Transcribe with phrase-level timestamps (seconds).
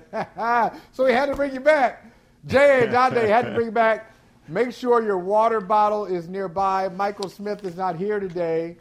[0.92, 2.04] so he had to bring you back.
[2.46, 4.12] Jay Adande had to bring you back.
[4.48, 6.88] Make sure your water bottle is nearby.
[6.88, 8.76] Michael Smith is not here today.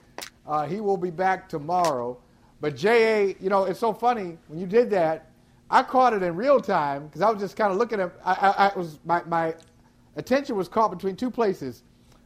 [0.48, 2.18] Uh, he will be back tomorrow.
[2.60, 5.32] But J.A., you know, it's so funny when you did that.
[5.70, 8.12] I caught it in real time because I was just kind of looking at.
[8.26, 9.56] I, I, I, was my, my
[10.18, 11.84] attention was caught between two places: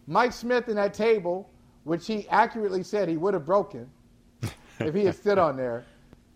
[0.07, 1.49] Mike Smith and that table,
[1.83, 3.89] which he accurately said he would have broken
[4.79, 5.85] if he had stood on there.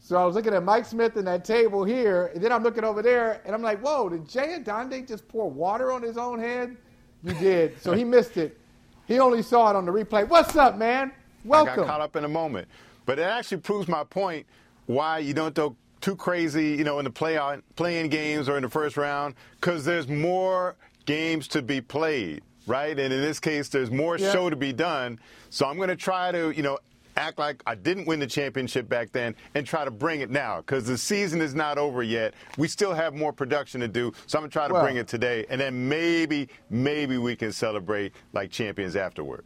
[0.09, 2.83] So I was looking at Mike Smith and that table here, and then I'm looking
[2.83, 4.09] over there, and I'm like, "Whoa!
[4.09, 6.75] Did Jay Adande just pour water on his own head?"
[7.23, 7.79] You did.
[7.79, 8.59] So he missed it.
[9.07, 10.27] He only saw it on the replay.
[10.27, 11.11] What's up, man?
[11.45, 11.73] Welcome.
[11.73, 12.67] I got caught up in a moment,
[13.05, 14.47] but it actually proves my point
[14.87, 17.39] why you don't go too crazy, you know, in the play
[17.75, 20.75] playing games or in the first round, because there's more
[21.05, 22.97] games to be played, right?
[22.97, 24.31] And in this case, there's more yeah.
[24.31, 25.19] show to be done.
[25.51, 26.79] So I'm going to try to, you know,
[27.19, 30.57] act like I didn't win the championship back then and try to bring it now
[30.57, 32.33] because the season is not over yet.
[32.57, 35.07] We still have more production to do, so I'm gonna try to well, bring it
[35.07, 39.43] today, and then maybe, maybe we can celebrate like champions afterward.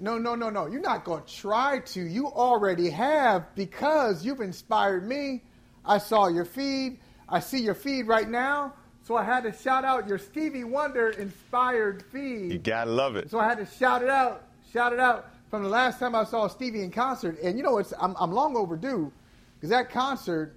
[0.00, 0.66] No, no, no, no.
[0.66, 2.02] You're not gonna try to.
[2.02, 5.42] You already have because you've inspired me.
[5.84, 6.98] I saw your feed.
[7.28, 8.74] I see your feed right now.
[9.04, 12.52] So I had to shout out your Stevie Wonder inspired feed.
[12.52, 13.30] You gotta love it.
[13.30, 14.44] So I had to shout it out.
[14.72, 17.76] Shout it out from the last time I saw Stevie in concert, and you know,
[17.76, 19.12] it's I'm, I'm long overdue
[19.54, 20.56] because that concert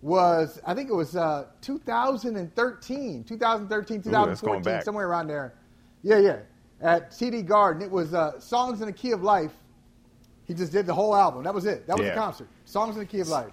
[0.00, 5.54] was I think it was uh, 2013, 2013, 2014, Ooh, somewhere around there.
[6.04, 6.38] Yeah, yeah,
[6.80, 7.82] at TD Garden.
[7.82, 9.50] It was uh, "Songs in the Key of Life."
[10.44, 11.42] He just did the whole album.
[11.42, 11.88] That was it.
[11.88, 12.14] That was yeah.
[12.14, 12.46] the concert.
[12.64, 13.50] "Songs in the Key of Life."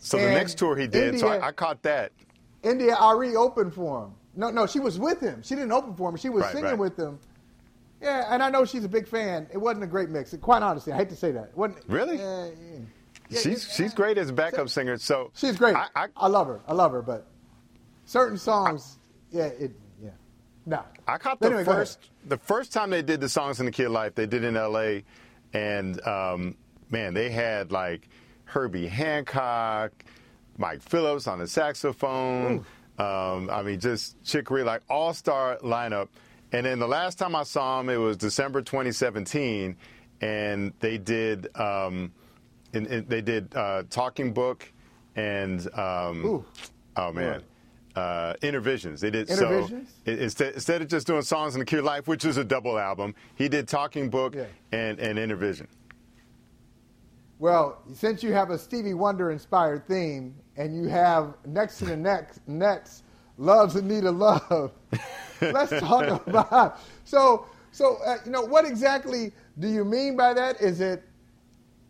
[0.00, 1.14] So and the next tour he did.
[1.14, 2.12] India, so I, I, caught that.
[2.62, 4.12] India.Arie opened for him.
[4.36, 5.42] No, no, she was with him.
[5.42, 6.16] She didn't open for him.
[6.16, 6.78] She was right, singing right.
[6.78, 7.18] with him.
[8.00, 9.46] Yeah, and I know she's a big fan.
[9.52, 10.34] It wasn't a great mix.
[10.40, 11.44] Quite honestly, I hate to say that.
[11.44, 12.16] It wasn't really?
[12.16, 12.48] Yeah,
[13.28, 13.40] yeah.
[13.40, 14.96] she's she's great as a backup singer.
[14.96, 15.76] So she's great.
[15.76, 16.60] I, I, I, love her.
[16.66, 17.02] I love her.
[17.02, 17.26] But
[18.06, 18.98] certain songs,
[19.30, 19.72] yeah, it
[20.02, 20.10] yeah.
[20.64, 20.82] No.
[21.06, 23.84] I caught the anyway, first the first time they did the songs in the Key
[23.84, 24.14] of Life.
[24.14, 25.04] They did in L.A.
[25.52, 26.56] and um,
[26.90, 28.08] man, they had like
[28.44, 29.92] Herbie Hancock,
[30.56, 32.64] Mike Phillips on the saxophone.
[32.98, 36.08] Um, I mean, just Chick Corea, like all star lineup.
[36.52, 39.76] And then the last time I saw him, it was December 2017,
[40.20, 42.12] and they did um,
[42.72, 44.70] in, in, they did uh, Talking Book
[45.16, 46.44] and um,
[46.96, 47.42] oh man.
[47.96, 49.00] Uh, Innervisions.
[49.00, 49.68] They did so
[50.06, 52.78] instead, instead of just doing songs in the Key of Life, which is a double
[52.78, 54.44] album, he did Talking Book yeah.
[54.70, 55.66] and, and Innervision.
[57.40, 61.96] Well, since you have a Stevie Wonder inspired theme and you have next to the
[61.96, 63.02] next Nets,
[63.38, 64.70] Love's in Need of Love.
[65.52, 70.60] Let's talk about so so uh, you know what exactly do you mean by that?
[70.60, 71.02] Is it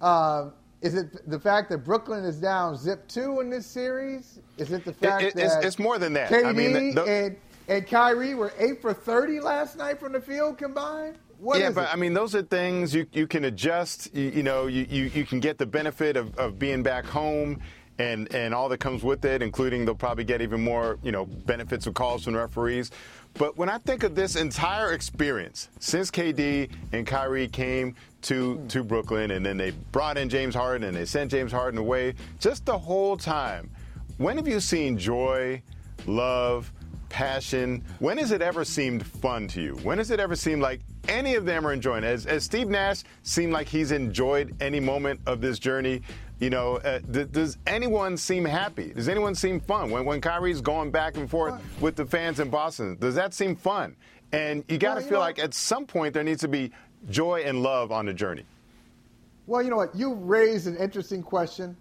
[0.01, 0.51] uh,
[0.83, 4.41] is it the fact that Brooklyn is down zip two in this series?
[4.57, 6.31] Is it the fact it, it, that it's, it's, more than that?
[6.31, 7.37] KD I mean, the, the, and
[7.69, 11.17] and Kyrie were eight for thirty last night from the field combined.
[11.39, 11.93] What yeah, but it?
[11.93, 14.15] I mean, those are things you, you can adjust.
[14.15, 17.63] You, you know, you, you, you can get the benefit of, of being back home
[18.01, 21.27] and, and all that comes with it, including they'll probably get even more, you know,
[21.27, 22.91] benefits of calls from referees.
[23.35, 28.83] But when I think of this entire experience, since KD and Kyrie came to, to
[28.83, 32.65] Brooklyn and then they brought in James Harden and they sent James Harden away, just
[32.65, 33.71] the whole time,
[34.17, 35.63] when have you seen joy,
[36.07, 36.73] love,
[37.11, 37.85] passion?
[37.99, 39.75] When has it ever seemed fun to you?
[39.83, 42.05] When has it ever seemed like any of them are enjoying?
[42.05, 46.03] As, as Steve Nash seemed like he's enjoyed any moment of this journey,
[46.41, 48.93] you know, uh, th- does anyone seem happy?
[48.95, 52.49] Does anyone seem fun when when Kyrie's going back and forth with the fans in
[52.49, 52.97] Boston?
[52.99, 53.95] Does that seem fun?
[54.33, 56.73] And you got to well, feel know, like at some point there needs to be
[57.11, 58.45] joy and love on the journey.
[59.47, 59.95] Well, you know what?
[59.95, 61.77] You raised an interesting question.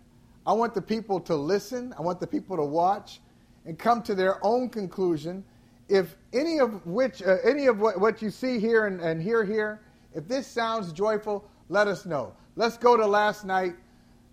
[0.46, 1.94] I want the people to listen.
[1.98, 3.22] I want the people to watch
[3.66, 5.44] and come to their own conclusion.
[5.88, 9.46] If any of which, uh, any of what, what you see here and, and hear
[9.46, 9.82] here,
[10.14, 12.34] if this sounds joyful, let us know.
[12.56, 13.76] Let's go to last night.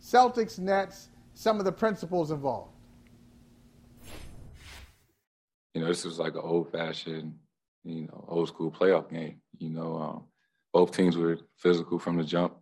[0.06, 2.70] Celtics, Nets, some of the principles involved?
[5.74, 7.34] You know, this was like an old fashioned,
[7.82, 9.40] you know, old school playoff game.
[9.58, 10.24] You know, um,
[10.72, 12.54] both teams were physical from the jump,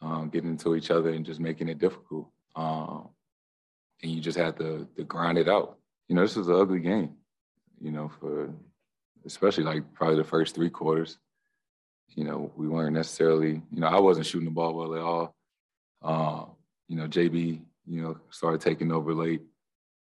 [0.00, 2.30] um, getting into each other and just making it difficult.
[2.56, 3.10] Um,
[4.02, 5.76] and you just had to, to grind it out.
[6.08, 7.16] You know, this was an ugly game.
[7.82, 8.50] you know, for
[9.26, 11.18] especially like probably the first three quarters.
[12.14, 15.34] You know, we weren't necessarily, you know, I wasn't shooting the ball well at all.
[16.02, 16.44] Uh,
[16.88, 19.42] you know, JB, you know, started taking over late.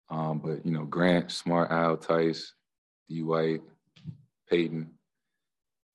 [0.09, 2.53] Um, but, you know, Grant, Smart, Al, Theis,
[3.09, 3.23] D.
[3.23, 3.61] White,
[4.49, 4.89] Payton,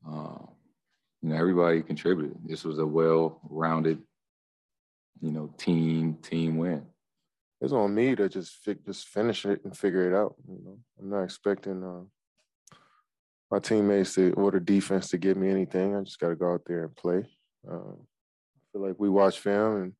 [0.08, 0.38] uh,
[1.22, 2.36] you know, everybody contributed.
[2.44, 4.02] This was a well-rounded,
[5.20, 6.86] you know, team team win.
[7.60, 10.36] It's on me to just fi- just finish it and figure it out.
[10.48, 12.04] You know, I'm not expecting uh,
[13.50, 15.96] my teammates to order defense to give me anything.
[15.96, 17.24] I just got to go out there and play.
[17.68, 19.92] Uh, I feel like we watch film and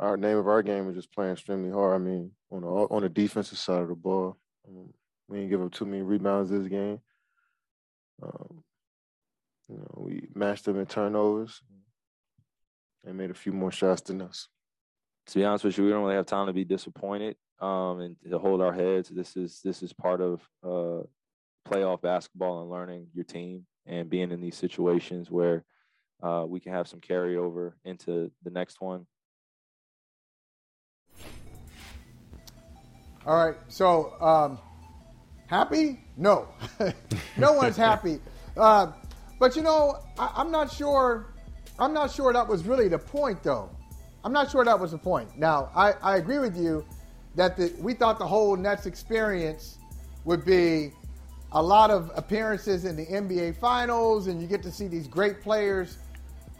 [0.00, 1.94] our name of our game is just playing extremely hard.
[1.94, 4.36] I mean, on the on the defensive side of the ball,
[4.66, 4.92] um,
[5.28, 7.00] we didn't give up too many rebounds this game.
[8.22, 8.64] Um,
[9.68, 11.62] you know, we matched them in turnovers
[13.04, 14.48] and made a few more shots than us.
[15.26, 18.16] To be honest with you, we don't really have time to be disappointed um, and
[18.28, 19.10] to hold our heads.
[19.10, 21.04] This is this is part of uh,
[21.68, 25.64] playoff basketball and learning your team and being in these situations where
[26.22, 29.06] uh, we can have some carryover into the next one.
[33.26, 33.56] All right.
[33.68, 34.58] So, um,
[35.46, 36.00] happy?
[36.16, 36.48] No.
[37.36, 38.18] no one's happy.
[38.56, 38.92] Uh,
[39.38, 41.32] but you know, I, I'm not sure.
[41.78, 43.70] I'm not sure that was really the point, though.
[44.24, 45.38] I'm not sure that was the point.
[45.38, 46.84] Now, I, I agree with you
[47.36, 49.78] that the, we thought the whole Nets experience
[50.24, 50.92] would be
[51.52, 55.40] a lot of appearances in the NBA Finals, and you get to see these great
[55.40, 55.98] players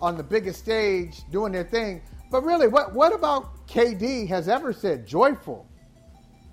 [0.00, 2.00] on the biggest stage doing their thing.
[2.30, 5.66] But really, what, what about KD has ever said joyful?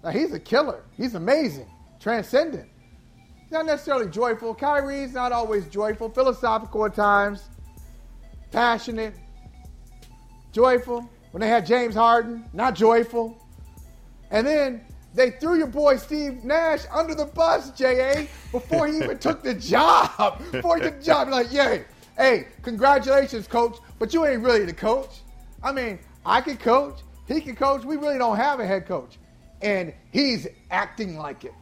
[0.04, 0.84] Now, he's a killer.
[0.96, 1.68] He's amazing,
[2.00, 2.70] transcendent.
[3.42, 4.54] He's not necessarily joyful.
[4.54, 7.50] Kyrie's not always joyful, philosophical at times,
[8.52, 9.16] passionate,
[10.52, 11.10] joyful.
[11.32, 13.38] When they had James Harden, not joyful.
[14.32, 14.82] And then
[15.14, 19.54] they threw your boy Steve Nash under the bus, J.A., before he even took the
[19.54, 20.42] job.
[20.52, 21.86] Before he took the job, like, yay,
[22.18, 25.22] hey, congratulations, coach, but you ain't really the coach.
[25.64, 27.84] I mean, I can coach, he can coach.
[27.84, 29.18] We really don't have a head coach.
[29.62, 31.54] And he's acting like it.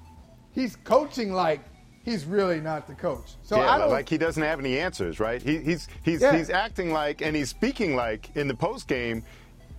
[0.51, 1.61] He's coaching like
[2.03, 3.35] he's really not the coach.
[3.43, 5.41] So yeah, I don't like he doesn't have any answers, right?
[5.41, 6.35] He, he's he's Yeah.
[6.35, 9.23] he's acting like and he's speaking like in the post game.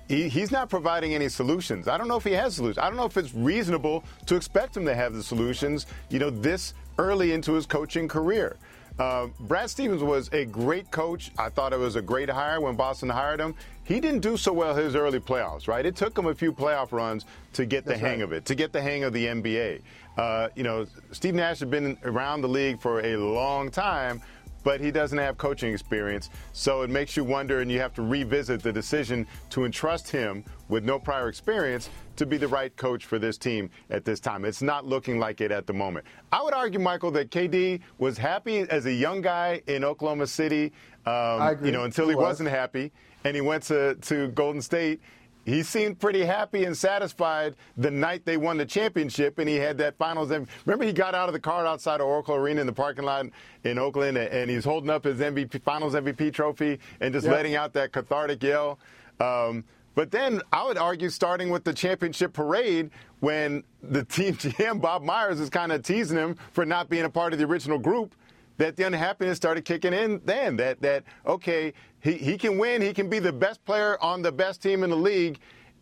[0.08, 1.88] He, he's not providing any solutions.
[1.88, 2.78] I don't know if he has solutions.
[2.78, 5.86] I don't know if it's reasonable to expect him to have the solutions.
[6.10, 8.56] You know, this early into his coaching career.
[8.98, 11.31] Uh, Brad Stevens was a great coach.
[11.38, 13.54] I thought it was a great hire when Boston hired him.
[13.84, 15.84] He didn't do so well his early playoffs, right?
[15.84, 18.25] It took him a few playoff runs to get the That's hang right.
[18.25, 19.82] of it, to get the hang of the NBA.
[20.16, 24.22] Uh, you know, Steve Nash has been around the league for a long time,
[24.64, 26.31] but he doesn't have coaching experience.
[26.54, 30.42] So it makes you wonder, and you have to revisit the decision to entrust him
[30.69, 34.44] with no prior experience to be the right coach for this team at this time.
[34.44, 36.06] It's not looking like it at the moment.
[36.32, 40.72] I would argue, Michael, that KD was happy as a young guy in Oklahoma City.
[41.04, 41.64] Um.
[41.64, 42.22] You know, until He he was.
[42.24, 42.90] wasn't happy,
[43.24, 45.00] and he went to, to Golden State.
[45.44, 49.78] He seemed pretty happy and satisfied the night they won the championship, and he had
[49.78, 50.30] that finals.
[50.64, 53.26] Remember, he got out of the car outside of Oracle Arena in the parking lot
[53.62, 57.72] in Oakland, and- he's holding up his MVP, Finals MVP trophy and just letting out
[57.74, 58.80] that cathartic yell.
[59.20, 59.62] Um,
[59.96, 62.90] but then I would argue, starting with the championship parade,
[63.20, 67.10] when the team GM Bob Myers is kind of teasing him for not being a
[67.10, 68.14] part of the original group
[68.59, 72.92] that the unhappiness started kicking in then that that okay he, he can win he
[72.92, 75.38] can be the best player on the best team in the league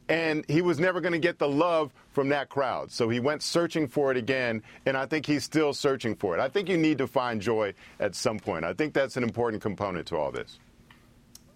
[0.09, 2.93] and he was never going to get the love from that crowd.
[2.93, 6.41] So he went searching for it again and i think he's still searching for it.
[6.41, 8.65] I think you need to find joy at some point.
[8.65, 10.59] I think that's an important component to all this.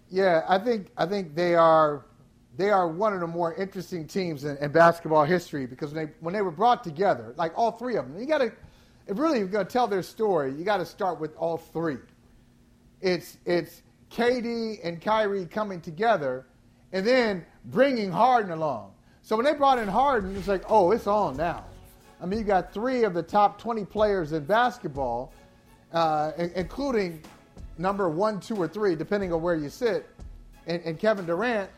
[0.09, 2.03] Yeah, I think I think they are
[2.59, 6.11] they are one of the more interesting teams in, in basketball history because when they
[6.19, 8.51] when they were brought together, like all three of them, you got to
[9.07, 11.99] if really you're going to tell their story, you got to start with all three.
[12.99, 16.47] It's it's KD and Kyrie coming together,
[16.91, 18.91] and then bringing Harden along.
[19.21, 21.63] So when they brought in Harden, it's like, oh, it's on now.
[22.21, 25.31] I mean, you got three of the top 20 players in basketball,
[25.93, 27.21] uh, including
[27.77, 30.09] number one, two, or three, depending on where you sit,
[30.67, 31.69] and, and Kevin Durant,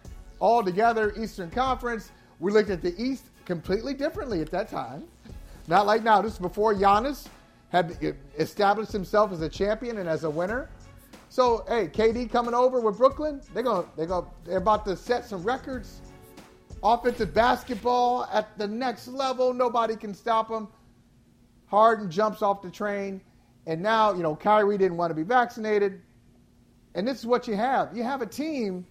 [0.42, 2.12] all together, Eastern Conference.
[2.40, 5.04] We looked at the East completely differently at that time.
[5.68, 6.22] Not like now.
[6.22, 7.28] This is before Giannis
[7.70, 10.70] had established himself as a champion and as a winner.
[11.30, 15.24] So, hey, KD coming over with Brooklyn, they're to they're to they're about to set
[15.24, 16.02] some records.
[16.84, 20.68] Offensive basketball at the next level, nobody can stop them.
[21.68, 23.22] Harden jumps off the train,
[23.68, 26.02] and now, you know, Kyrie didn't want to be vaccinated.
[26.96, 27.96] And this is what you have.
[27.96, 28.86] You have a team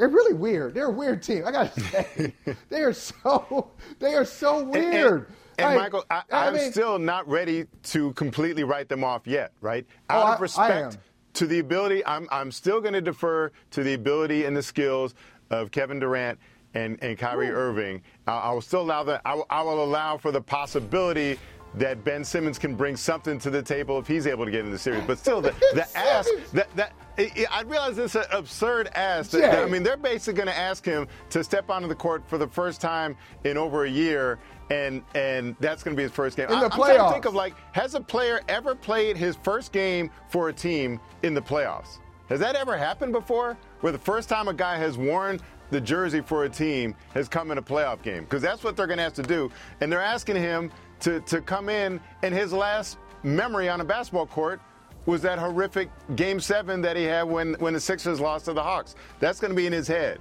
[0.00, 0.74] they're really weird.
[0.74, 1.44] They're a weird team.
[1.46, 2.34] I gotta say,
[2.68, 5.26] they are so they are so And- weird.
[5.58, 9.52] and Hey, Michael, I, I'm mean- still not ready to completely write them off yet,
[9.60, 9.86] right?
[10.08, 11.00] Oh, Out Oh, I- I of respect am.
[11.34, 15.14] to the ability, I'm, I'm still going to defer to the ability and the skills
[15.50, 16.38] of Kevin Durant
[16.74, 18.00] and, and Kyrie Irving.
[18.26, 19.20] I, I will still allow that.
[19.26, 21.38] I, will- I will allow for the possibility
[21.74, 24.72] that Ben Simmons can bring something to the table if he's able to get in
[24.72, 25.04] the series.
[25.06, 29.30] But still, the, the ask that that I I realize it's an absurd ask.
[29.32, 29.62] That-.
[29.62, 32.46] I mean, they're basically going to ask him to step onto the court for the
[32.46, 34.38] first time in over a year,
[34.70, 36.46] and and that's going to be his first game.
[36.46, 37.12] In the I, am trying to playoffs.
[37.12, 41.34] think of like, has a player ever played his first game for a team in
[41.34, 41.98] the playoffs?
[42.28, 43.56] Has that ever happened before?
[43.80, 47.50] Where the first time a guy has worn the jersey for a team has come
[47.50, 48.24] in a playoff game?
[48.24, 49.50] Because that's what they're going to have to do,
[49.80, 54.26] and they're asking him to to come in, and his last memory on a basketball
[54.26, 54.60] court
[55.06, 58.62] was that horrific game seven that he had when, when the Sixers lost to the
[58.62, 58.94] Hawks.
[59.18, 60.20] That's going to be in his head.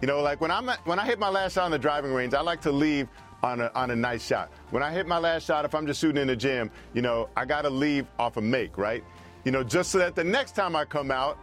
[0.00, 2.32] You know, like when I'm when I hit my last shot on the driving range,
[2.32, 3.08] I like to leave
[3.42, 4.50] on a, on a nice shot.
[4.70, 7.28] When I hit my last shot, if I'm just shooting in the gym, you know,
[7.36, 9.02] I got to leave off a make, right?
[9.44, 11.38] You know, just so that the next time I come out,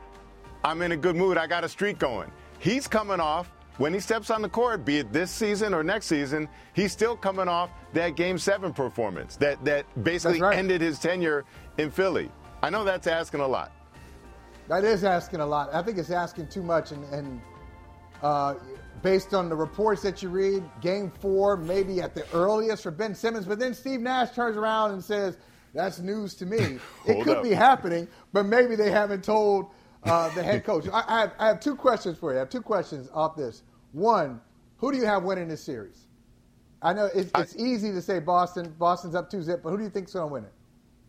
[0.64, 1.38] I'm in a good mood.
[1.38, 2.32] I got a streak going.
[2.60, 6.06] He's coming off when he steps on the court, be it this season or next
[6.06, 6.48] season.
[6.74, 10.58] He's still coming off that Game Seven performance that that basically right.
[10.58, 11.44] ended his tenure
[11.78, 12.32] in Philly.
[12.66, 13.72] I know that's asking a lot.
[14.70, 15.72] That is asking a lot.
[15.72, 17.40] I think it's asking too much, and, and
[18.24, 18.56] uh,
[19.04, 23.14] based on the reports that you read, Game Four maybe at the earliest for Ben
[23.14, 23.46] Simmons.
[23.46, 25.38] But then Steve Nash turns around and says,
[25.76, 26.80] "That's news to me.
[27.06, 27.44] it could up.
[27.44, 29.68] be happening, but maybe they haven't told
[30.04, 32.38] uh, the head coach." I, I, have, I have two questions for you.
[32.38, 33.62] I have two questions off this.
[33.92, 34.42] One,
[34.78, 36.08] who do you have winning this series?
[36.82, 38.74] I know it's, it's easy to say Boston.
[38.80, 40.54] Boston's up two zip, but who do you think's going to win it?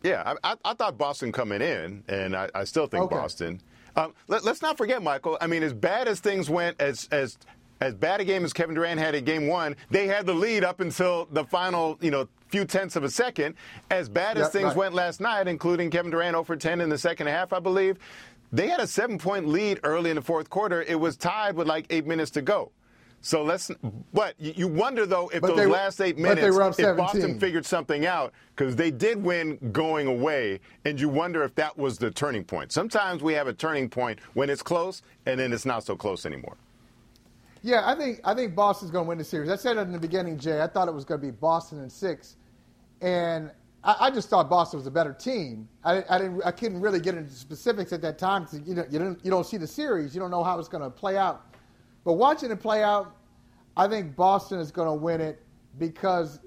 [0.03, 3.15] Yeah, I, I, I thought Boston coming in, and I, I still think Okay.
[3.15, 3.61] Boston.
[3.95, 5.37] Um, let, us not forget, Michael.
[5.41, 7.37] I mean, as bad as things went, as as
[7.81, 10.63] as bad a game as Kevin Durant had in Game One, they had the lead
[10.63, 13.55] up until the final, you know, few tenths of a second.
[13.91, 14.77] As bad as Yeah, things right.
[14.77, 17.97] went last night, including Kevin Durant 0 for 10 in the second half, I believe,
[18.51, 20.81] they had a seven-point lead early in the fourth quarter.
[20.81, 22.71] It was tied with like eight minutes to go.
[23.21, 23.71] So let's,
[24.13, 26.79] but you you wonder though if But those they last eight minutes, they were up
[26.79, 31.53] if Boston figured something out because they did win going away, and you wonder if
[31.55, 32.71] that was the turning point.
[32.71, 36.25] Sometimes we have a turning point when it's close, and then it's not so close
[36.25, 36.57] anymore.
[37.63, 39.49] Yeah, I think I think Boston's going to win the series.
[39.49, 40.61] I said it in the beginning, Jay.
[40.61, 42.37] I thought it was going to be Boston in six,
[43.01, 43.51] and
[43.83, 45.67] I, I just thought Boston was a better team.
[45.83, 46.41] I, I didn't.
[46.45, 49.31] I couldn't really get into specifics at that time because you know you don't you
[49.31, 50.13] don't see the series.
[50.15, 51.45] You don't know how it's going to play out.
[52.07, 53.17] But watching it play out,
[53.75, 55.43] I think Boston is going to win it
[55.77, 56.39] because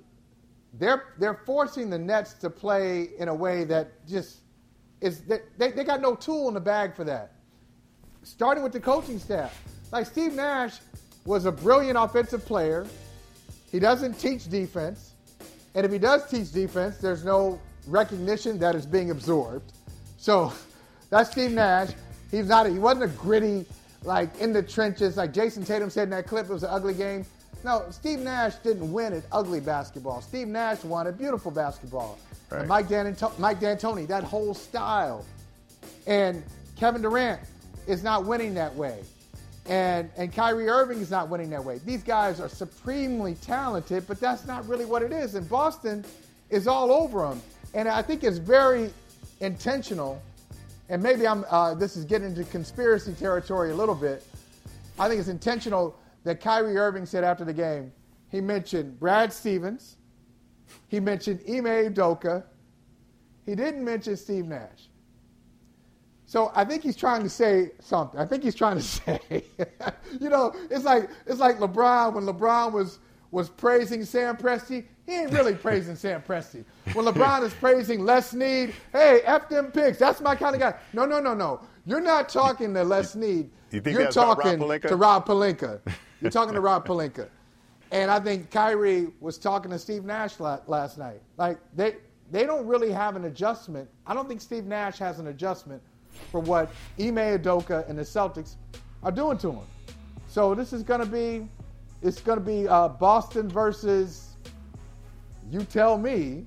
[0.79, 4.39] they're they're forcing the Nets to play in a way that just
[5.03, 7.33] is they, they, they got no tool in the bag for that
[8.23, 9.63] starting with the coaching staff.
[9.93, 10.79] Like Steve Nash
[11.27, 12.87] was a brilliant offensive player.
[13.71, 15.13] He doesn't teach defense.
[15.75, 19.75] And if he does teach defense, there's no recognition that is being absorbed.
[20.17, 20.55] So
[21.11, 21.91] that's Steve Nash.
[22.31, 23.67] He's not a, he wasn't a gritty,
[24.03, 26.95] like in the trenches, like Jayson Tatum said in that clip, it was an ugly
[26.95, 27.25] game.
[27.65, 30.23] No, Steve Nash didn't win at ugly basketball.
[30.23, 32.19] Steve Nash won at beautiful basketball.
[32.49, 32.67] Right.
[32.67, 35.25] Mike, Dan- Mike D'Antoni, that whole style.
[36.07, 36.43] And
[36.77, 37.41] Kevin Durant
[37.87, 39.03] is not winning that way.
[39.67, 41.81] And and Kyrie Irving is not winning that way.
[41.85, 45.35] These guys are supremely talented, but that's not really what it is.
[45.35, 46.05] And Boston
[46.49, 47.43] is all over them.
[47.75, 48.91] And I think it's very
[49.41, 50.21] intentional.
[50.91, 54.27] And maybe I'm uh, this is getting into conspiracy territory a little bit.
[54.99, 57.93] I think it's intentional that Kyrie Irving said after the game,
[58.29, 59.97] he mentioned Brad Stevens,
[60.89, 62.43] he mentioned Ime Udoka,
[63.47, 64.89] he didn't mention Steve Nash.
[66.27, 68.21] So I think he's trying to say something.
[68.21, 69.45] I think he's trying to say,
[70.21, 72.99] you know, it's like it's like LeBron when LeBron was
[73.31, 74.87] was praising Sam Presti.
[75.11, 76.65] He ain't really praising Sam Presti.
[76.93, 79.99] When LeBron is praising Les Need, hey, f them picks.
[79.99, 80.75] That's my kind of guy.
[80.93, 81.63] No, no, no, no.
[81.85, 83.51] You're not talking to Les Need.
[83.73, 85.81] You think You're about Rob talking to Rob Pelinka.
[86.21, 87.29] You're talking to Rob Pelinka.
[87.91, 91.21] And I think Kyrie was talking to Steve Nash last night.
[91.39, 91.97] Like they
[92.31, 93.91] they don't really have an adjustment.
[94.07, 95.83] I don't think Steve Nash has an adjustment
[96.31, 98.55] for what Ime Udoka and the Celtics
[99.03, 99.67] are doing to him.
[100.29, 101.49] So this is going to be
[102.01, 104.30] it's going to be uh, Boston versus
[105.51, 106.45] you tell me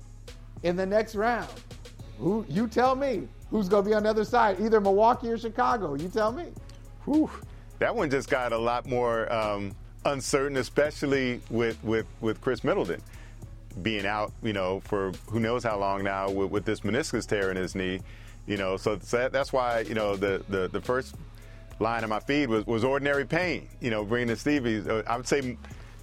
[0.62, 1.48] in the next round.
[2.18, 5.38] Who you tell me who's going to be on the other side, either Milwaukee or
[5.38, 5.94] Chicago.
[5.94, 6.46] You tell me.
[7.04, 7.30] Whew,
[7.78, 9.72] that one just got a lot more um,
[10.04, 13.00] uncertain, especially with, with, with Khris Middleton
[13.82, 17.50] being out, you know, for who knows how long now with, with this meniscus tear
[17.50, 18.00] in his knee.
[18.46, 21.14] You know, so, that, that's why, you know, the, the, the first
[21.80, 24.82] line of my feed was, was ordinary pain, you know, bringing the Stevie.
[24.88, 25.56] Uh, I would say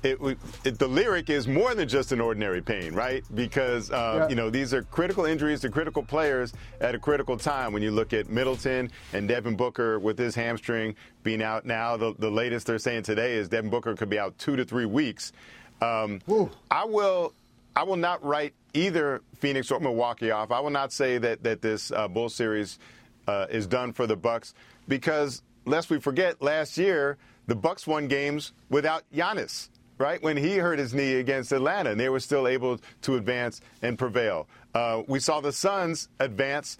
[0.03, 3.23] it, it, the lyric is more than just an ordinary pain, right?
[3.33, 4.29] Because uh, yeah.
[4.29, 7.73] you know these are critical injuries to critical players at a critical time.
[7.73, 12.15] When you look at Middleton and Devin Booker with his hamstring being out now, the,
[12.17, 15.33] the latest they're saying today is Devin Booker could be out two to three weeks.
[15.81, 16.21] Um,
[16.69, 17.33] I will,
[17.75, 20.51] I will not write either Phoenix or Milwaukee off.
[20.51, 22.79] I will not say that that this uh, Bull series
[23.27, 24.53] uh, is done for the Bucks
[24.87, 29.69] because lest we forget, last year the Bucks won games without Giannis
[30.01, 30.21] right?
[30.21, 33.97] When he hurt his knee against Atlanta, and they were still able to advance and
[33.97, 34.47] prevail.
[34.73, 36.77] Uh, we saw the Suns advance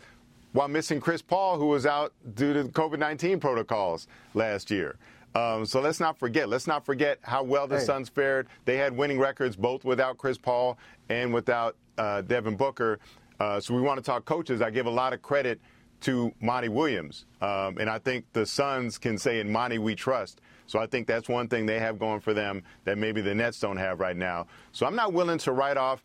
[0.53, 4.97] while missing Chris Paul, who was out due to COVID 19 protocols last year.
[5.33, 6.49] Um, so let's not forget.
[6.49, 7.85] Let's not forget how well the hey.
[7.85, 8.47] Suns fared.
[8.65, 10.77] They had winning records both without Chris Paul
[11.09, 12.99] and without uh, Devin Booker.
[13.39, 14.61] Uh, so we want to talk coaches.
[14.61, 15.61] I give a lot of credit
[16.01, 20.41] to Monty Williams, um, and I think the Suns can say, "In Monty, we trust."
[20.67, 23.59] So I think that's one thing they have going for them that maybe the Nets
[23.59, 24.47] don't have right now.
[24.71, 26.03] So I'm not willing to write off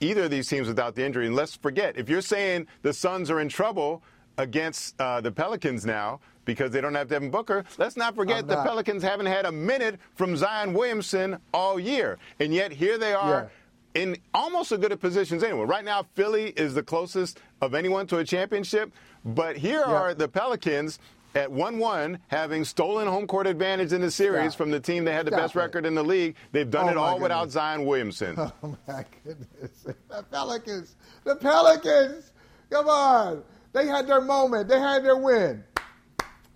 [0.00, 1.26] either of these teams without the injury.
[1.26, 4.02] And let's forget, if you're saying the Suns are in trouble
[4.38, 8.56] against uh, the Pelicans now because they don't have Devin Booker, let's not forget not.
[8.56, 12.18] the Pelicans haven't had a minute from Zion Williamson all year.
[12.40, 13.42] And yet here they are.
[13.42, 13.48] Yeah.
[13.92, 15.64] In almost as good a positions anyway.
[15.64, 18.92] Right now, Philly is the closest of anyone to a championship,
[19.24, 19.92] but here yeah.
[19.92, 21.00] are the Pelicans
[21.34, 25.26] at 1-1, having stolen home court advantage in the series from the team that had
[25.26, 25.58] the Stop best it.
[25.58, 26.36] record in the league.
[26.52, 28.36] They've done oh it all without Zion Williamson.
[28.62, 29.70] Oh my goodness.
[30.08, 30.96] The Pelicans.
[31.24, 32.32] The Pelicans.
[32.70, 33.42] Come on.
[33.72, 34.68] They had their moment.
[34.68, 35.64] They had their win.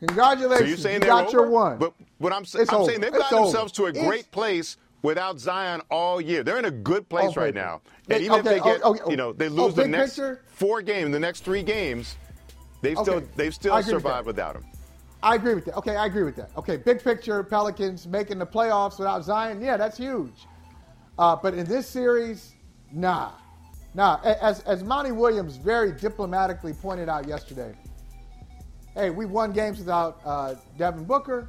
[0.01, 0.61] Congratulations.
[0.61, 1.33] So you're saying you got over?
[1.33, 1.79] your one.
[1.79, 5.83] But what I'm, I'm saying they've gotten themselves to a great it's, place without Zion
[5.91, 6.43] all year.
[6.43, 7.83] They're in a good place oh, right now.
[8.09, 9.87] And even okay, if they oh, get, oh, oh, you know, they oh, lose the
[9.87, 10.43] next picture?
[10.47, 12.17] four games, the next three games,
[12.85, 13.11] They've okay.
[13.11, 14.65] still they've still survived without him.
[15.23, 15.77] I agree with that.
[15.79, 16.51] Okay, I agree with that.
[16.59, 19.63] Okay, big picture, Pelicans making the playoffs without Zion.
[19.63, 20.47] Yeah, that's huge.
[21.19, 22.55] Uh, but in this series,
[22.93, 23.31] nah,
[23.95, 24.21] nah.
[24.23, 27.75] As as Monty Williams very diplomatically pointed out yesterday,
[28.95, 31.49] hey, we won games without uh, Devin Booker.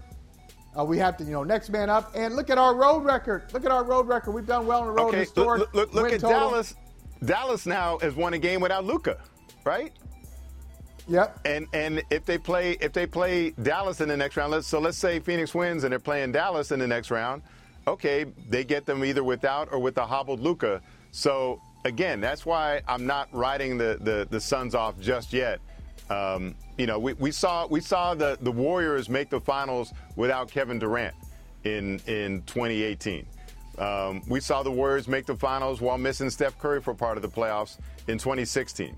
[0.77, 2.11] Uh, we have to, you know, next man up.
[2.15, 3.51] And look at our road record.
[3.53, 4.31] Look at our road record.
[4.31, 5.15] We've done well on the road.
[5.15, 6.29] Okay, look, look, look at total.
[6.29, 6.75] Dallas.
[7.23, 9.17] Dallas now has won a game without Luka,
[9.65, 9.91] right?
[11.07, 11.39] Yep.
[11.45, 14.79] And and if they play if they play Dallas in the next round, let's so
[14.79, 17.43] let's say Phoenix wins and they're playing Dallas in the next round,
[17.87, 20.81] okay, they get them either without or with a hobbled Luka.
[21.11, 25.59] So again, that's why I'm not riding the the, the Suns off just yet.
[26.09, 30.49] Um, you know, we, we saw we saw the, the Warriors make the finals without
[30.49, 31.15] Kevin Durant
[31.63, 33.25] in in 2018.
[33.77, 37.21] Um, we saw the Warriors make the finals while missing Steph Curry for part of
[37.21, 38.95] the playoffs in 2016.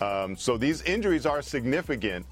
[0.00, 2.26] Um, so these injuries are significant.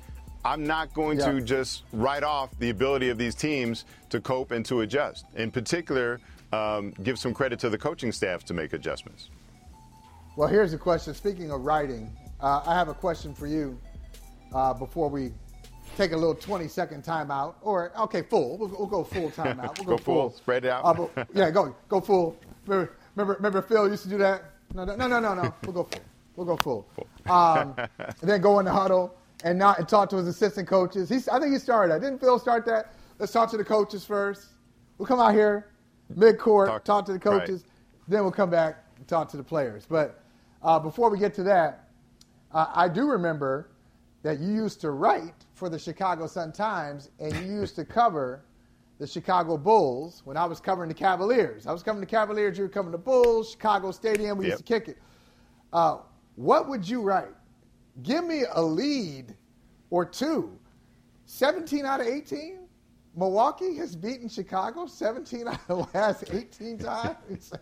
[0.45, 1.33] I'm not going yeah.
[1.33, 5.27] to just write off the ability of these teams to cope and to adjust.
[5.37, 6.21] In particular,
[6.53, 9.31] um, give some credit to the coaching staff to make adjustments.
[10.37, 11.15] Well, here's a question.
[11.15, 13.79] Speaking of writing, uh, I have a question for you
[14.53, 15.33] uh, before we
[15.97, 17.55] take a little 20 second timeout.
[17.63, 18.59] Or, okay, full.
[18.59, 19.79] We'll, we'll go full timeout.
[19.79, 20.31] We'll go, go full.
[20.31, 20.31] full.
[20.31, 20.85] Spread it out.
[20.85, 22.37] Uh, but, yeah, go go full.
[22.67, 24.45] Remember, remember, remember Phil used to do that?
[24.75, 25.35] No, no, no, no, no.
[25.35, 25.55] no.
[25.65, 26.01] We'll go full.
[26.37, 26.89] We'll go full.
[27.29, 31.09] Um, and then go in the huddle and not and talk to his assistant coaches.
[31.09, 32.01] He's, I think he started that.
[32.01, 32.95] Didn't Phil start that?
[33.19, 34.49] Let's talk to the coaches first.
[34.99, 35.73] We'll come out here,
[36.15, 37.63] mid court, talk, talk, to the coaches.
[37.63, 38.09] Right.
[38.09, 39.87] Then we'll come back and talk to the players.
[39.89, 40.23] But
[40.63, 41.89] uh, before we get to that,
[42.53, 43.69] uh, I do remember
[44.23, 48.45] that you used to write for the Chicago Sun Times and you used to cover
[48.99, 51.67] the Chicago Bulls when I was covering the Cavaliers.
[51.67, 54.53] I was covering the Cavaliers, you were covering the Bulls, Chicago Stadium, we yep.
[54.53, 54.99] used to kick it.
[55.73, 55.99] Uh,
[56.37, 57.35] what would you write?
[58.03, 59.35] Give me a lead
[59.91, 60.59] or two.
[61.27, 62.61] 17 out of 18?
[63.15, 67.53] Milwaukee has beaten Chicago 17 out of the last 18 times.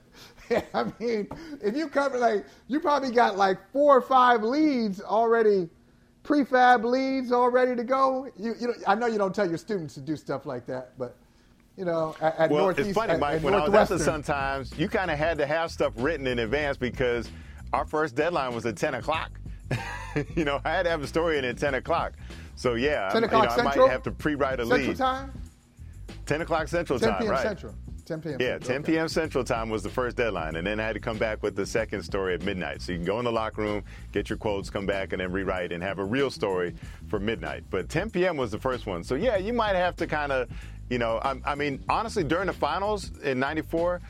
[0.74, 1.28] I mean,
[1.60, 5.68] if you cover like, you probably got like four or five leads already,
[6.22, 8.28] prefab leads all ready to go.
[8.36, 10.96] You, you know, I know you don't tell your students to do stuff like that,
[10.96, 11.16] but
[11.76, 13.36] you know, at, at well, Northeast, it's funny, Mike.
[13.36, 16.26] At, when I was at the sometimes you kind of had to have stuff written
[16.26, 17.30] in advance because
[17.72, 19.30] our first deadline was at 10 o'clock.
[20.36, 22.14] you know, I had to have a story in at 10 o'clock.
[22.56, 23.84] So, yeah, 10 o'clock you know, Central?
[23.84, 24.96] I might have to pre-write a Central lead.
[24.96, 25.32] time?
[26.26, 27.42] 10 o'clock Central 10 time, right.
[27.42, 27.74] Central.
[28.10, 28.36] 10 p.m.
[28.40, 29.08] Yeah, 10 p.m.
[29.08, 31.64] Central time was the first deadline, and then I had to come back with the
[31.64, 32.82] second story at midnight.
[32.82, 35.30] So you can go in the locker room, get your quotes, come back, and then
[35.30, 36.74] rewrite and have a real story
[37.06, 37.62] for midnight.
[37.70, 38.36] But 10 p.m.
[38.36, 39.04] was the first one.
[39.04, 40.48] So yeah, you might have to kind of,
[40.88, 44.00] you know, I, I mean, honestly, during the finals in '94,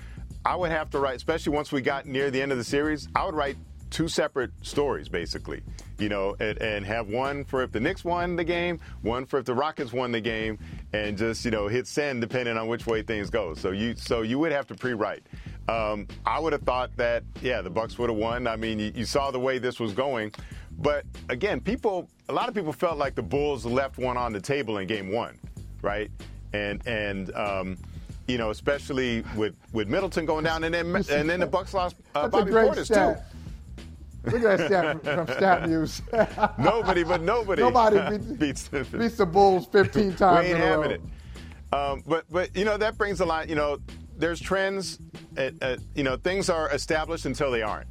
[0.44, 3.08] I would have to write, especially once we got near the end of the series,
[3.14, 3.56] I would write
[3.90, 5.62] two separate stories, basically.
[5.98, 9.38] You know, and, and, have one for if the Knicks won the game, one for
[9.38, 10.58] if the Rockets won the game,
[10.94, 13.52] and just you know hit send depending on which way things go.
[13.52, 15.22] So you so you would have to pre-write.
[15.68, 18.46] Um, I would have thought that yeah, the Bucks would have won.
[18.46, 20.32] I mean, you, you saw the way this was going,
[20.78, 24.40] but again, people a lot of people felt like the Bulls left one on the
[24.40, 25.38] table in Game One,
[25.82, 26.10] right?
[26.54, 27.76] And and um,
[28.30, 31.96] you know, especially with, with Middleton going down, and then and then the Bucks lost
[32.14, 33.24] uh, That's Bobby Portis stat.
[34.24, 34.30] too.
[34.30, 36.02] Look at that stat from Stat News.
[36.58, 40.76] Nobody but nobody, Nobody beats, beats, beats the Bulls 15 times we ain't in a
[40.76, 40.82] row.
[40.82, 41.74] having it.
[41.74, 43.48] Um, but but you know that brings a lot.
[43.48, 43.78] You know,
[44.16, 44.98] there's trends.
[45.36, 47.88] At, at, you know, things are established until they aren't.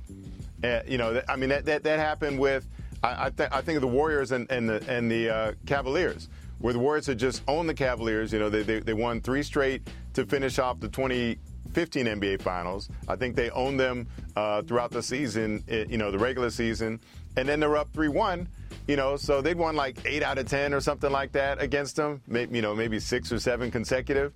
[0.64, 2.68] Uh, you know, I mean that that, that happened with
[3.04, 6.30] I I, th- I think of the Warriors and, and the and the uh, Cavaliers,
[6.60, 8.32] where the Warriors had just owned the Cavaliers.
[8.34, 12.90] You know, they, they they won three straight to finish off the 2015 NBA Finals.
[13.08, 15.64] I think they owned them uh, throughout the season.
[15.68, 17.00] You know, the regular season,
[17.38, 18.48] and then they were up three one.
[18.88, 21.96] You know, so they'd won like eight out of ten or something like that against
[21.96, 22.22] them.
[22.28, 24.34] Maybe, you know, maybe six or seven consecutive,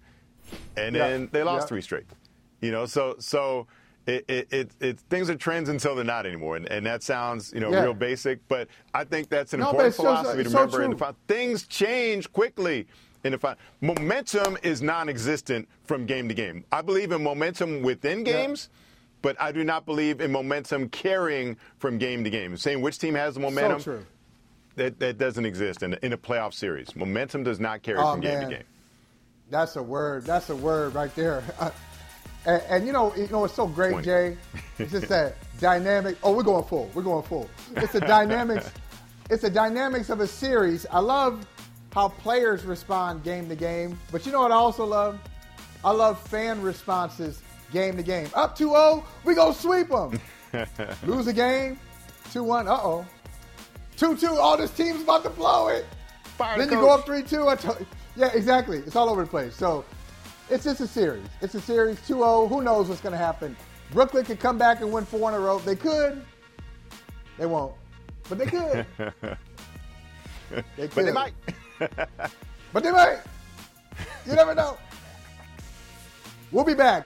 [0.77, 1.07] and Yeah.
[1.09, 1.67] then they lost Yeah.
[1.69, 2.05] three straight.
[2.61, 3.67] You know, so so
[4.05, 7.51] it, it, it, it things are trends until they're not anymore, and, and that sounds
[7.53, 7.83] you know Yeah.
[7.83, 10.83] real basic, but I think that's an No, important philosophy it's to remember.
[10.83, 12.87] in the fi- things change quickly.
[13.23, 16.65] In the fi- momentum is non-existent from game to game.
[16.73, 18.69] I believe in momentum within games.
[19.21, 22.57] But I do not believe in momentum carrying from game to game.
[22.57, 23.99] Saying which team has the momentum, So
[24.75, 26.93] that, that doesn't exist in, in a playoff series.
[26.93, 28.63] Momentum does not carry Oh, from game to game.
[29.49, 30.25] That's a word.
[30.25, 31.41] That's a word right there.
[32.45, 34.05] and, and you know, you know, it's so great, Point.
[34.05, 34.37] Jay.
[34.77, 36.17] It's just that dynamic.
[36.23, 36.89] Oh, we're going full.
[36.93, 37.49] We're going full.
[37.75, 38.71] It's the dynamics.
[39.29, 40.85] it's the dynamics of a series.
[40.91, 41.45] I love
[41.93, 43.97] how players respond game to game.
[44.11, 45.19] But you know what I also love?
[45.85, 48.29] I love fan responses game to game.
[48.33, 50.19] Up 2-0, we gonna sweep them.
[51.03, 51.79] Lose a game,
[52.29, 52.67] 2-1.
[52.67, 53.05] Uh oh.
[53.97, 54.27] 2-2.
[54.29, 55.85] Oh, this team's about to blow it.
[56.23, 57.47] Fire then the you go up 3 2.
[57.47, 57.85] I tell you.
[58.15, 58.79] Yeah, exactly.
[58.79, 59.55] It's all over the place.
[59.55, 59.83] So
[60.49, 61.25] it's just a series.
[61.41, 62.47] It's a series 2 0.
[62.47, 63.55] Who knows what's going to happen?
[63.91, 65.59] Brooklyn could come back and win four in a row.
[65.59, 66.23] They could.
[67.37, 67.73] They won't.
[68.29, 68.85] But they could.
[70.77, 70.95] they could.
[70.95, 71.33] But they might.
[72.73, 73.19] But they might.
[74.25, 74.79] You never know.
[76.51, 77.05] We'll be back.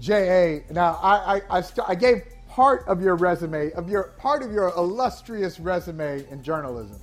[0.00, 0.64] J.A.
[0.72, 4.52] Now, I, I, I, st- I gave part of your resume, of your part of
[4.52, 6.98] your illustrious resume in journalism.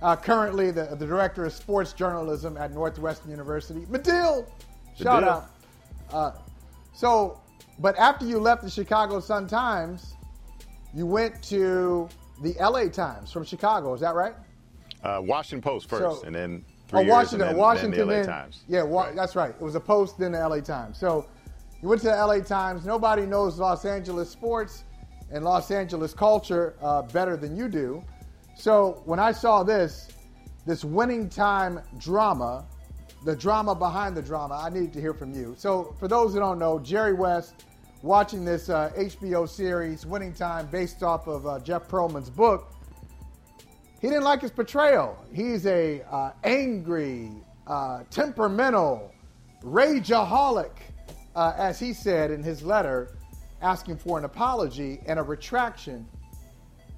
[0.00, 4.46] Uh, currently, the, the director of sports journalism at Northwestern University, Medill.
[4.96, 5.28] Shout Medill.
[5.30, 5.50] out.
[6.12, 6.32] Uh,
[6.94, 7.40] so,
[7.80, 10.14] but after you left the Chicago Sun Times,
[10.94, 12.08] you went to
[12.42, 12.88] the L.A.
[12.88, 13.92] Times from Chicago.
[13.94, 14.34] Is that right?
[15.02, 18.06] Uh, Washington Post first, So- and then three oh, years, Washington, and then, Washington, then
[18.08, 18.62] the LA then- Times.
[18.68, 19.16] Yeah, wa- Right.
[19.16, 19.50] that's right.
[19.50, 20.96] It was a Post, then the LA Times.
[20.98, 21.26] So
[21.80, 22.84] you went to the LA Times.
[22.84, 24.84] Nobody knows Los Angeles sports
[25.30, 28.02] and Los Angeles culture uh, better than you do.
[28.56, 30.08] So when I saw this,
[30.66, 32.66] this winning time drama,
[33.24, 35.54] the drama behind the drama, I needed to hear from you.
[35.56, 37.64] So for those who don't know, Jerry West,
[38.02, 42.72] watching this uh, HBO series, Winning Time, based off of uh, Jeff Pearlman's book,
[44.00, 45.24] he didn't like his portrayal.
[45.32, 47.30] He's a uh, angry,
[47.66, 49.12] uh, temperamental,
[49.62, 50.70] rageaholic,
[51.38, 53.16] uh, as he said in his letter,
[53.62, 56.04] asking for an apology and a retraction.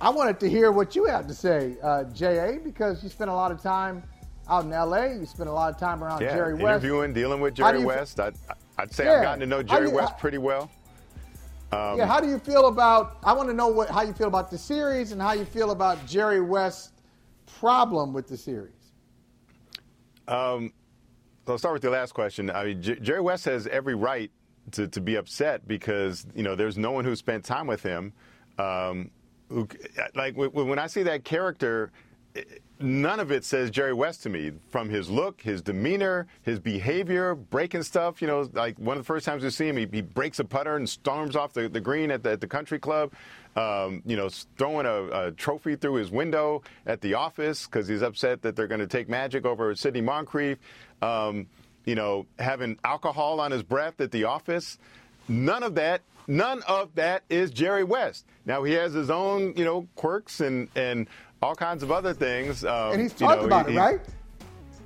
[0.00, 3.34] I wanted to hear what you had to say, uh, J.A., because you spent a
[3.34, 4.02] lot of time
[4.48, 5.14] out in L.A.
[5.14, 6.82] You spent a lot of time around Yeah, Jerry West.
[6.82, 8.18] interviewing, dealing with Jerry West.
[8.18, 8.32] I,
[8.78, 9.16] I'd say Yeah.
[9.18, 10.70] I've gotten to know Jerry you- West pretty well.
[11.72, 13.18] Um, yeah, how do you feel about?
[13.22, 15.70] I want to know what how you feel about the series and how you feel
[15.70, 16.90] about Jerry West's
[17.60, 18.72] problem with the series.
[20.26, 20.72] Um,
[21.50, 22.48] so I'll start with the last question.
[22.48, 24.30] I mean, J- Jerry West has every right
[24.70, 28.12] to, to be upset because you know there's no one who spent time with him.
[28.56, 29.10] Um,
[29.48, 29.66] who,
[30.14, 31.90] like when I see that character,
[32.78, 34.52] none of it says Jerry West to me.
[34.68, 38.22] From his look, his demeanor, his behavior, breaking stuff.
[38.22, 40.44] You know, like one of the first times we see him, he, he breaks a
[40.44, 43.12] putter and storms off the, the green at the, at the country club.
[43.56, 48.02] Um, you know, throwing a, a trophy through his window at the office because he's
[48.02, 50.58] upset that they're going to take Magic over Sidney Moncrief.
[51.02, 51.46] Um,
[51.84, 54.78] you know, having alcohol on his breath at the office.
[55.28, 58.26] None of that, none of that is Jerry West.
[58.44, 61.06] Now he has his own, you know, quirks and and
[61.42, 62.64] all kinds of other things.
[62.64, 64.00] Um, and he's talked you know, about he, it, right?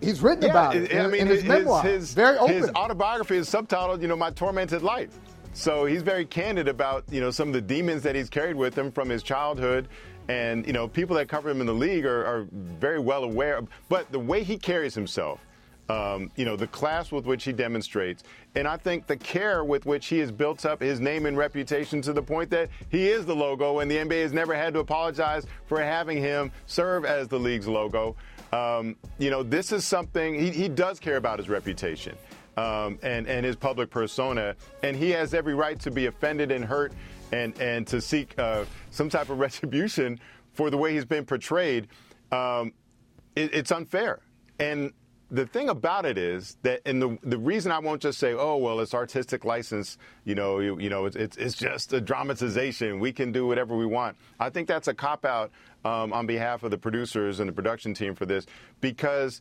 [0.00, 0.94] He's written Yeah, about it.
[0.94, 1.82] I in, mean, in his, memoir.
[1.82, 2.54] his, Very open.
[2.54, 5.18] his autobiography is subtitled, you know, "My Tormented Life."
[5.54, 8.76] So he's very candid about, you know, some of the demons that he's carried with
[8.76, 9.88] him from his childhood,
[10.28, 13.62] and you know, people that cover him in the league are, are very well aware.
[13.88, 15.40] But the way he carries himself,
[15.88, 19.84] um, you know, the class with which he demonstrates, and I think the care with
[19.86, 23.26] which he has built up his name and reputation to the point that he is
[23.26, 27.28] the logo, and the NBA has never had to apologize for having him serve as
[27.28, 28.16] the league's logo.
[28.52, 32.16] Um, you know, this is something he, he does care about his reputation
[32.56, 36.64] um, and and his public persona, and he has every right to be offended and
[36.64, 36.92] hurt,
[37.32, 40.18] and and to seek uh, some type of retribution
[40.52, 41.88] for the way he's been portrayed.
[42.30, 42.72] Um,
[43.34, 44.20] it, it's unfair,
[44.58, 44.92] and
[45.34, 48.56] the thing about it is that, and the the reason I won't just say, oh
[48.56, 53.00] well, it's artistic license, you know, you, you know, it's, it's it's just a dramatization.
[53.00, 54.16] We can do whatever we want.
[54.38, 55.50] I think that's a cop out
[55.84, 58.46] um, on behalf of the producers and the production team for this
[58.80, 59.40] because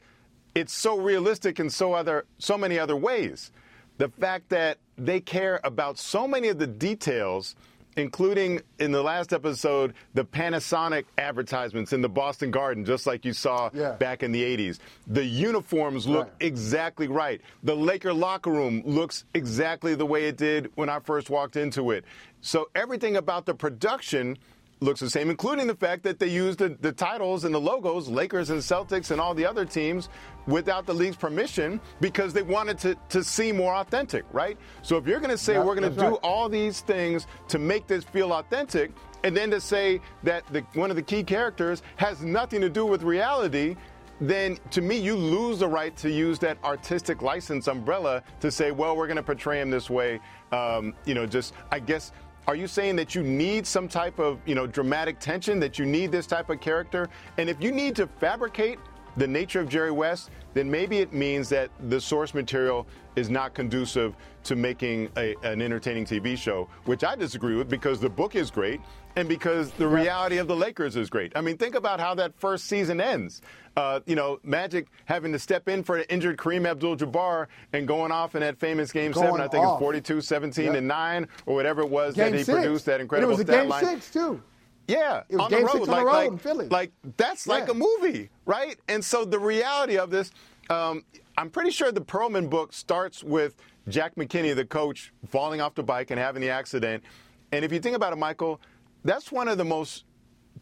[0.56, 3.52] it's so realistic in so other so many other ways.
[4.00, 7.56] The fact that they care about so many of the details,
[7.96, 13.34] including in the last episode, the Panasonic advertisements in the Boston Garden, just like you
[13.34, 13.92] saw Yeah.
[13.94, 14.80] back in the 80s.
[15.08, 16.34] The uniforms look Right.
[16.48, 17.42] exactly right.
[17.64, 21.92] The Laker locker room looks exactly the way it did when I first walked into
[21.92, 22.06] it.
[22.42, 24.38] So everything about the production
[24.84, 28.08] looks the same, including the fact that they used the, the titles and the logos,
[28.08, 30.10] Lakers and Celtics and all the other teams,
[30.46, 34.58] without the league's permission because they wanted to, to seem more authentic, right?
[34.82, 36.20] So if you're going to say Yeah, we're going to do right.
[36.22, 38.92] all these things to make this feel authentic,
[39.24, 42.86] and then to say that the, one of the key characters has nothing to do
[42.86, 43.78] with reality,
[44.20, 48.72] then to me, you lose the right to use that artistic license umbrella to say,
[48.72, 50.20] well, we're going to portray him this way.
[50.52, 52.12] Um, you know, just, I guess,
[52.48, 55.86] are you saying that you need some type of, you know, dramatic tension, that you
[55.86, 57.10] need this type of character?
[57.38, 58.80] And if you need to fabricate
[59.16, 63.54] the nature of Jerry West, then maybe it means that the source material is not
[63.54, 68.36] conducive to making a, an entertaining TV show, which I disagree with because the book
[68.36, 68.82] is great
[69.16, 71.32] and because the reality of the Lakers is great.
[71.36, 73.42] I mean, think about how that first season ends.
[73.78, 78.12] Uh, you know, Magic having to step in for an injured Kareem Abdul-Jabbar and going
[78.12, 79.42] off in that famous Game Going Seven.
[79.42, 79.76] I think off.
[79.78, 80.74] it's 42, 17, Yeah.
[80.78, 82.56] and nine or whatever it was game that he six.
[82.60, 82.86] produced.
[82.86, 83.84] That And incredible It was a game line.
[83.86, 84.42] six too.
[84.88, 87.48] Yeah, It was on game the road, six on the like, road like, like that's
[87.48, 88.78] like a movie, right?
[88.88, 90.32] And so the reality of this,
[90.70, 91.04] um,
[91.38, 93.56] I'm pretty sure the Pearlman book starts with
[93.88, 97.04] Jack McKinney, the coach, falling off the bike and having the accident.
[97.52, 98.60] And if you think about it, Michael,
[99.04, 100.06] that's one of the most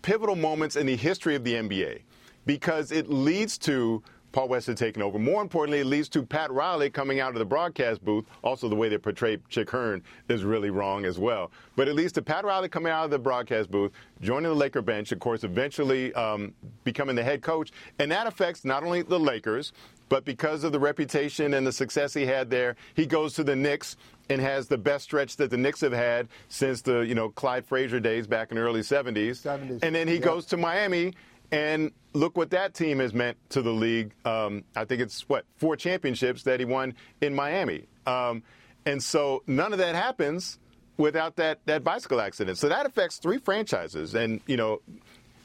[0.01, 2.01] pivotal moments in the history of the NBA
[2.45, 5.20] because it leads to Paul Westhead taken over.
[5.20, 8.26] More importantly, it leads to Pat Riley coming out of the broadcast booth.
[8.44, 11.52] Also, the way they portray Chick Hearn is really wrong as well.
[11.76, 13.91] But it leads to Pat Riley coming out of the broadcast booth,
[14.22, 17.72] joining the Laker bench, of course, eventually um, becoming the head coach.
[18.00, 19.74] And that affects not only the Lakers,
[20.10, 23.56] but because of the reputation and the success he had there, he goes to the
[23.56, 23.96] Knicks
[24.30, 27.65] and has the best stretch that the Knicks have had since the you know Clyde
[27.65, 29.41] Frazier days back in the early 70s.
[29.41, 30.20] 70s, And then he yeah.
[30.20, 31.13] goes to Miami,
[31.51, 34.13] and look what that team has meant to the league.
[34.25, 37.87] Um, I think it's what four championships that he won in Miami.
[38.05, 38.43] Um,
[38.85, 40.59] and so none of that happens
[40.97, 42.57] without that that bicycle accident.
[42.57, 44.81] So that affects three franchises, and you know.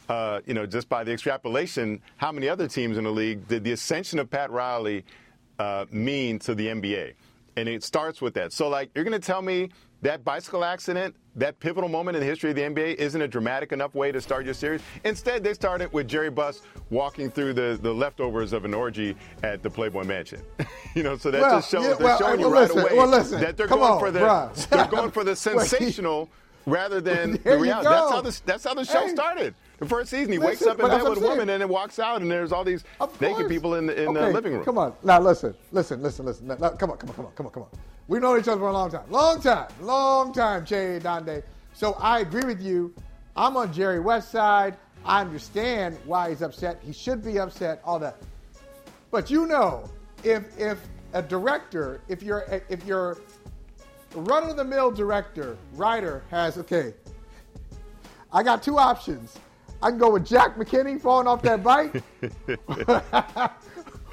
[0.09, 3.65] Uh, you know, just by the extrapolation, how many other teams in the league did
[3.65, 5.05] the ascension of Pat Riley
[5.59, 7.15] uh, mean to the NBA?
[7.57, 8.53] And it starts with that.
[8.53, 9.71] So, like, you're going to tell me
[10.03, 13.73] that bicycle accident, that pivotal moment in the history of the NBA, isn't a dramatic
[13.73, 14.81] enough way to start your series?
[15.05, 19.63] Instead, they started with Jerry Buss walking through the, the leftovers of an orgy at
[19.63, 20.43] the Playboy Mansion.
[20.95, 22.79] you know, so that Well, just shows yeah, they're well, showing you well, right listen,
[22.83, 26.29] away well, listen, that they're going on, for the they're going for the sensational
[26.67, 27.89] rather than the reality.
[27.89, 29.15] That's how the that's how the show Hey.
[29.15, 29.55] started.
[29.79, 32.23] The first season, he wakes up in bed with a woman and then walks out,
[32.23, 32.85] and there's all these
[33.21, 34.65] naked people in the in okay, the living room.
[34.65, 34.95] Come on.
[35.03, 36.47] Now listen, listen, listen, listen.
[36.47, 37.69] Now, now, come on, come on, come on, come on, come on.
[38.09, 39.11] We've known each other for a long time.
[39.11, 39.69] Long time.
[39.81, 41.43] Long time, Jay Adande.
[41.75, 42.95] So I agree with you.
[43.37, 44.77] I'm on Jerry West's side.
[45.05, 46.81] I understand why he's upset.
[46.83, 48.17] He should be upset, all that.
[49.11, 49.91] But you know,
[50.25, 50.79] if if
[51.13, 53.19] a director, if you're if you're
[54.15, 56.95] run of the mill director, writer has okay,
[58.33, 59.37] I got two options.
[59.83, 61.93] I can go with Jack McKinney falling off that bike,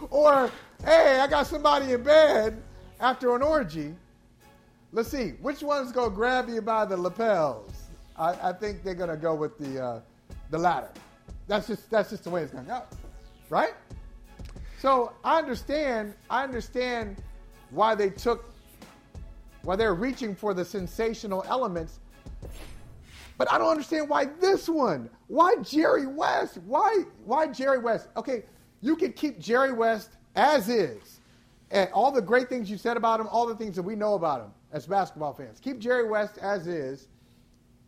[0.09, 0.51] or
[0.83, 2.61] hey, I got somebody in bed
[2.99, 3.95] after an orgy.
[4.91, 7.71] Let's see which one's gonna grab you by the lapels.
[8.17, 9.99] I, I think they're gonna go with the uh,
[10.49, 10.89] the latter.
[11.47, 12.83] That's just that's just the way it's gonna go,
[13.49, 13.73] right?
[14.79, 16.13] So I understand.
[16.29, 17.15] I understand
[17.71, 18.53] why they took
[19.63, 21.99] why they're reaching for the sensational elements
[23.37, 25.09] But I don't understand why this one.
[25.27, 26.57] Why Jerry West?
[26.65, 28.07] Why why Jerry West?
[28.15, 28.43] Okay,
[28.81, 31.19] you can keep Jerry West as is.
[31.71, 34.13] And all the great things you said about him, all the things that we know
[34.13, 35.59] about him as basketball fans.
[35.59, 37.07] Keep Jerry West as is.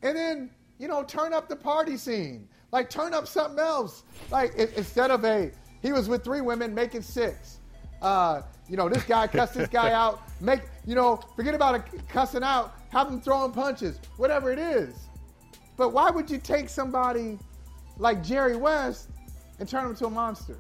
[0.01, 2.47] And then, you know, turn up the party scene.
[2.71, 4.03] Like turn up something else.
[4.31, 7.59] Like it, instead of a he was with three women making six.
[8.01, 10.21] Uh, you know, this guy cussed this guy out.
[10.41, 12.75] Make you know, forget about a cussing out.
[12.89, 15.04] Have him throwing punches, whatever it is.
[15.77, 17.37] But why would you take somebody
[17.97, 19.09] like Jerry West
[19.59, 20.57] and turn him into a monster?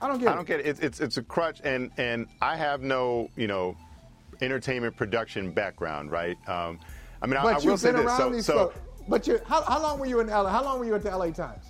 [0.00, 0.30] I don't get it.
[0.30, 0.66] I don't get it.
[0.66, 3.76] It's, it's it's a crutch, and and I have no you know
[4.42, 6.36] entertainment production background, right?
[6.48, 6.78] Um,
[7.22, 8.06] I mean, I, I will say been this.
[8.06, 8.72] around So, these so.
[9.08, 10.48] But you, how, how long were you in LA?
[10.48, 11.64] How long were you at the LA Times?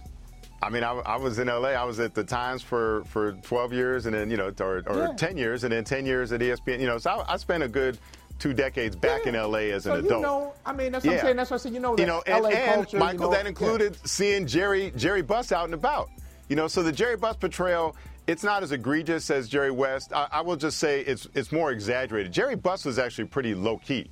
[0.63, 1.69] I mean, I, I was in LA.
[1.69, 4.97] I was at the Times for, for 12 years, and then you know, or, or
[4.97, 5.13] Yeah.
[5.17, 6.81] 10 years, and then 10 years at ESPN.
[6.81, 7.99] You know, so I, I spent a good
[8.39, 10.23] two decades back in LA as so an you adult.
[10.23, 11.19] know, I mean, that's what Yeah.
[11.19, 11.37] I'm saying.
[11.37, 12.99] That's why I said you know you know, and, LA and culture.
[12.99, 13.49] Michael, you know, that yeah.
[13.49, 16.11] included seeing Jerry Jerry Buss out and about.
[16.49, 17.97] You know, so the Jerry Buss portrayal,
[18.27, 20.13] it's not as egregious as Jerry West.
[20.13, 22.33] I, I will just say it's it's more exaggerated.
[22.33, 24.11] Jerry Buss was actually pretty low key.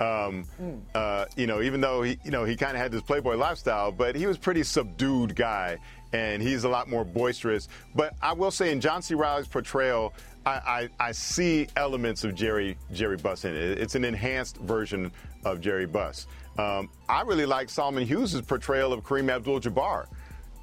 [0.00, 0.70] Um, Hmm.
[0.94, 3.92] uh, you know, even though he, you know, he kind of had this playboy lifestyle,
[3.92, 5.78] but he was pretty subdued guy,
[6.12, 7.68] and he's a lot more boisterous.
[7.94, 9.14] But I will say, in John C.
[9.14, 10.12] Reilly's portrayal,
[10.44, 13.78] I, I, I see elements of Jerry Jerry Buss in it.
[13.78, 15.12] It's an enhanced version
[15.44, 16.26] of Jerry Buss.
[16.58, 20.06] Um, I really like Solomon Hughes' portrayal of Kareem Abdul-Jabbar.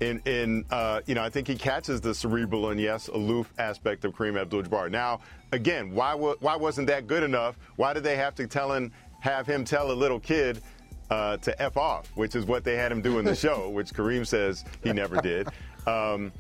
[0.01, 4.05] In, in uh, you know, I think he catches the cerebral and yes, aloof aspect
[4.05, 4.91] of Kareem Abdul-Jabbar.
[4.91, 7.57] Now, again, why wa- why wasn't that good enough?
[7.75, 10.61] Why did they have to tell him have him tell a little kid
[11.09, 13.93] uh, to f off, which is what they had him do in the show, which
[13.93, 15.47] Kareem says he never did.
[15.85, 16.31] Um,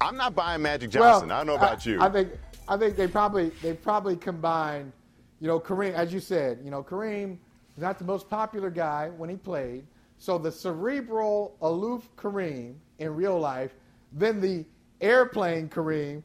[0.00, 1.30] I'm not buying Magic Johnson.
[1.30, 2.00] I don't know about you.
[2.00, 2.30] I think
[2.68, 4.92] I think they probably they probably combined,
[5.40, 7.38] you know, Kareem, as you said, you know, Kareem
[7.74, 9.84] was not the most popular guy when he played.
[10.18, 13.72] So the cerebral, aloof Kareem in real life,
[14.12, 14.64] then the
[15.00, 16.22] airplane Kareem.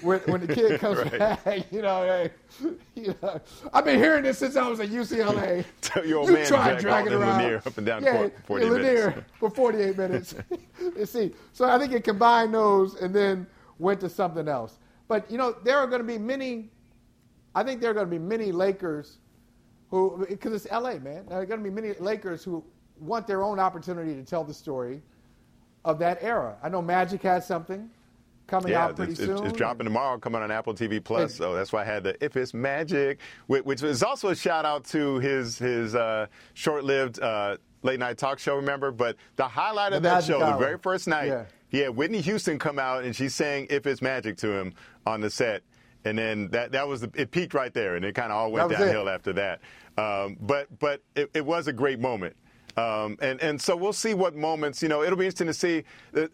[0.00, 1.18] when, when the kid comes Right.
[1.18, 2.30] back, you know, hey,
[2.94, 3.40] you know,
[3.72, 5.64] I've been hearing this since I was at UCLA.
[5.82, 8.42] Tell your old you man try Jack dragging around Lanier up and down yeah, for
[8.46, 9.26] 40 Lanier minutes.
[9.38, 10.34] for 48 minutes.
[10.96, 13.46] you see, so I think it combined those and then
[13.78, 14.78] went to something else.
[15.08, 16.70] But you know, there are going to be many.
[17.54, 19.18] I think there are going to be many Lakers
[19.90, 21.24] who, because it's LA, man.
[21.26, 22.62] There are going to be many Lakers who
[23.00, 25.02] want their own opportunity to tell the story
[25.84, 26.56] of that era.
[26.62, 27.88] I know Magic has something
[28.46, 29.44] coming Yeah, out pretty it's, soon.
[29.46, 31.34] it's dropping tomorrow, coming on Apple TV Plus.
[31.34, 34.64] So that's why I had the "If It's Magic," which, which is also a shout
[34.66, 38.56] out to his his uh, short-lived uh, late night talk show.
[38.56, 41.44] Remember, but the highlight The of that Magic show, the very first night, Yeah.
[41.68, 44.74] He had Whitney Houston come out and she sang "If It's Magic" to him
[45.06, 45.62] on the set.
[46.04, 48.52] And then that, that was the, it peaked right there, and it kind of all
[48.52, 48.84] went was it.
[48.84, 49.60] downhill after that.
[49.98, 52.36] Um, but but it, it was a great moment.
[52.76, 54.80] Um, and and so we'll see what moments.
[54.80, 55.82] You know, it'll be interesting to see.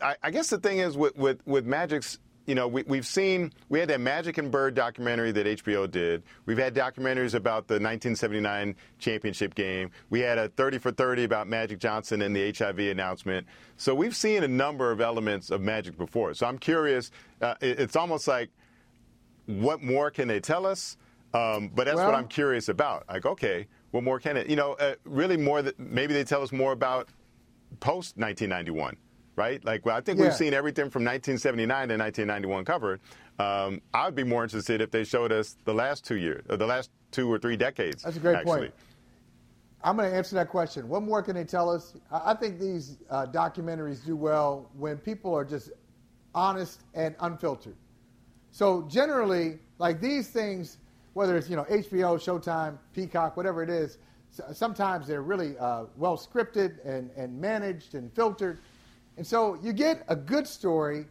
[0.03, 2.19] I, I guess the thing is with with, with Magic's.
[2.47, 6.23] You know, we, we've seen we had that Magic and Bird documentary that HBO did.
[6.45, 9.91] We've had documentaries about the 1979 championship game.
[10.11, 13.47] We had a 30 for 30 about Magic Johnson and the HIV announcement.
[13.79, 16.35] So we've seen a number of elements of Magic before.
[16.35, 17.11] So I'm curious.
[17.41, 18.51] Uh, it- it's almost like
[19.47, 20.97] what more can they tell us?
[21.33, 23.05] Um, but that's what I'm curious about.
[23.09, 24.49] Like, okay, what more can it?
[24.49, 27.09] You know, uh, really more that maybe they tell us more about
[27.81, 28.97] post 1991,
[29.37, 29.65] right?
[29.65, 30.27] Like, well, I think Yeah.
[30.27, 33.01] we've seen everything from 1979 to 1991 covered.
[33.39, 36.57] Um, I would be more interested if they showed us the last two years, or
[36.57, 38.03] the last two or three decades.
[38.03, 38.59] That's a great actually.
[38.59, 38.75] point.
[39.83, 40.89] I'm going to answer that question.
[40.89, 41.95] What more can they tell us?
[42.11, 45.71] I I think these uh, documentaries do well when people are just
[46.35, 47.77] honest and unfiltered.
[48.51, 50.79] So generally, like these things,
[51.13, 53.99] whether it's you know HBO, Showtime, Peacock, whatever it is,
[54.53, 58.61] sometimes they're really uh, well scripted and, and managed and filtered,
[59.17, 61.07] and so you get a good story,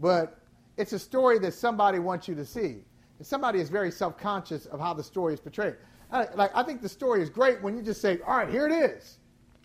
[0.00, 0.40] but
[0.76, 2.84] it's a story that somebody wants you to see,
[3.18, 5.76] and somebody is very self-conscious of how the story is portrayed.
[6.10, 8.66] I, like I think the story is great when you just say, "All right, here
[8.66, 9.18] it is,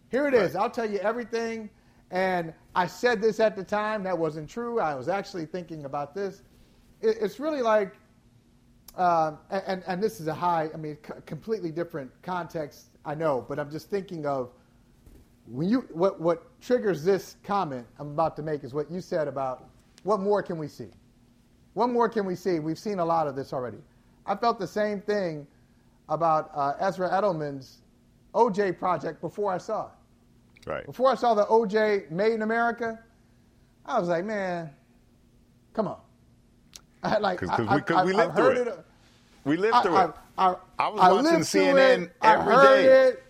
[0.10, 0.56] here it is.
[0.56, 1.70] I'll tell you everything."
[2.12, 4.04] And I said this at the time.
[4.04, 4.80] That wasn't true.
[4.80, 6.44] I was actually thinking about this.
[7.02, 7.96] It, it's really like,
[8.96, 13.16] um, and, and, and this is a high, I mean, c- completely different context, I
[13.16, 14.52] know, but I'm just thinking of
[15.48, 19.28] when you, what, what triggers this comment I'm about to make is what you said
[19.28, 19.66] about
[20.04, 20.90] what more can we see?
[21.74, 22.60] What more can we see?
[22.60, 23.78] We've seen a lot of this already.
[24.26, 25.46] I felt the same thing
[26.10, 27.80] about uh, Ezra Edelman's
[28.34, 30.70] OJ project before I saw it.
[30.70, 30.86] Right.
[30.86, 33.00] Before I saw the OJ Made in America,
[33.86, 34.70] I was like, man,
[35.74, 35.98] come on.
[37.04, 38.86] I, like, 'Cause- 'cause I- we- 'cause I- we lived through heard it.
[39.44, 40.12] We lived through I, it.
[40.38, 42.12] I, was watching CNN it.
[42.22, 43.08] I heard day.
[43.10, 43.24] it.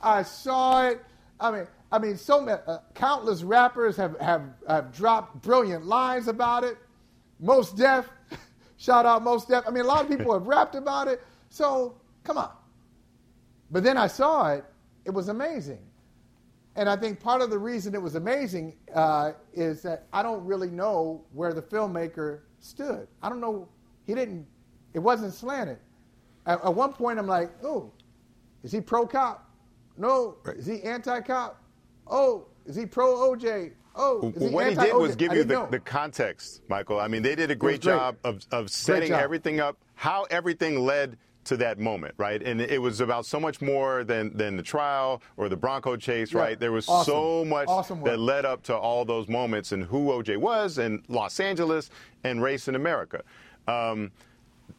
[0.00, 1.04] I saw it.
[1.40, 6.28] I mean, I mean, so many, uh, countless rappers have, have, have dropped brilliant lines
[6.28, 6.76] about it.
[7.40, 8.08] Mos Def,
[8.76, 9.64] shout out Mos Def.
[9.66, 11.22] I mean, a lot of people have rapped about it.
[11.48, 12.50] So come on.
[13.70, 14.64] But then I saw it.
[15.04, 15.80] It was amazing.
[16.76, 20.44] And I think part of the reason it was amazing uh, is that I don't
[20.44, 23.08] really know where the filmmaker stood.
[23.22, 23.68] I don't know.
[24.06, 24.46] He didn't.
[24.94, 25.78] It wasn't slanted.
[26.46, 27.90] At, at one point, I'm like, oh,
[28.62, 29.49] is he pro cop?
[30.00, 30.36] No.
[30.44, 30.56] Right.
[30.56, 31.62] Is he anti cop?
[32.06, 33.72] Oh, is he pro OJ?
[33.94, 36.98] Oh, is Well, what he did was give you the, the context, Michael.
[37.00, 37.94] I mean, they did a great, great.
[37.94, 39.20] job of, of setting job.
[39.20, 42.42] everything up, how everything led to that moment, right?
[42.42, 46.32] And it was about so much more than, than the trial or the Bronco chase,
[46.32, 46.40] Yeah.
[46.40, 46.60] right?
[46.60, 47.12] There was Awesome.
[47.12, 51.02] so much Awesome that led up to all those moments and who OJ was and
[51.08, 51.90] Los Angeles
[52.24, 53.22] and race in America.
[53.66, 54.12] Um,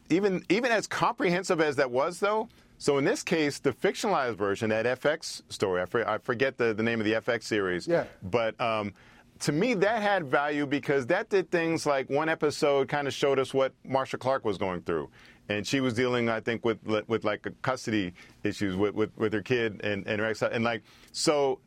[0.08, 2.48] even even as comprehensive as that was, though.
[2.82, 6.74] So in this case, the fictionalized version, that FX story, I, for, I forget the,
[6.74, 7.86] the name of the FX series.
[7.86, 8.06] Yeah.
[8.24, 8.92] But um,
[9.38, 13.38] to me, that had value because that did things like one episode kind of showed
[13.38, 15.08] us what Marcia Clark was going through.
[15.48, 19.42] And she was dealing, I think, with with like custody issues with, with, with her
[19.42, 21.60] kid and and her ex and like so,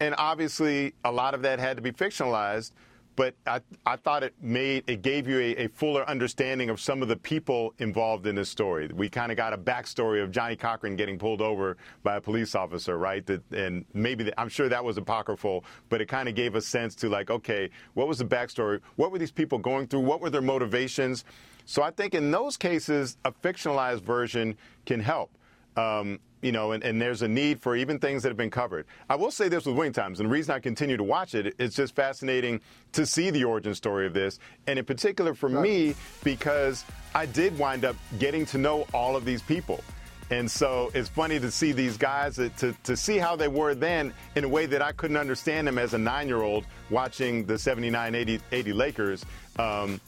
[0.00, 2.72] and obviously a lot of that had to be fictionalized
[3.16, 7.02] but I, I thought it made it gave you a, a fuller understanding of some
[7.02, 8.88] of the people involved in this story.
[8.92, 12.54] We kind of got a backstory of Johnnie Cochran getting pulled over by a police
[12.54, 13.24] officer, right?
[13.26, 16.60] That, and maybe the, I'm sure that was apocryphal, but it kind of gave a
[16.60, 18.80] sense to like, okay, what was the backstory?
[18.96, 20.00] What were these people going through?
[20.00, 21.24] What were their motivations?
[21.64, 25.30] So I think in those cases, a fictionalized version can help.
[25.76, 28.84] Um, you know, and, and there's a need for even things that have been covered.
[29.08, 31.54] I will say this with Wing Times, and the reason I continue to watch it,
[31.58, 32.60] it's just fascinating
[32.92, 35.94] to see the origin story of this, and in particular for me,
[36.24, 39.82] because I did wind up getting to know all of these people.
[40.30, 43.74] And so it's funny to see these guys, uh, to, to see how they were
[43.74, 47.44] then in a way that I couldn't understand them as a nine year old watching
[47.44, 49.26] the 79 80, 80 Lakers.
[49.58, 50.00] Um,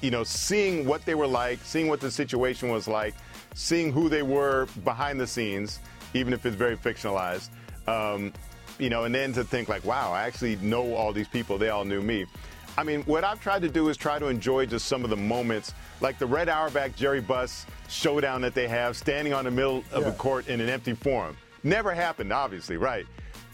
[0.00, 3.14] you know, seeing what they were like, seeing what the situation was like,
[3.58, 5.80] seeing who they were behind the scenes,
[6.14, 7.48] even if it's very fictionalized.
[7.88, 8.32] Um,
[8.78, 11.58] you know, and then to think like, wow, I actually know all these people.
[11.58, 12.24] They all knew me.
[12.76, 15.16] I mean, what I've tried to do is try to enjoy just some of the
[15.16, 19.82] moments, like the Red Auerbach Jerry Buss showdown that they have, standing on the middle
[19.90, 20.10] of Yeah.
[20.10, 21.36] a court in an empty forum.
[21.64, 23.06] Never happened, obviously, right?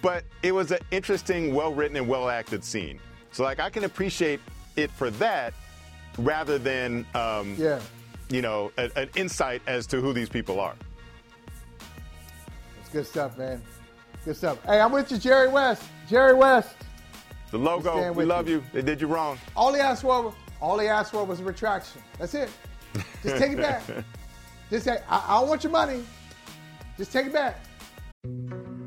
[0.03, 3.01] But it was an interesting, well written, and well acted scene.
[3.33, 4.41] So, like, I can appreciate
[4.77, 5.55] it for that
[6.19, 7.81] rather than, um, Yeah.
[8.29, 10.75] You know, a, an insight as to who these people are.
[12.81, 13.63] It's good stuff, man.
[14.25, 14.63] Good stuff.
[14.65, 15.83] Hey, I'm with you, Jerry West.
[16.09, 16.75] Jerry West.
[17.51, 18.57] The logo, we love you.
[18.57, 18.65] you.
[18.73, 19.39] They did you wrong.
[19.55, 22.03] All he asked for, all he asked for was a retraction.
[22.19, 22.51] That's it.
[23.23, 23.83] Just take it back.
[24.71, 26.03] Just say, I, I don't want your money.
[26.97, 27.61] Just take it back.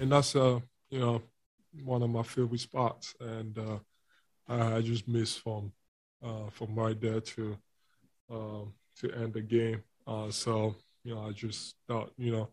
[0.00, 0.58] And that's uh
[0.90, 1.22] you know
[1.84, 3.14] one of my favorite spots.
[3.20, 3.78] And uh
[4.48, 5.72] i, just missed from
[6.22, 7.56] uh from right there to
[8.30, 9.82] um to end the game.
[10.06, 12.48] Uh so you know i just thought you know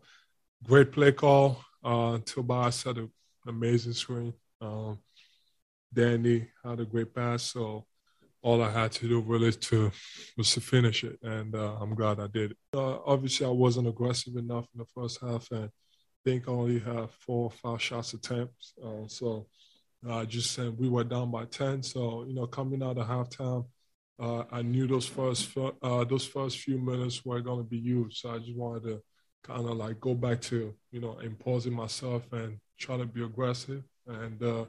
[0.64, 1.62] great play call.
[1.84, 3.10] Uh tobias had an
[3.46, 4.32] amazing screen.
[4.60, 4.98] Um
[5.92, 7.42] danny had a great pass.
[7.42, 7.84] So
[8.42, 9.90] all i had to do really to
[10.36, 11.18] was to finish it.
[11.22, 15.20] And uh, i'm glad i did uh, obviously i wasn't aggressive enough in the first
[15.20, 15.48] half.
[15.50, 15.70] And
[16.24, 18.74] think I only have four or five shots attempts.
[18.82, 19.46] Uh, so
[20.08, 21.82] uh, just said we were down by ten.
[21.82, 23.66] So you know, coming out of halftime,
[24.20, 25.50] uh, I knew those first
[25.82, 28.20] uh, those first few minutes were going to be huge.
[28.20, 29.02] So I just wanted to
[29.42, 33.82] kind of like go back to you know imposing myself and try to be aggressive,
[34.06, 34.64] and uh,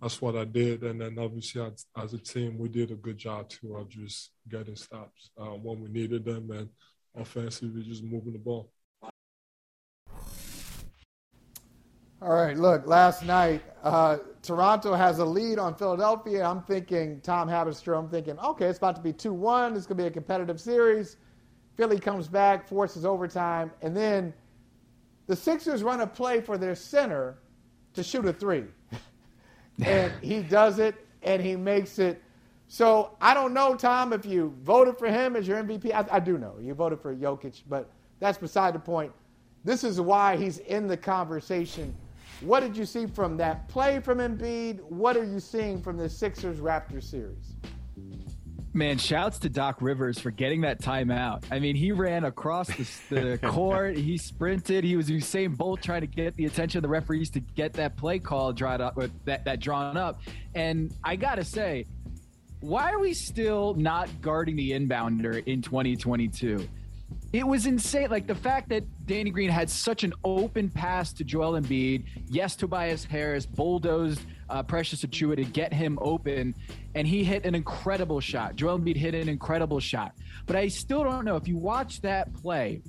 [0.00, 0.82] that's what I did.
[0.82, 4.30] And then obviously as, as a team, we did a good job too of just
[4.48, 6.68] getting stops uh, when we needed them, and
[7.16, 8.72] offensively just moving the ball.
[12.22, 16.44] All right, look, last night, uh, Toronto has a lead on Philadelphia.
[16.44, 19.74] I'm thinking, Tom Haberstroh, I'm thinking, okay, it's about to be 2 1.
[19.74, 21.16] It's going to be a competitive series.
[21.76, 24.32] Philly comes back, forces overtime, and then
[25.26, 27.38] the Sixers run a play for their center
[27.94, 28.66] to shoot a three.
[29.84, 30.94] and he does it,
[31.24, 32.22] and he makes it.
[32.68, 35.92] So I don't know, Tom, if you voted for him as your MVP.
[35.92, 39.10] I, I do know you voted for Jokic, but that's beside the point.
[39.64, 41.92] this is why he's in the conversation.
[42.44, 44.80] What did you see from that play from Embiid?
[44.82, 47.54] What are you seeing from the Sixers Raptors series?
[48.74, 51.44] Man, shouts to Doc Rivers for getting that timeout.
[51.50, 56.00] I mean, he ran across the, the court, he sprinted, he was Usain Bolt trying
[56.00, 59.44] to get the attention of the referees to get that play call drawn up, that,
[59.44, 60.22] that drawn up.
[60.54, 61.86] And I got to say,
[62.60, 66.66] why are we still not guarding the inbounder in 2022?
[67.32, 68.10] It was insane.
[68.10, 72.04] Like the fact that Danny Green had such an open pass to Joel Embiid.
[72.28, 74.20] Yes, Tobias Harris bulldozed
[74.50, 76.54] uh, Precious Achiuwa to get him open,
[76.94, 78.54] and he hit an incredible shot.
[78.54, 80.14] Joel Embiid hit an incredible shot.
[80.44, 82.82] But I still don't know if you watch that play.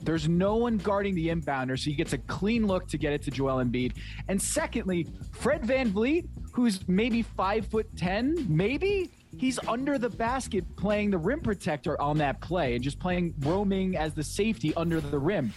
[0.00, 3.22] There's no one guarding the inbounder, so he gets a clean look to get it
[3.22, 3.92] to Joel Embiid.
[4.28, 10.64] And secondly, Fred Van VanVleet, who's maybe five foot ten, maybe he's under the basket
[10.76, 15.00] playing the rim protector on that play and just playing roaming as the safety under
[15.00, 15.52] the rim.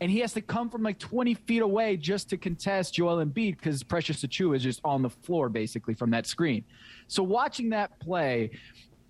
[0.00, 3.56] And he has to come from like 20 feet away just to contest Joel Embiid
[3.56, 6.64] because Precious Achiuwa is just on the floor basically from that screen.
[7.06, 8.50] So watching that play,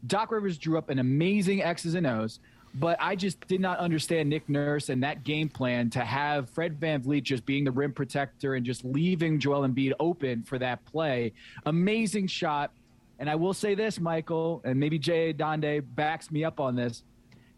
[0.06, 2.40] Doc Rivers drew up an amazing X's and O's.
[2.74, 6.80] But I just did not understand Nick Nurse and that game plan to have Fred
[6.80, 10.82] Van VanVleet just being the rim protector and just leaving Joel Embiid open for that
[10.86, 11.34] play.
[11.66, 12.70] Amazing shot
[13.22, 17.04] and I will say this, Michael, and maybe Jay Adande backs me up on this.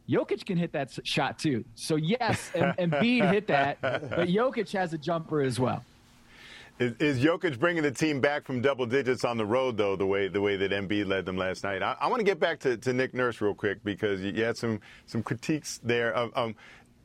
[0.06, 1.64] Jokic can hit that shot too.
[1.74, 5.82] So yes, and, Embiid hit that, but Jokic has a jumper as well.
[6.78, 10.04] Is, is Jokic bringing the team back from double digits on the road, though, the
[10.04, 11.82] way the way that Embiid led them last night?
[11.82, 14.44] I, I want to get back to, to Nick Nurse real quick because you, you
[14.44, 16.14] had some some critiques there.
[16.36, 16.54] um,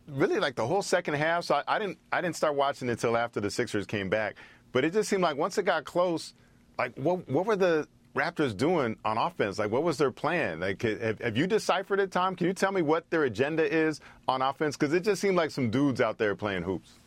[0.10, 1.45] really, like the whole second half.
[1.45, 4.36] So I, I didn't I didn't start watching until after the Sixers came back.
[4.74, 6.34] But it just seemed like once it got close,
[6.78, 7.88] like what what were the
[8.20, 9.57] Raptors doing on offense?
[9.57, 10.59] Like, what was their plan?
[10.59, 12.36] Like, have, have, you deciphered it, Tom?
[12.36, 14.76] Can you tell me what their agenda is on offense?
[14.76, 16.99] Because it just seemed like some dudes out there playing hoops.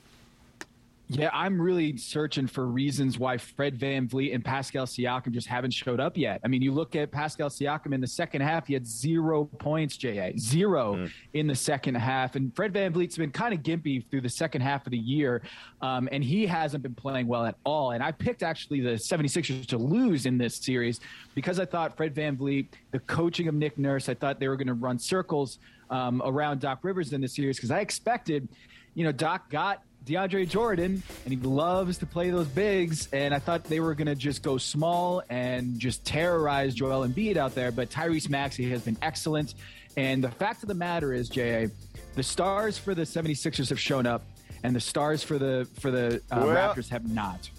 [1.14, 6.00] Yeah, I'm really searching for reasons why Fred VanVleet and Pascal Siakam just haven't showed
[6.00, 6.40] up yet.
[6.42, 9.98] I mean, you look at Pascal Siakam in the second half, he had zero points,
[9.98, 11.10] JA, zero mm.
[11.34, 12.34] in the second half.
[12.34, 15.42] And Fred VanVleet's been kind of gimpy through the second half of the year,
[15.82, 17.90] um, and he hasn't been playing well at all.
[17.90, 21.00] And I picked actually the 76ers to lose in this series
[21.34, 24.66] because I thought Fred VanVleet, the coaching of Nick Nurse, I thought they were going
[24.68, 25.58] to run circles
[25.90, 28.48] um, around Doc Rivers in this series because I expected,
[28.94, 33.08] you know, Doc got DeAndre Jordan, and he loves to play those bigs.
[33.12, 37.36] And I thought they were going to just go small and just terrorize Joel Embiid
[37.36, 37.72] out there.
[37.72, 39.54] But Tyrese Maxey has been excellent.
[39.96, 41.66] And the fact of the matter is, JA,
[42.14, 44.22] the stars for the 76ers have shown up,
[44.62, 47.50] and the stars for the for the uh, well, Raptors have not.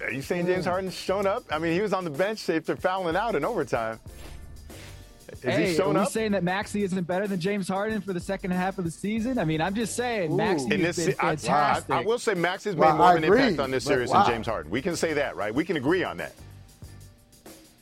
[0.00, 1.44] Are you saying James Harden's shown up?
[1.50, 4.00] I mean, he was on the bench after fouling out in overtime.
[5.32, 8.12] Is hey, he showing are we saying that Maxey isn't better than James Harden for
[8.12, 9.38] the second half of the season?
[9.38, 11.90] I mean, I'm just saying Maxey has been fantastic.
[11.90, 14.24] I, I, will say Maxey's made well, more of an impact on this series wow.
[14.24, 14.70] than James Harden.
[14.70, 15.54] We can say that, right?
[15.54, 16.32] We can agree on that.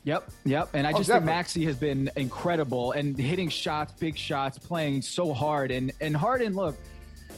[0.04, 0.70] Yep, yep.
[0.72, 4.58] And I oh, just oh, think Maxey has been incredible and hitting shots, big shots,
[4.58, 5.70] playing so hard.
[5.70, 6.76] And and Harden, look,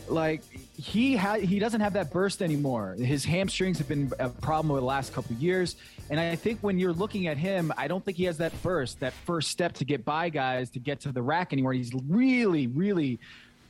[0.09, 0.43] like
[0.83, 2.97] he ha- he doesn't have that burst anymore.
[2.99, 5.76] His hamstrings have been a problem over the last couple years,
[6.11, 8.99] and I think when you're looking at him, I don't think he has that burst,
[9.01, 11.72] that first step to get by guys to get to the rack anymore.
[11.72, 13.20] He's really, really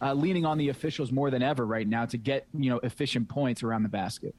[0.01, 3.29] uh, leaning on the officials more than ever right now to get you know efficient
[3.29, 4.35] points around the basket.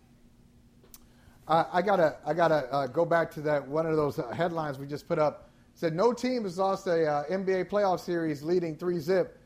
[1.47, 4.88] Uh, I gotta I gotta uh, go back to that one of those headlines we
[4.88, 5.49] just put up.
[5.76, 9.38] It said no team has lost a uh, NBA playoff series leading three zip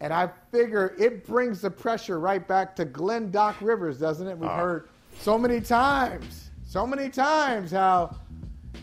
[0.00, 4.36] and I figure it brings the pressure right back to Glenn Doc Rivers, doesn't it?
[4.38, 4.56] We've uh.
[4.56, 4.88] heard
[5.18, 8.16] so many times, so many times how,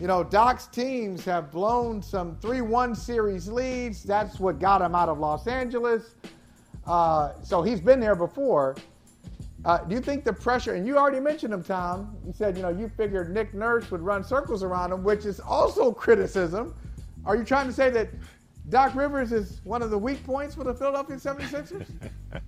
[0.00, 4.04] you know, Doc's teams have blown some 3 1 series leads.
[4.04, 6.14] That's what got him out of Los Angeles.
[6.86, 8.76] Uh, so he's been there before.
[9.64, 12.62] Uh, do you think the pressure, and you already mentioned him, Tom, you said, you
[12.62, 16.74] know, you figured Nick Nurse would run circles around him, which is also criticism.
[17.26, 18.08] Are you trying to say that
[18.68, 21.86] Doc Rivers is one of the weak points for the Philadelphia 76ers?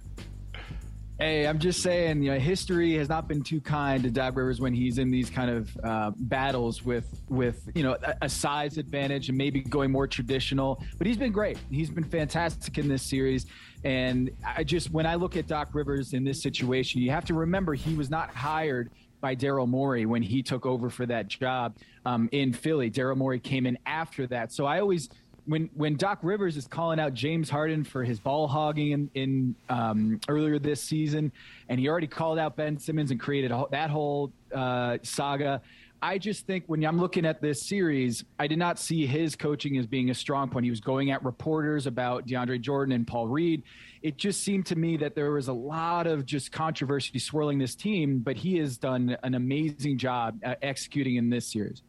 [1.19, 4.59] Hey, I'm just saying, you know, history has not been too kind to Doc Rivers
[4.59, 8.79] when he's in these kind of uh, battles with, with you know, a, a, size
[8.79, 10.83] advantage and maybe going more traditional.
[10.97, 11.59] But he's been great.
[11.71, 13.45] He's been fantastic in this series.
[13.85, 17.35] And I just, when I look at Doc Rivers in this situation, you have to
[17.35, 18.91] remember he was not hired
[19.21, 22.91] by Daryl Morey when he took over for that job um, in Philly.
[22.91, 24.55] Daryl Morey came in after that.
[24.55, 25.11] So I always
[25.51, 29.55] when when Doc Rivers is calling out James Harden for his ball hogging in, in
[29.69, 31.33] um, earlier this season,
[31.69, 35.61] and he already called out Ben Simmons and created that whole uh, saga.
[36.03, 39.77] I just think when I'm looking at this series, I did not see his coaching
[39.77, 40.65] as being a strong point.
[40.65, 43.65] He was going at reporters about DeAndre Jordan and Paul Reed.
[44.03, 47.75] It just seemed to me that there was a lot of just controversy swirling this
[47.75, 51.83] team, but he has done an amazing job executing in this series.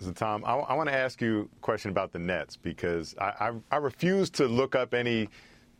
[0.00, 3.34] So, Tom, I, I want to ask you a question about the Nets because I,
[3.38, 5.28] I, I refuse to look up any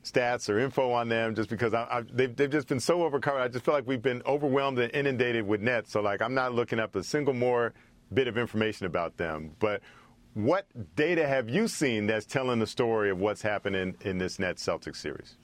[0.05, 1.73] stats or info on them just because
[2.12, 3.41] they've, they've just been so overcovered.
[3.41, 5.91] I just feel like we've been overwhelmed and inundated with Nets.
[5.91, 7.73] So, like, I'm not looking up a single more
[8.12, 9.53] bit of information about them.
[9.59, 9.81] But
[10.35, 10.66] what
[10.97, 14.97] data have you seen that's telling the story of what's happening in this Nets Celtics
[14.97, 15.37] series?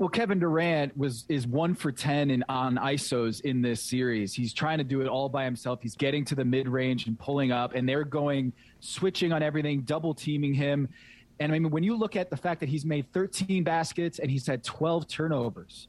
[0.00, 4.32] Well, Kevin Durant was is one for ten in on ISOs in this series.
[4.32, 5.80] He's trying to do it all by himself.
[5.82, 9.82] He's getting to the mid range and pulling up, and they're going switching on everything,
[9.82, 10.88] double teaming him.
[11.38, 14.30] And I mean, when you look at the fact that he's made 13 baskets and
[14.30, 15.88] he's had 12 turnovers,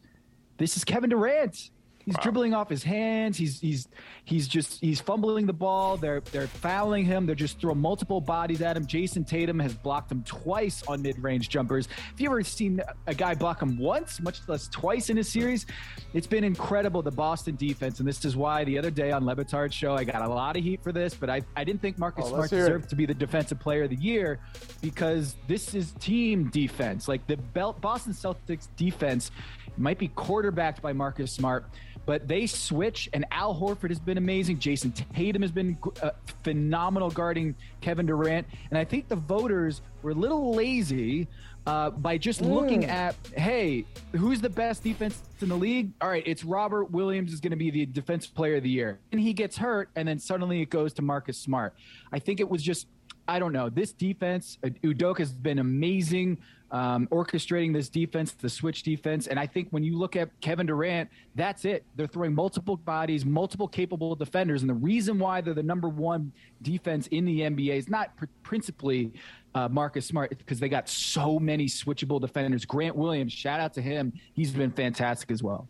[0.57, 1.71] this is Kevin Durant.
[2.05, 2.23] He's wow.
[2.23, 3.37] dribbling off his hands.
[3.37, 3.87] He's he's
[4.25, 5.97] he's just he's fumbling the ball.
[5.97, 7.25] They're they're fouling him.
[7.25, 8.85] They're just throwing multiple bodies at him.
[8.85, 11.87] Jayson Tatum has blocked him twice on mid-range jumpers.
[11.87, 15.65] Have you ever seen a guy block him once, much less twice in a series?
[16.13, 19.35] It's been incredible the Boston defense, and this is why the other day on Le
[19.35, 21.97] Batard's show I got a lot of heat for this, but I I didn't think
[21.97, 24.39] Marcus oh, Smart deserved to be the defensive player of the year
[24.81, 27.07] because this is team defense.
[27.07, 29.31] Like the Boston Celtics defense
[29.77, 31.65] might be quarterbacked by Marcus Smart
[32.05, 34.57] but they switch, and Al Horford has been amazing.
[34.57, 36.11] Jayson Tatum has been uh,
[36.43, 38.47] phenomenal guarding Kevin Durant.
[38.69, 41.27] And I think the voters were a little lazy
[41.67, 42.51] uh, by just mm.
[42.53, 45.91] looking at, hey, who's the best defense in the league?
[46.01, 48.99] All right, it's Robert Williams is going to be the defensive player of the year.
[49.11, 51.75] And he gets hurt, and then suddenly it goes to Marcus Smart.
[52.11, 52.87] I think it was just,
[53.27, 53.69] I don't know.
[53.69, 56.39] This defense, uh, Udoka has been amazing
[56.71, 59.27] um, orchestrating this defense, the switch defense.
[59.27, 61.83] And I think when you look at Kevin Durant, that's it.
[61.95, 64.61] They're throwing multiple bodies, multiple capable defenders.
[64.61, 68.25] And the reason why they're the number one defense in the NBA is not pr-
[68.43, 69.11] principally
[69.53, 72.63] uh, Marcus Smart because they got so many switchable defenders.
[72.63, 74.13] Grant Williams, shout out to him.
[74.33, 75.67] He's been fantastic as well.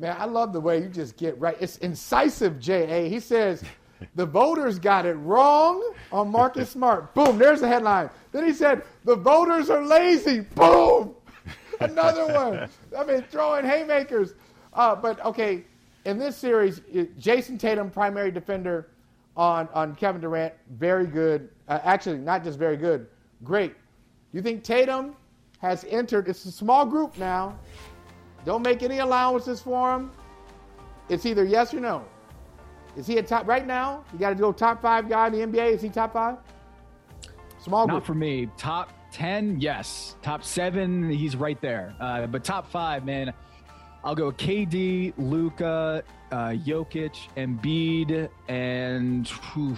[0.00, 1.56] Man, I love the way you just get right.
[1.60, 3.08] It's incisive, J.A.
[3.08, 3.62] He says,
[4.14, 7.14] the voters got it wrong on Marcus Smart.
[7.14, 8.10] Boom, there's the headline.
[8.32, 10.40] Then he said, the voters are lazy.
[10.40, 11.14] Boom,
[11.80, 12.68] another one.
[12.96, 14.34] I mean, throwing haymakers.
[14.72, 15.64] Uh, but okay,
[16.04, 16.80] in this series,
[17.18, 18.88] Jayson Tatum, primary defender
[19.36, 21.48] on, on Kevin Durant, very good.
[21.68, 23.06] Uh, actually, not just very good,
[23.44, 23.74] great.
[24.32, 25.16] You think Tatum
[25.60, 27.58] has entered, it's a small group now.
[28.44, 30.10] Don't make any allowances for him.
[31.08, 32.04] It's either yes or no.
[32.96, 34.04] Is he a top right now?
[34.12, 35.74] You got to go top five guy in the NBA.
[35.74, 36.36] Is he top five?
[37.60, 37.96] Small group.
[37.96, 38.48] Not for me.
[38.56, 40.16] Top ten, yes.
[40.22, 41.94] Top seven, he's right there.
[42.00, 43.32] Uh, but top five, man,
[44.04, 49.76] I'll go KD, Luka, uh, Jokic, Embiid, and whew,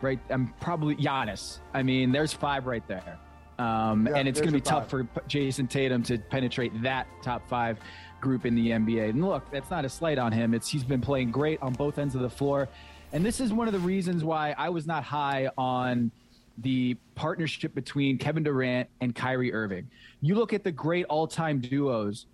[0.00, 0.18] right.
[0.28, 1.60] I'm probably Giannis.
[1.72, 3.18] I mean, there's five right there.
[3.60, 7.46] Um, yeah, and it's going to be tough for Jayson Tatum to penetrate that top
[7.46, 7.78] five
[8.20, 9.10] group in the NBA.
[9.10, 10.54] And look, that's not a slight on him.
[10.54, 12.68] It's he's been playing great on both ends of the floor.
[13.12, 16.10] And this is one of the reasons why I was not high on
[16.56, 19.90] the partnership between Kevin Durant and Kyrie Irving.
[20.22, 22.26] You look at the great all-time duos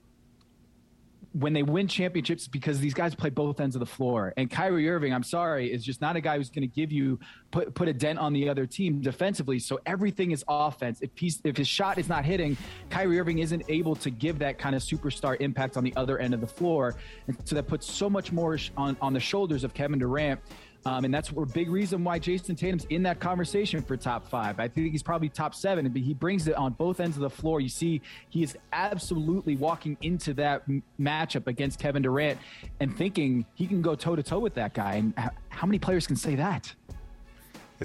[1.39, 4.33] when they win championships because these guys play both ends of the floor.
[4.39, 7.19] And Kyrie Irving, I'm sorry, is just not a guy who's going to give you
[7.51, 9.59] put put a dent on the other team defensively.
[9.59, 11.03] So everything is offense.
[11.03, 12.57] If he's if his shot is not hitting,
[12.89, 16.33] Kyrie Irving isn't able to give that kind of superstar impact on the other end
[16.33, 16.95] of the floor.
[17.27, 20.41] And so that puts so much more on on the shoulders of Kevin Durant.
[20.87, 24.61] Um, and that's a big reason why Jayson Tatum's in that conversation for top five.
[24.61, 27.31] I think he's probably top seven, but he brings it on both ends of the
[27.31, 27.61] floor.
[27.61, 32.39] You see, he is absolutely walking into that m- matchup against Kevin Durant
[32.79, 34.95] and thinking he can go toe to toe with that guy.
[34.95, 36.73] And h- how many players can say that?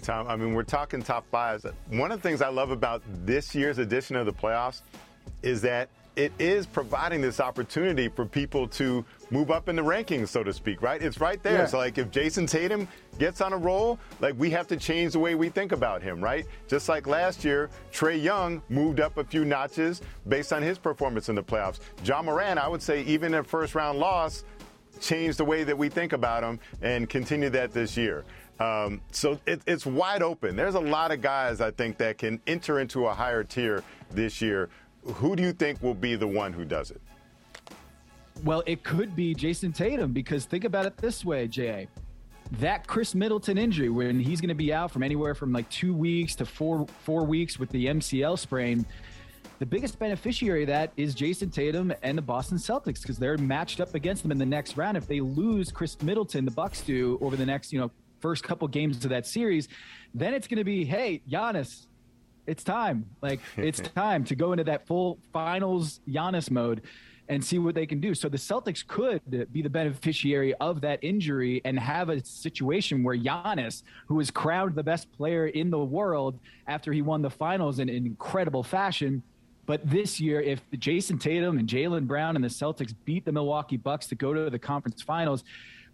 [0.03, 1.65] Tom, I mean, we're talking top fives.
[1.89, 4.83] One of the things I love about this year's edition of the playoffs
[5.41, 10.27] is that it is providing this opportunity for people to move up in the rankings,
[10.27, 11.01] so to speak, right?
[11.01, 11.59] It's right there.
[11.59, 11.65] Yeah.
[11.65, 12.87] So, like, if Jayson Tatum
[13.17, 16.21] gets on a roll, like, we have to change the way we think about him,
[16.21, 16.45] right?
[16.67, 21.29] Just like last year, Trae Young moved up a few notches based on his performance
[21.29, 21.79] in the playoffs.
[22.03, 24.43] Ja Morant, I would say, even a first round loss,
[24.99, 28.23] changed the way that we think about him and continue that this year.
[28.59, 30.55] Um, so it, it's wide open.
[30.55, 34.41] There's a lot of guys I think that can enter into a higher tier this
[34.41, 34.69] year
[35.05, 37.01] who do you think will be the one who does it?
[38.43, 41.87] Well, it could be Jayson Tatum because think about it this way, Jay.
[42.59, 45.93] That Khris Middleton injury, when he's going to be out from anywhere from like two
[45.93, 48.85] weeks to four four weeks with the MCL sprain,
[49.59, 53.79] the biggest beneficiary of that is Jayson Tatum and the Boston Celtics because they're matched
[53.79, 54.97] up against them in the next round.
[54.97, 58.67] If they lose Khris Middleton, the Bucks do over the next, you know, first couple
[58.67, 59.67] games of that series,
[60.13, 61.87] then it's going to be, hey, Giannis,
[62.47, 63.05] it's time.
[63.21, 66.81] Like it's time to go into that full finals Giannis mode
[67.29, 68.13] and see what they can do.
[68.13, 69.21] So the Celtics could
[69.53, 74.75] be the beneficiary of that injury and have a situation where Giannis, who is crowned
[74.75, 79.23] the best player in the world after he won the finals in, in incredible fashion,
[79.65, 83.77] but this year, if Jayson Tatum and Jaylen Brown and the Celtics beat the Milwaukee
[83.77, 85.45] Bucks to go to the conference finals,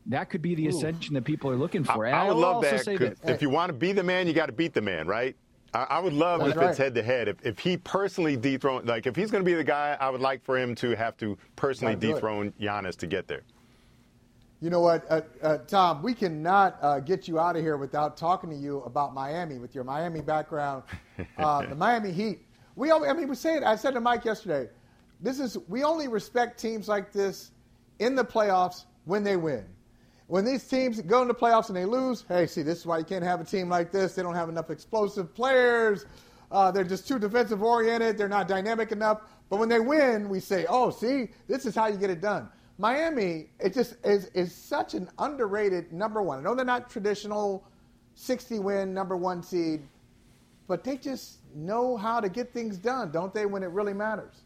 [0.08, 2.08] that could be the ascension that people are looking for.
[2.08, 4.46] I, I, would love that, that, If you want to be the man, you got
[4.46, 5.36] to beat the man, right?
[5.74, 6.70] I, I would love That's if right.
[6.70, 7.28] it's head to head.
[7.28, 10.22] If, if he personally dethrone, like if he's going to be the guy, I would
[10.22, 12.62] like for him to have to personally dethrone it.
[12.62, 13.42] Giannis to get there.
[14.60, 16.02] You know what, uh, uh, Tom?
[16.02, 19.76] We cannot uh, get you out of here without talking to you about Miami with
[19.76, 20.82] your Miami background,
[21.38, 22.40] uh, the Miami Heat.
[22.76, 23.64] We, I mean, we say it.
[23.64, 24.70] I said to Mike yesterday.
[25.22, 27.52] This is we only respect teams like this
[28.00, 29.66] in the playoffs when they win.
[30.28, 33.06] When these teams go into playoffs and they lose, hey, see, this is why you
[33.06, 34.14] can't have a team like this.
[34.14, 36.06] They don't have enough explosive players.
[36.52, 38.18] Uh, they're just too defensive oriented.
[38.18, 39.22] They're not dynamic enough.
[39.50, 42.50] But when they win, we say, oh, see, this is how you get it done.
[42.78, 46.40] Miami, it just is, is such an underrated number one.
[46.40, 47.64] I know they're not traditional
[48.16, 49.88] 60 win number one seed,
[50.68, 54.44] but they just know how to get things done, don't they, when it really matters?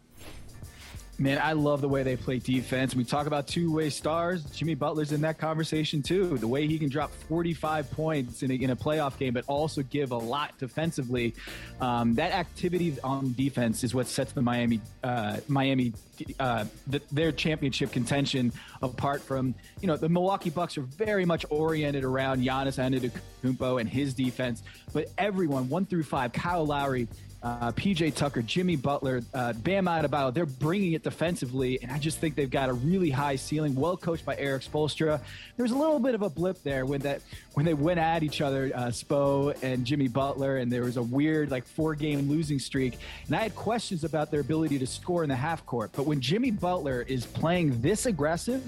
[1.22, 2.96] Man, I love the way they play defense.
[2.96, 4.44] We talk about two way stars.
[4.46, 6.36] Jimmy Butler's in that conversation too.
[6.36, 9.84] The way he can drop 45 points in a, in a playoff game, but also
[9.84, 11.36] give a lot defensively.
[11.80, 15.94] Um, that activity on defense is what sets the Miami uh, Miami
[16.40, 18.52] uh, the, their championship contention
[18.82, 23.88] apart from you know the Milwaukee Bucks are very much oriented around Giannis Antetokounmpo and
[23.88, 27.08] his defense, but everyone one through five, Kyle Lowry,
[27.44, 32.20] uh, PJ Tucker, Jimmy Butler, uh, Bam Adebayo, they're bringing it defensively, and I just
[32.20, 33.76] think they've got a really high ceiling.
[33.76, 35.20] Well coached by Erik Spoelstra.
[35.58, 37.22] There was a little bit of a blip there when that
[37.54, 41.04] when they went at each other, uh, Spo and Jimmy Butler, and there was a
[41.04, 42.98] weird like four game losing streak.
[43.26, 45.92] And I had questions about their ability to score in the half court.
[45.96, 48.64] But when Jimmy Butler is playing this aggressive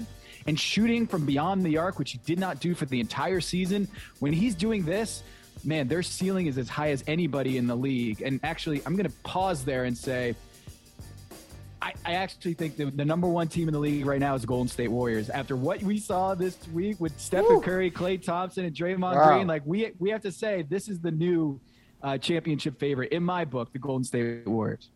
[0.46, 3.88] and shooting from beyond the arc, which he did not do for the entire season,
[4.18, 5.22] when he's doing this
[5.64, 8.20] man, their ceiling is as high as anybody in the league.
[8.22, 10.34] And actually, I'm going to pause there and say,
[11.80, 14.40] I, I actually think the, the, number one team in the league right now is
[14.40, 15.28] the Golden State Warriors.
[15.28, 19.34] After what we saw this week with Stephen Curry, Klay Thompson, and Draymond wow.
[19.34, 21.60] Green, like we we have to say this is the new
[22.02, 24.88] uh, championship favorite in my book, the Golden State Warriors.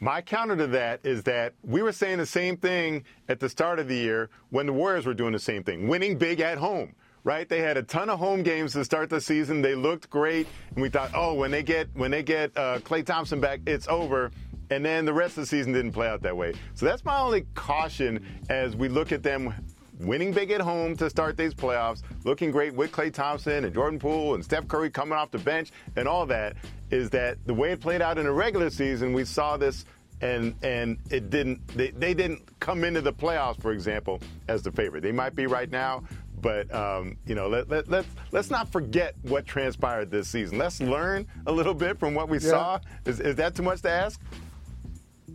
[0.00, 3.78] My counter to that is that we were saying the same thing at the start
[3.78, 6.94] of the year when the Warriors were doing the same thing, winning big at home
[7.24, 7.48] right?
[7.48, 9.62] They had a ton of home games to start the season.
[9.62, 13.04] They looked great, and we thought, oh, when they get when they get uh, Klay
[13.04, 14.30] Thompson back, it's over.
[14.70, 16.54] And then the rest of the season didn't play out that way.
[16.74, 19.52] So that's my only caution as we look at them
[20.00, 23.98] winning big at home to start these playoffs, looking great with Klay Thompson and Jordan
[23.98, 26.56] Poole and Steph Curry coming off the bench and all that,
[26.90, 29.84] is that the way it played out in the regular season, we saw this
[30.22, 34.70] and and it didn't they, they didn't come into the playoffs, for example, as the
[34.72, 35.02] favorite.
[35.02, 36.04] They might be right now,
[36.42, 40.58] but um, you know, let, let, let's let's not forget what transpired this season.
[40.58, 42.50] Let's learn a little bit from what we yeah.
[42.50, 42.80] saw.
[43.06, 44.20] Is, is that too much to ask?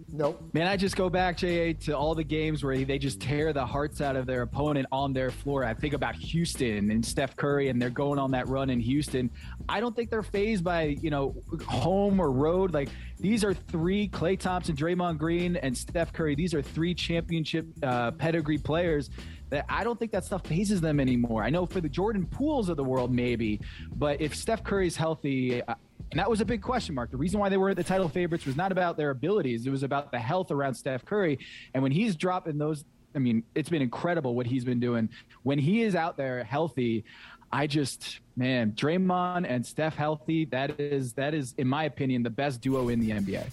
[0.10, 0.42] Nope.
[0.54, 3.66] Man, I just go back, JA, to all the games where they just tear the
[3.66, 5.66] hearts out of their opponent on their floor.
[5.66, 9.30] I think about Houston and Steph Curry, and they're going on that run in Houston.
[9.68, 11.36] I don't think they're fazed by, you know,
[11.68, 12.74] home or road.
[12.74, 12.90] Like,
[13.20, 16.36] these are three Klay Thompson, Draymond Green, and Steph Curry.
[16.36, 19.10] These are three championship uh, pedigree players
[19.50, 21.44] that I don't think that stuff fazes them anymore.
[21.44, 23.60] I know for the Jordan Pooles of the world, maybe,
[23.96, 25.76] but if Steph Curry's healthy, uh,
[26.12, 27.12] and that was a big question mark.
[27.12, 29.84] The reason why they were the title favorites was not about their abilities; it was
[29.84, 31.40] about the health around Steph Curry.
[31.74, 32.86] And when he's dropping those,
[33.16, 35.10] I mean, it's been incredible what he's been doing.
[35.44, 37.04] When he is out there healthy,
[37.52, 40.46] I just man, Draymond and Steph healthy.
[40.46, 43.46] That is that is, in my opinion, the best duo in the NBA.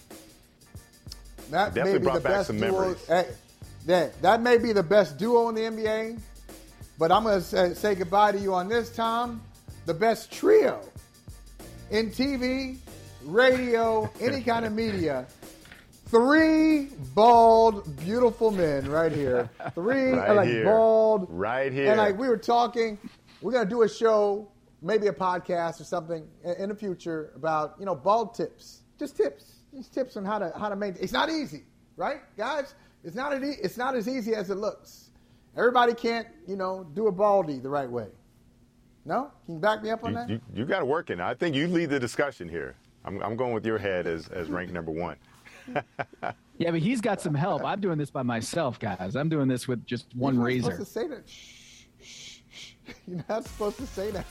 [1.50, 2.72] That definitely brought back some duo.
[2.72, 3.06] memories.
[3.06, 3.28] Hey,
[3.86, 6.20] that that may be the best duo in the NBA,
[6.98, 9.42] but I'm going to say, say goodbye to you on this time.
[9.86, 10.80] The best trio
[11.90, 12.78] in TV,
[13.24, 15.26] radio, any kind of media.
[16.06, 19.50] Three bald, beautiful men right here.
[19.74, 20.64] Three right like here.
[20.64, 21.26] bald.
[21.28, 21.88] Right here.
[21.88, 22.98] And like we were talking,
[23.42, 24.48] we're gonna do a show,
[24.80, 26.26] maybe a podcast or something
[26.58, 28.82] in the future about you know bald tips.
[28.98, 31.02] Just tips, just tips on how to how to maintain.
[31.02, 31.64] It's not easy,
[31.96, 32.74] right, guys?
[33.04, 35.10] It's not, it's not as easy as it looks.
[35.56, 38.08] Everybody can't, you know, do a baldy the right way.
[39.04, 39.30] No?
[39.44, 40.30] Can you back me up on you, that?
[40.30, 41.20] You, you got to work in.
[41.20, 42.74] I think you lead the discussion here.
[43.04, 45.16] I'm, I'm going with your head as, as ranked number one.
[46.58, 47.62] yeah, but he's got some help.
[47.64, 49.14] I'm doing this by myself, guys.
[49.14, 50.70] I'm doing this with just one You're razor.
[50.72, 51.28] Supposed to say that.
[51.28, 52.72] Shh, shh, shh.
[53.06, 54.26] You're not supposed to say that.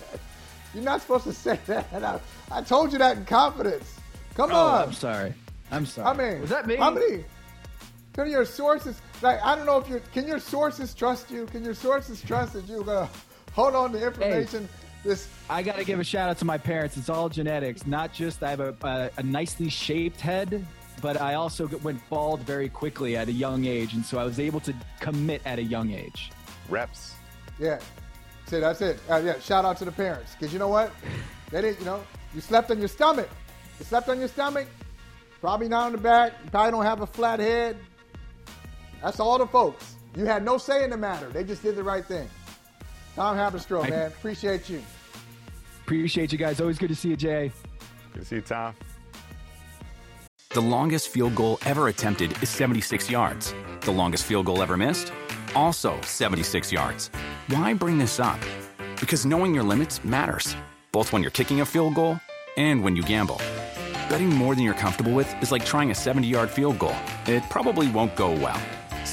[0.73, 1.93] You're not supposed to say that.
[1.93, 2.19] I,
[2.51, 3.99] I told you that in confidence.
[4.33, 4.83] Come oh, on.
[4.83, 5.33] I'm sorry.
[5.71, 6.07] I'm sorry.
[6.07, 6.75] I mean, was that me?
[6.75, 7.23] How many?
[8.13, 11.45] Can your sources like I don't know if you can your sources trust you?
[11.47, 13.09] Can your sources trust that you're gonna
[13.53, 14.63] hold on to information?
[14.63, 14.69] Hey.
[15.03, 16.95] This I got to give a shout out to my parents.
[16.95, 20.65] It's all genetics, not just I have a, a, a nicely shaped head,
[21.01, 24.39] but I also went bald very quickly at a young age, and so I was
[24.39, 26.31] able to commit at a young age.
[26.69, 27.15] Reps.
[27.59, 27.79] Yeah.
[28.45, 28.97] See, that's it.
[29.09, 29.39] Uh, yeah.
[29.39, 30.93] Shout out to the parents, because you know what?
[31.51, 31.79] They didn't.
[31.79, 32.03] You know,
[32.33, 33.29] you slept on your stomach.
[33.79, 34.67] You slept on your stomach.
[35.41, 36.31] Probably not on the back.
[36.45, 37.75] You probably don't have a flat head.
[39.03, 39.97] That's all the folks.
[40.15, 41.27] You had no say in the matter.
[41.27, 42.29] They just did the right thing.
[43.15, 44.07] Tom Haberstroh, man.
[44.07, 44.81] Appreciate you.
[45.83, 46.61] Appreciate you guys.
[46.61, 47.51] Always good to see you, Jay.
[48.13, 48.73] Good to see you, Tom.
[50.51, 53.53] The longest field goal ever attempted is 76 yards.
[53.81, 55.11] The longest field goal ever missed?
[55.55, 57.09] Also 76 yards.
[57.49, 58.39] Why bring this up?
[58.99, 60.55] Because knowing your limits matters,
[60.91, 62.19] both when you're kicking a field goal
[62.55, 63.41] and when you gamble.
[64.09, 66.95] Betting more than you're comfortable with is like trying a 70 yard field goal,
[67.25, 68.61] it probably won't go well.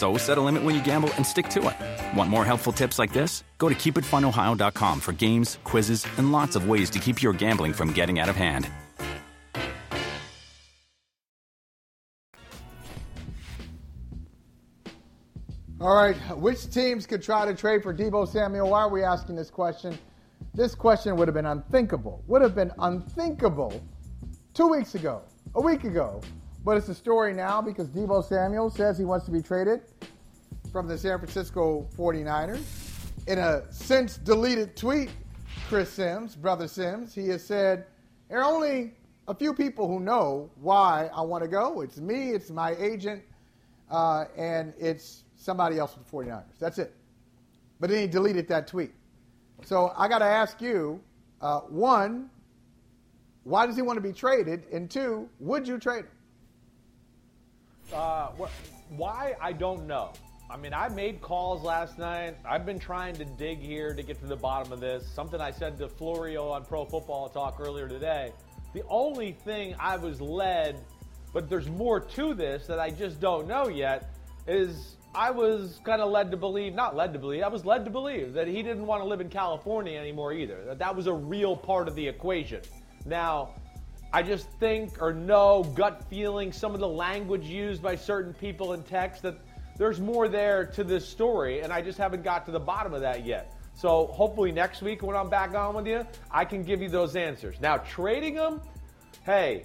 [0.00, 2.16] So set a limit when you gamble and stick to it.
[2.16, 3.44] Want more helpful tips like this?
[3.58, 7.92] Go to keepitfunohio.com for games, quizzes, and lots of ways to keep your gambling from
[7.92, 8.70] getting out of hand.
[15.82, 18.70] All right, which teams could try to trade for Deebo Samuel?
[18.70, 19.98] Why are we asking this question?
[20.54, 22.24] This question would have been unthinkable.
[22.26, 23.82] Would have been unthinkable
[24.54, 25.20] two weeks ago,
[25.54, 26.22] a week ago.
[26.62, 29.80] But it's a story now because Deebo Samuel says he wants to be traded
[30.70, 32.62] from the San Francisco 49ers.
[33.26, 35.10] In a since deleted tweet,
[35.68, 37.86] Chris Simms, brother Simms, he has said,
[38.28, 38.92] There are only
[39.26, 41.80] a few people who know why I want to go.
[41.80, 43.22] It's me, it's my agent,
[43.90, 46.58] uh, and it's somebody else with the 49ers.
[46.58, 46.94] That's it.
[47.78, 48.92] But then he deleted that tweet.
[49.64, 51.00] So I got to ask you
[51.40, 52.28] uh, one,
[53.44, 54.64] why does he want to be traded?
[54.72, 56.08] And two, would you trade him?
[57.92, 58.28] Uh,
[58.90, 59.34] why?
[59.40, 60.12] I don't know.
[60.50, 62.36] I mean, I made calls last night.
[62.44, 65.06] I've been trying to dig here to get to the bottom of this.
[65.14, 68.32] Something I said to Florio on Pro Football Talk earlier today.
[68.74, 70.80] The only thing I was led,
[71.32, 74.10] but there's more to this that I just don't know yet,
[74.46, 77.84] is I was kind of led to believe, not led to believe, I was led
[77.84, 80.64] to believe that he didn't want to live in California anymore either.
[80.64, 82.62] That that was a real part of the equation.
[83.06, 83.54] Now,
[84.12, 88.72] I just think or know, gut feeling, some of the language used by certain people
[88.72, 89.36] in text that
[89.76, 93.00] there's more there to this story, and I just haven't got to the bottom of
[93.02, 93.54] that yet.
[93.74, 97.16] So hopefully next week when I'm back on with you, I can give you those
[97.16, 97.60] answers.
[97.60, 98.60] Now, trading them,
[99.24, 99.64] hey,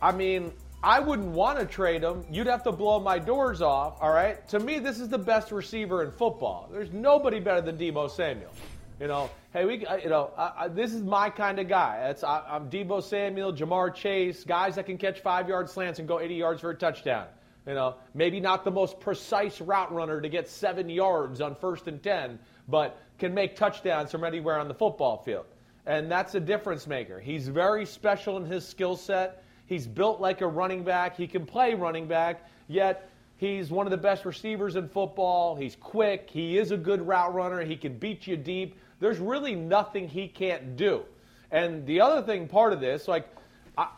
[0.00, 0.52] I mean,
[0.82, 2.24] I wouldn't want to trade him.
[2.30, 4.46] You'd have to blow my doors off, all right?
[4.50, 6.68] To me, this is the best receiver in football.
[6.70, 8.52] There's nobody better than Deebo Samuel.
[9.00, 12.08] You know, hey, we, you know, I, I, this is my kind of guy.
[12.10, 16.06] It's, I, am Deebo Samuel, Ja'Marr Chase, guys that can catch five yard slants and
[16.06, 17.26] go 80 yards for a touchdown.
[17.66, 21.88] You know, maybe not the most precise route runner to get seven yards on first
[21.88, 22.38] and 10,
[22.68, 25.46] but can make touchdowns from anywhere on the football field.
[25.86, 27.18] And that's a difference maker.
[27.18, 29.42] He's very special in his skill set.
[29.64, 31.16] He's built like a running back.
[31.16, 35.56] He can play running back, yet he's one of the best receivers in football.
[35.56, 36.28] He's quick.
[36.30, 37.64] He is a good route runner.
[37.64, 38.76] He can beat you deep.
[39.00, 41.04] There's really nothing he can't do.
[41.50, 43.28] And the other thing, part of this, like
[43.76, 43.88] I,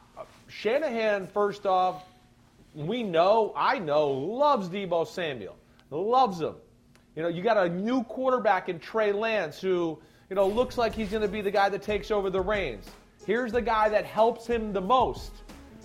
[0.49, 2.05] Shanahan, first off,
[2.75, 5.57] we know, I know, loves Deebo Samuel,
[5.91, 6.55] loves him.
[7.17, 9.99] You know, you got a new quarterback in Trey Lance who,
[10.31, 12.87] you know, looks like he's going to be the guy that takes over the reins.
[13.27, 15.33] Here's the guy that helps him the most.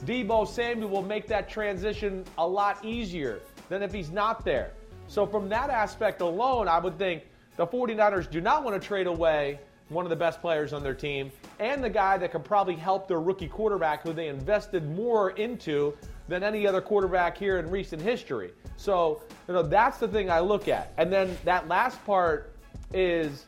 [0.06, 3.40] Deebo Samuel will make that transition a lot easier
[3.70, 4.72] than if he's not there.
[5.08, 7.24] So, from that aspect alone, I would think
[7.56, 10.94] the 49ers do not want to trade away one of the best players on their
[10.94, 15.32] team and the guy that could probably help their rookie quarterback who they invested more
[15.32, 15.94] into
[16.28, 18.52] than any other quarterback here in recent history.
[18.78, 20.94] So, you know, that's the thing I look at.
[20.98, 22.56] And then that last part
[22.94, 23.46] is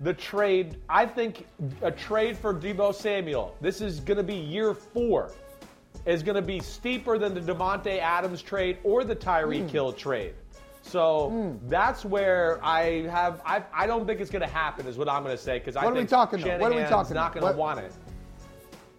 [0.00, 0.76] the trade.
[0.88, 1.46] I think
[1.82, 3.56] a trade for Deebo Samuel.
[3.60, 5.32] This is going to be year four.
[6.04, 9.70] Is going to be steeper than the Davante Adams trade or the Tyreek mm.
[9.70, 10.34] Hill trade.
[10.86, 11.58] So mm.
[11.68, 13.42] that's where I have.
[13.44, 14.86] I, I don't think it's going to happen.
[14.86, 16.72] Is what I'm going to say because I what think are we talking Shanahan's What
[16.72, 17.92] are we talking not going to want it.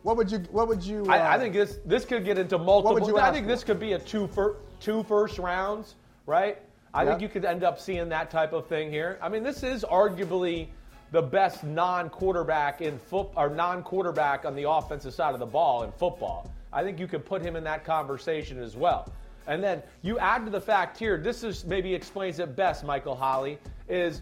[0.03, 0.39] What would you?
[0.51, 1.05] What would you?
[1.05, 3.17] Uh, I, I, uh, think this this could get into multiple.
[3.17, 3.51] I think for?
[3.51, 6.57] this could be a two fir, two first rounds, right?
[6.93, 7.11] I yep.
[7.11, 9.17] think you could end up seeing that type of thing here.
[9.21, 10.67] I mean, this is arguably
[11.11, 15.91] the best non-quarterback in foot or non-quarterback on the offensive side of the ball in
[15.91, 16.51] football.
[16.73, 19.11] I think you could put him in that conversation as well.
[19.47, 23.15] And then you add to the fact here, this is maybe explains it best, Michael
[23.15, 24.21] Holley, is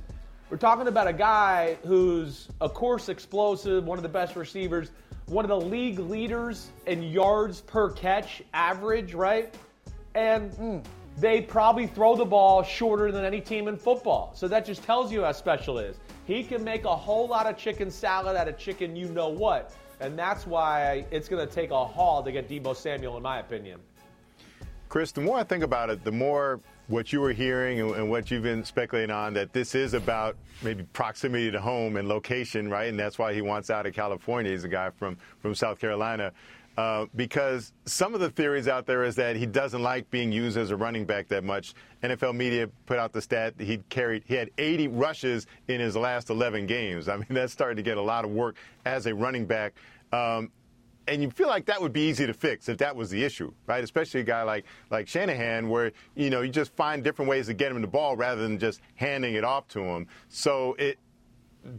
[0.49, 4.91] we're talking about a guy who's a course explosive, one of the best receivers,
[5.25, 9.53] one of the league leaders in yards per catch average, right?
[10.13, 10.85] And mm,
[11.17, 14.33] they probably throw the ball shorter than any team in football.
[14.35, 15.97] So that just tells you how special it is.
[16.25, 19.73] He can make a whole lot of chicken salad out of chicken you know what.
[19.99, 23.39] And that's why it's going to take a haul to get Deebo Samuel, in my
[23.39, 23.79] opinion.
[24.95, 28.09] Chris, the more I think about it, the more what you were hearing and, and,
[28.09, 32.69] what you've been speculating on that this is about maybe proximity to home and location,
[32.69, 32.87] right?
[32.87, 34.53] And that's why he wants out of California.
[34.53, 36.31] He's a guy from from South Carolina.
[36.77, 40.57] Uh, because some of the theories out there is that he doesn't like being used
[40.57, 41.73] as a running back that much.
[42.01, 45.97] NFL media put out the stat that he carried he had 80 rushes in his
[45.97, 47.09] last 11 games.
[47.09, 49.73] I mean, that's starting to get a lot of work as a running back.
[50.13, 50.51] Um,
[51.07, 53.51] and you feel like that would be easy to fix if that was the issue,
[53.67, 53.83] right?
[53.83, 57.53] Especially a guy like like Shanahan, where you know you just find different ways to
[57.53, 60.07] get him the ball rather than just handing it off to him.
[60.29, 60.97] So it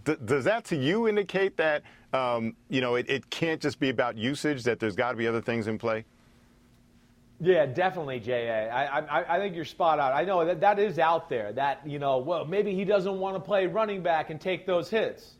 [0.04, 4.16] does that to you indicate that um, you know it, it can't just be about
[4.16, 6.04] usage; that there's got to be other things in play.
[7.38, 8.34] Yeah, definitely, Ja.
[8.34, 10.12] I, I, I think you're spot on.
[10.12, 11.52] I know that that is out there.
[11.52, 14.88] That you know, well, maybe he doesn't want to play running back and take those
[14.88, 15.35] hits.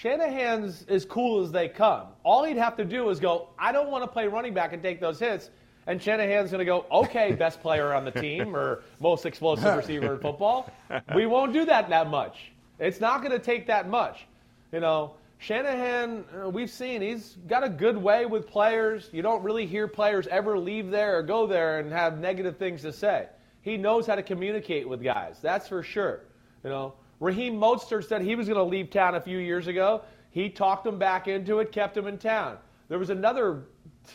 [0.00, 2.06] Shanahan's as cool as they come.
[2.22, 4.80] All he'd have to do is go, I don't want to play running back and
[4.80, 5.50] take those hits.
[5.88, 10.14] And Shanahan's going to go, okay, best player on the team or most explosive receiver
[10.14, 10.70] in football.
[11.14, 12.52] We won't do that that much.
[12.78, 14.26] It's not going to take that much.
[14.70, 19.08] You know, Shanahan, uh, we've seen he's got a good way with players.
[19.12, 22.82] You don't really hear players ever leave there or go there and have negative things
[22.82, 23.26] to say.
[23.62, 25.38] He knows how to communicate with guys.
[25.42, 26.20] That's for sure.
[26.62, 30.02] You know, Raheem Mostert said he was going to leave town a few years ago.
[30.30, 32.58] He talked him back into it, kept him in town.
[32.88, 33.64] There was another,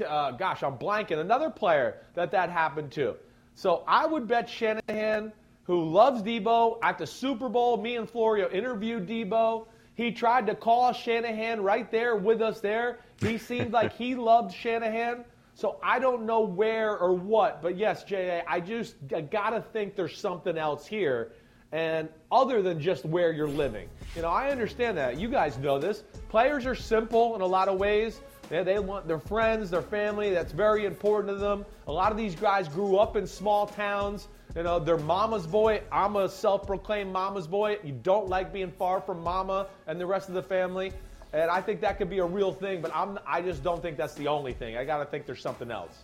[0.05, 3.15] uh, gosh, I'm blanking, another player that that happened to.
[3.55, 5.33] So I would bet Shanahan,
[5.63, 9.67] who loves Deebo, at the Super Bowl, me and Florio interviewed Deebo.
[9.95, 12.99] He tried to call Shanahan right there with us there.
[13.19, 15.25] He seemed like he loved Shanahan.
[15.55, 18.95] So I don't know where or what, but yes, J.A., I just
[19.29, 21.33] got to think there's something else here
[21.73, 23.89] and other than just where you're living.
[24.15, 25.19] You know, I understand that.
[25.19, 26.03] You guys know this.
[26.29, 28.21] Players are simple in a lot of ways.
[28.47, 30.29] They, they want their friends, their family.
[30.29, 31.65] That's very important to them.
[31.87, 34.27] A lot of these guys grew up in small towns.
[34.55, 35.81] You know, they're mama's boy.
[35.91, 37.79] I'm a self-proclaimed mama's boy.
[37.83, 40.93] You don't like being far from mama and the rest of the family.
[41.33, 43.97] And I think that could be a real thing, but I'm, I just don't think
[43.97, 44.77] that's the only thing.
[44.77, 46.03] I got to think there's something else.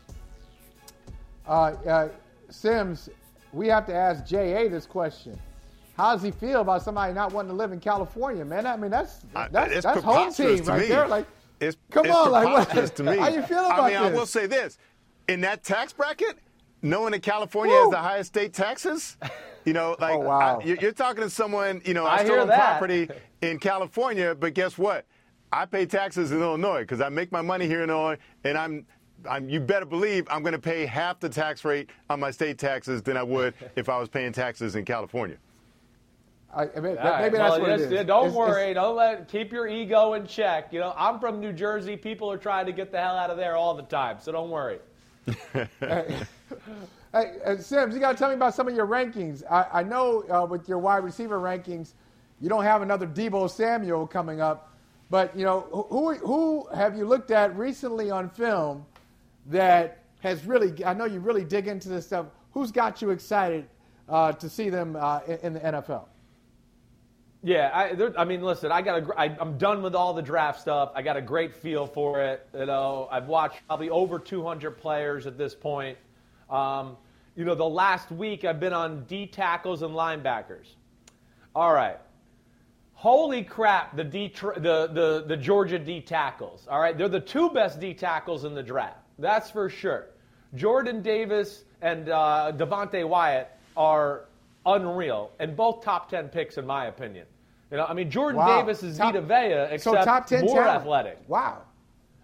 [1.48, 2.10] Uh, uh,
[2.50, 3.10] Simms,
[3.54, 4.68] we have to ask J.A.
[4.68, 5.40] this question.
[6.00, 8.66] How does he feel about somebody not wanting to live in California, man?
[8.66, 9.20] I mean, that's
[9.52, 10.88] that's, that's home team right me.
[10.88, 11.06] there.
[11.06, 11.28] Like,
[11.60, 13.18] it's, come it's on, like, what, to me.
[13.18, 14.12] How you feel about I mean, this?
[14.14, 14.78] I will say this:
[15.28, 16.38] in that tax bracket,
[16.82, 17.82] knowing that California Woo.
[17.82, 19.18] has the highest state taxes,
[19.66, 20.62] you know, like oh, wow.
[20.62, 23.10] I, you're talking to someone, you know, I, I own property
[23.42, 25.06] in California, but guess what?
[25.52, 28.86] I pay taxes in Illinois because I make my money here in Illinois, and I'm
[29.30, 32.58] I'm, you better believe I'm going to pay half the tax rate on my state
[32.58, 35.36] taxes than I would if I was paying taxes in California.
[36.54, 37.22] I, I mean, right.
[37.22, 38.06] maybe that's well, what it is.
[38.08, 38.70] Don't it's, worry.
[38.70, 40.74] It's, don't let keep your ego in check.
[40.74, 41.96] You know, I'm from New Jersey.
[41.96, 44.50] People are trying to get the hell out of there all the time, so don't
[44.50, 44.80] worry.
[45.82, 46.16] hey,
[47.12, 49.44] hey, Simms, you got to tell me about some of your rankings.
[49.50, 51.94] I, I know uh, with your wide receiver rankings,
[52.42, 54.74] you don't have another Deebo Samuel coming up,
[55.12, 58.86] but you know who who have you looked at recently on film
[59.48, 60.84] that has really?
[60.84, 62.26] I know you really dig into this stuff.
[62.54, 63.68] Who's got you excited
[64.08, 66.06] uh, to see them uh, in, in the NFL?
[67.42, 70.60] Yeah, I, I mean, listen, I got a, I, I'm done with all the draft
[70.60, 70.92] stuff.
[70.94, 72.46] I got a great feel for it.
[72.54, 75.98] You know, I've watched probably over 200 players at this point.
[76.50, 76.98] Um,
[77.38, 80.68] you know, the last week I've been on D tackles and linebackers.
[81.56, 81.98] All right.
[82.94, 86.68] Holy crap, the, D, the, the, the Georgia D tackles.
[86.70, 88.98] All right, they're the two best D tackles in the draft.
[89.18, 90.08] That's for sure.
[90.56, 94.26] Jordan Davis and uh, Devonte Wyatt are
[94.66, 97.26] unreal, and both top 10 picks, in my opinion.
[97.72, 98.62] You know, I mean, Jordan wow.
[98.62, 100.82] Davis is top, Vita Vea, except so top 10 more talent.
[100.82, 101.20] athletic.
[101.28, 101.62] Wow.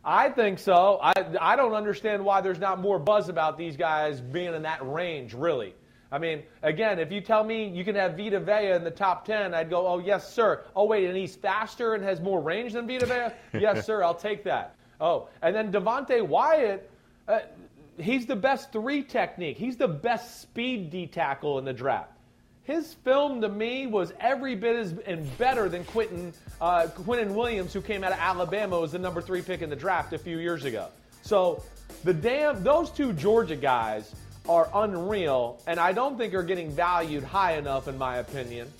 [0.03, 0.99] I think so.
[1.01, 4.79] I, I don't understand why there's not more buzz about these guys being in that
[4.87, 5.73] range, really.
[6.11, 9.25] I mean, again, if you tell me you can have Vita Vea in the top
[9.25, 10.63] 10, I'd go, oh, yes, sir.
[10.75, 13.59] Oh, wait, and he's faster and has more range than Vita Vea?
[13.59, 14.75] yes, sir, I'll take that.
[15.01, 16.89] Oh, and then Devonte Wyatt,
[17.27, 17.39] uh,
[17.97, 19.57] he's the best three technique.
[19.57, 22.11] He's the best speed D tackle in the draft.
[22.65, 27.73] His film to me was every bit as and better than Quentin uh, Quinnen Williams,
[27.73, 30.39] who came out of Alabama, was the number three pick in the draft a few
[30.39, 30.87] years ago.
[31.21, 31.63] So
[32.03, 34.13] the damn those two Georgia guys
[34.49, 38.71] are unreal, and I don't think are getting valued high enough, in my opinion.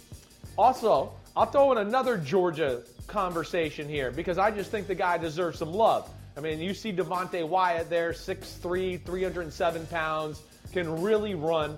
[0.58, 5.60] Also, I'll throw in another Georgia conversation here because I just think the guy deserves
[5.60, 6.10] some love.
[6.38, 10.42] I mean, you see Devonte Wyatt there, 6'3, 307 pounds,
[10.74, 11.78] can really run.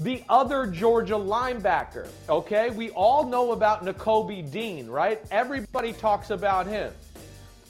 [0.00, 2.70] The other Georgia linebacker, okay?
[2.70, 5.20] We all know about Nakobe Dean, right?
[5.30, 6.90] Everybody talks about him.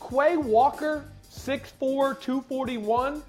[0.00, 3.20] Quay Walker, 6'4, 241,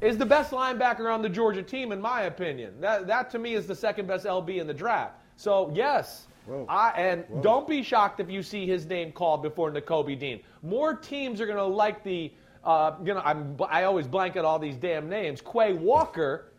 [0.00, 2.80] is the best linebacker on the Georgia team, in my opinion.
[2.80, 5.14] That, that to me is the second best LB in the draft.
[5.36, 6.28] So, yes,
[6.68, 7.42] I, and Whoa.
[7.42, 10.38] don't be shocked if you see his name called before Nakobe Dean.
[10.62, 12.32] More teams are going to like the,
[12.62, 16.49] uh, you know, I'm, I always blanket all these damn names, Quay Walker,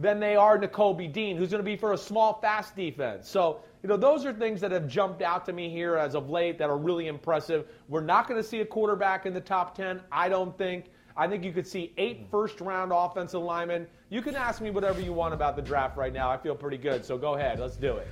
[0.00, 3.28] than they are Nakobe Dean, who's going to be for a small, fast defense.
[3.28, 6.30] So, you know, those are things that have jumped out to me here as of
[6.30, 7.66] late that are really impressive.
[7.88, 10.86] We're not going to see a quarterback in the top 10, I don't think.
[11.16, 12.30] I think you could see eight mm-hmm.
[12.30, 13.86] first round offensive linemen.
[14.08, 16.30] You can ask me whatever you want about the draft right now.
[16.30, 17.04] I feel pretty good.
[17.04, 17.60] So go ahead.
[17.60, 18.08] Let's do it.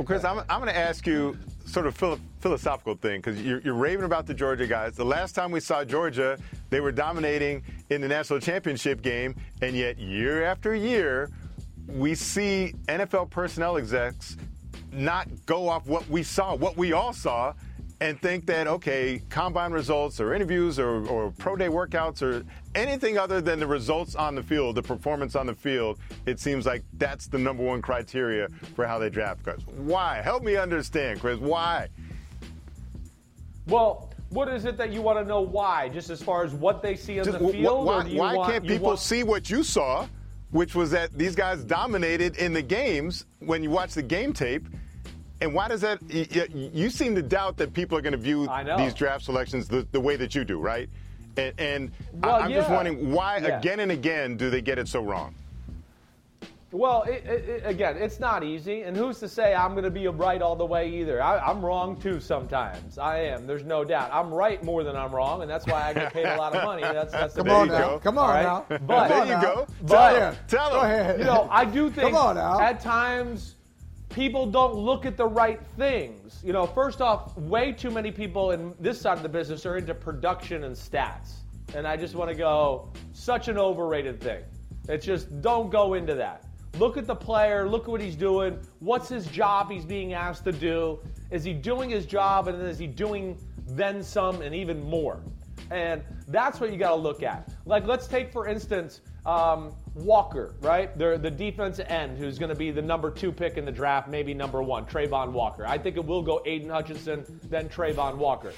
[0.00, 1.36] Well, Chris, I'm, I'm going to ask you
[1.66, 4.96] sort of philo- philosophical thing because you're, you're raving about the Georgia guys.
[4.96, 6.38] The last time we saw Georgia,
[6.70, 11.28] they were dominating in the national championship game, and yet year after year,
[11.86, 14.38] we see NFL personnel execs
[14.90, 17.52] not go off what we saw, what we all saw,
[18.00, 22.44] and think that, okay, combine results or interviews or, or, pro day workouts or
[22.74, 26.64] anything other than the results on the field, the performance on the field, it seems
[26.64, 29.60] like that's the number one criteria for how they draft guys.
[29.76, 30.22] Why?
[30.22, 31.38] Help me understand, Chris.
[31.38, 31.88] Why?
[33.66, 35.90] Well, what is it that you want to know why?
[35.90, 37.84] Just as far as what they see on Just, the field?
[37.84, 39.00] Why, why want, can't people want...
[39.00, 40.06] see what you saw,
[40.52, 44.66] which was that these guys dominated in the games when you watch the game tape?
[45.40, 46.00] And why does that?
[46.10, 50.00] You seem to doubt that people are going to view these draft selections the, the,
[50.00, 50.88] way that you do, right?
[51.36, 52.58] And, and well, I'm yeah.
[52.58, 53.58] just wondering why yeah.
[53.58, 55.34] again and again do they get it so wrong?
[56.72, 60.06] Well, it, it, again, it's not easy, and who's to say I'm going to be
[60.06, 61.20] right all the way either?
[61.20, 62.96] I, am wrong too sometimes.
[62.96, 63.44] I am.
[63.44, 64.10] There's no doubt.
[64.12, 66.62] I'm right more than I'm wrong, and that's why I get paid a lot of
[66.62, 66.82] money.
[66.90, 67.78] That's that's the Come on now.
[67.78, 67.98] Go.
[67.98, 68.42] Come on right?
[68.42, 68.78] now.
[68.86, 69.66] But there you go.
[69.82, 70.38] But, tell him.
[70.46, 70.72] Tell him.
[70.72, 71.18] Go ahead.
[71.18, 73.56] You know, I do think at times
[74.10, 76.40] people don't look at the right things.
[76.44, 79.76] You know, first off, way too many people in this side of the business are
[79.76, 81.36] into production and stats.
[81.74, 84.42] And I just want to go, such an overrated thing.
[84.88, 86.44] It's just don't go into that.
[86.78, 88.58] Look at the player, look at what he's doing.
[88.80, 91.00] What's his job he's being asked to do?
[91.30, 95.20] Is he doing his job and is he doing then some and even more?
[95.70, 97.48] And that's what you got to look at.
[97.66, 100.96] Like, let's take, for instance, um, Walker, right?
[100.98, 104.08] The, the defensive end who's going to be the number two pick in the draft,
[104.08, 105.66] maybe number one, Travon Walker.
[105.66, 108.52] I think it will go Aidan Hutchinson, then Travon Walker.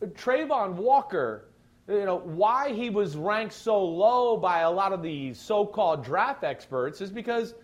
[0.00, 1.48] Travon Walker,
[1.88, 6.04] you know, why he was ranked so low by a lot of the so called
[6.04, 7.54] draft experts is because,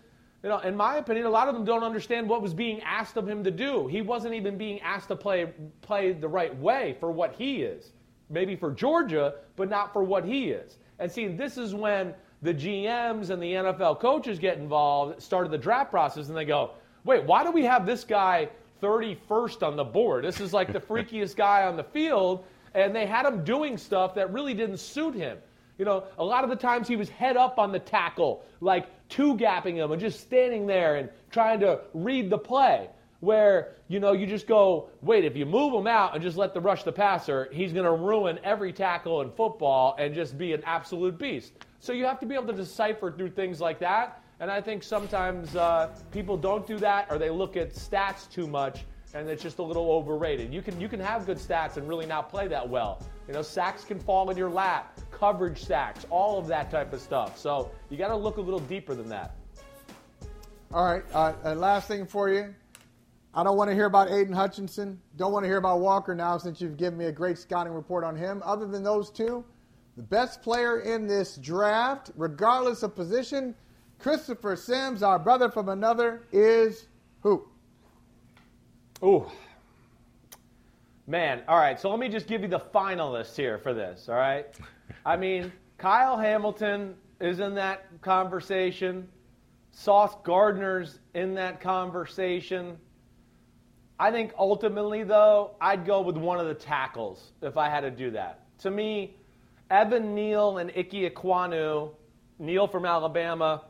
[0.43, 3.17] you know, in my opinion, a lot of them don't understand what was being asked
[3.17, 3.87] of him to do.
[3.87, 7.91] He wasn't even being asked to play, play the right way for what he is.
[8.29, 10.77] Maybe for Georgia, but not for what he is.
[10.99, 15.57] And see, this is when the GMs and the NFL coaches get involved, started the
[15.57, 16.71] draft process, and they go,
[17.03, 18.49] wait, why do we have this guy
[18.81, 20.23] 31st on the board?
[20.23, 22.45] This is like the freakiest guy on the field.
[22.73, 25.37] And they had him doing stuff that really didn't suit him.
[25.77, 28.87] You know, a lot of the times he was head up on the tackle, like
[29.09, 32.89] two gapping him and just standing there and trying to read the play.
[33.21, 36.53] Where, you know, you just go, wait, if you move him out and just let
[36.53, 40.53] the rush the passer, he's going to ruin every tackle in football and just be
[40.53, 41.51] an absolute beast.
[41.79, 44.21] So you have to be able to decipher through things like that.
[44.39, 48.47] And I think sometimes uh, people don't do that or they look at stats too
[48.47, 50.53] much and it's just a little overrated.
[50.53, 53.01] You can, you can have good stats and really not play that well.
[53.27, 57.01] You know, sacks can fall in your lap, coverage sacks, all of that type of
[57.01, 57.37] stuff.
[57.37, 59.35] So you got to look a little deeper than that.
[60.71, 61.03] All right.
[61.13, 62.53] Uh, last thing for you.
[63.33, 64.99] I don't want to hear about Aidan Hutchinson.
[65.15, 68.03] Don't want to hear about Walker now since you've given me a great scouting report
[68.03, 68.41] on him.
[68.45, 69.43] Other than those two,
[69.99, 73.53] the best player in this draft, regardless of position,
[73.99, 76.87] Christopher Simms, our brother from another, is
[77.19, 77.45] who?
[79.03, 79.29] Ooh.
[81.05, 84.15] Man, all right, so let me just give you the finalists here for this, all
[84.15, 84.45] right?
[85.05, 89.05] I mean, Kyle Hamilton is in that conversation.
[89.71, 92.77] Sauce Gardner's in that conversation.
[93.99, 97.91] I think ultimately, though, I'd go with one of the tackles if I had to
[97.91, 98.45] do that.
[98.59, 99.15] To me,
[99.69, 101.91] Evan Neal and Ike Ekwonu,
[102.39, 103.65] Neal from Alabama,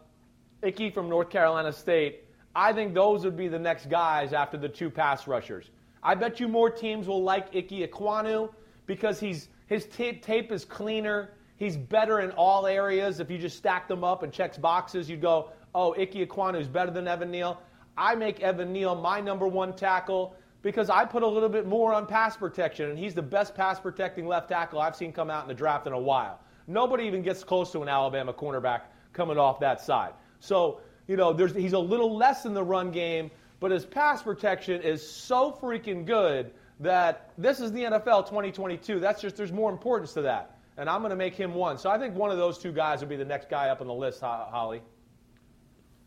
[0.64, 2.24] Ickey from North Carolina State.
[2.56, 5.72] I think those would be the next guys after the two pass rushers.
[6.02, 8.50] I bet you more teams will like Ike Ekwonu
[8.86, 11.32] because he's his tape, tape is cleaner.
[11.58, 13.20] He's better in all areas.
[13.20, 16.68] If you just stack them up and checks boxes, you'd go, oh, Ike Ekwonu is
[16.68, 17.62] better than Evan Neal.
[17.98, 21.94] I make Evan Neal my number one tackle because I put a little bit more
[21.94, 25.44] on pass protection, and he's the best pass protecting left tackle I've seen come out
[25.44, 26.42] in the draft in a while.
[26.68, 28.82] Nobody even gets close to an Alabama cornerback
[29.14, 30.14] coming off that side.
[30.40, 34.82] So, you know, he's a little less in the run game, but his pass protection
[34.82, 39.00] is so freaking good that this is the NFL 2022.
[39.00, 40.58] That's just, there's more importance to that.
[40.78, 41.78] And I'm going to make him one.
[41.78, 43.88] So I think one of those two guys will be the next guy up on
[43.88, 44.82] the list, Holley.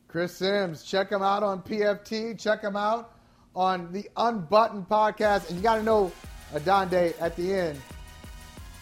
[0.09, 2.39] Chris Simms, check him out on PFT.
[2.41, 3.13] Check him out
[3.55, 5.49] on the Unbuttoned podcast.
[5.49, 6.13] And you got to know
[6.55, 7.81] Adande at the end.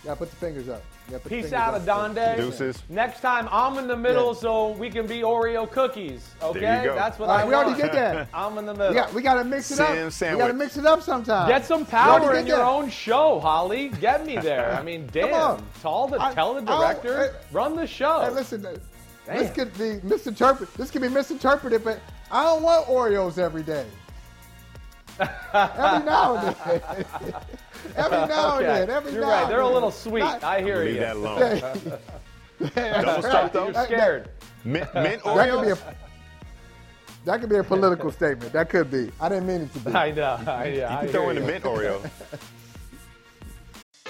[0.02, 0.82] You got to put the fingers up.
[1.26, 2.36] Peace out, Adande.
[2.36, 2.82] Deuces.
[2.88, 4.40] Next time, I'm in the middle yeah.
[4.40, 6.34] so we can be Oreo cookies.
[6.40, 6.60] Okay,
[6.94, 7.66] that's what I we want.
[7.66, 8.28] already did that.
[8.34, 8.94] I'm in the middle.
[8.94, 10.12] Yeah, we got to mix it Sam up.
[10.12, 10.36] Sandwich.
[10.36, 11.48] We got to mix it up sometime.
[11.48, 12.66] Get some power in your that.
[12.66, 13.88] own show, Holley.
[14.00, 14.72] Get me there.
[14.72, 15.66] I mean, damn.
[15.82, 18.20] Tell the I, tell the director, run the show.
[18.20, 18.76] Hey, listen, uh,
[19.26, 20.74] this could be misinterpreted.
[20.76, 23.86] This could be misinterpreted, but I don't want Oreos every day.
[25.52, 26.82] every now and then.
[27.96, 28.66] every now okay.
[28.66, 28.90] and then.
[28.90, 29.48] Every You're now right.
[29.48, 30.20] They're a little sweet.
[30.20, 31.00] Not, I hear leave you.
[31.00, 31.60] that alone.
[32.74, 33.68] Double stop though.
[33.70, 34.30] You're scared.
[34.64, 35.36] Mint, mint Oreos.
[35.36, 35.96] That could be a.
[37.24, 38.52] That could be a political statement.
[38.52, 39.10] That could be.
[39.20, 39.92] I didn't mean it to be.
[39.92, 40.38] I know.
[40.46, 42.08] I, yeah, you can I throw in the mint Oreo.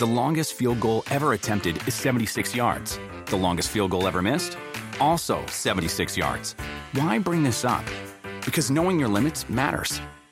[0.00, 2.98] The longest field goal ever attempted is 76 yards.
[3.26, 4.56] The longest field goal ever missed?
[4.98, 6.54] Also 76 yards.
[6.94, 7.84] Why bring this up?
[8.44, 10.00] Because knowing your limits matters,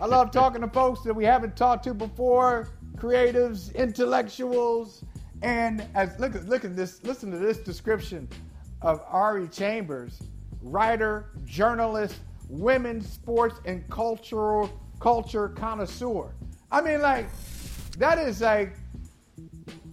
[0.00, 5.04] I love talking to folks that we haven't talked to before, creatives, intellectuals,
[5.42, 8.28] and as look at look at this, listen to this description
[8.82, 10.22] of Ari Chambers,
[10.62, 12.16] writer, journalist,
[12.48, 14.70] women's sports and cultural
[15.00, 16.32] culture connoisseur.
[16.70, 17.26] I mean, like,
[17.98, 18.76] that is like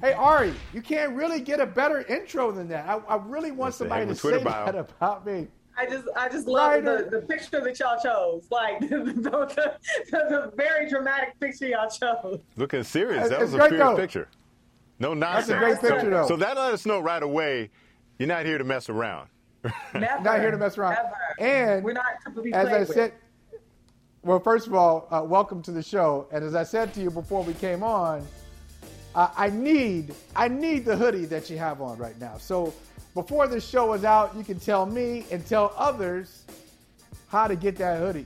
[0.01, 2.87] Hey Ari, you can't really get a better intro than that.
[2.87, 4.65] I, I really want somebody to say bio.
[4.65, 5.47] that about me.
[5.77, 8.47] I just, I just love the, the picture that y'all chose.
[8.49, 9.77] Like the, the,
[10.11, 12.39] the, very dramatic picture y'all chose.
[12.55, 13.29] Looking serious.
[13.29, 13.95] That it's was a serious though.
[13.95, 14.27] picture.
[14.99, 15.47] No nonsense.
[15.47, 16.27] That's a great picture, though.
[16.27, 17.69] So that let us know right away.
[18.17, 19.29] You're not here to mess around.
[19.93, 20.95] Never, not here to mess around.
[21.39, 21.51] Never.
[21.51, 22.05] And we're not
[22.53, 22.87] as I with.
[22.93, 23.13] said,
[24.23, 26.27] well, first of all, uh, welcome to the show.
[26.31, 28.25] And as I said to you before we came on
[29.15, 32.37] uh, I need I need the hoodie that you have on right now.
[32.37, 32.73] So
[33.15, 36.43] before this show is out, you can tell me and tell others
[37.29, 38.25] how to get that hoodie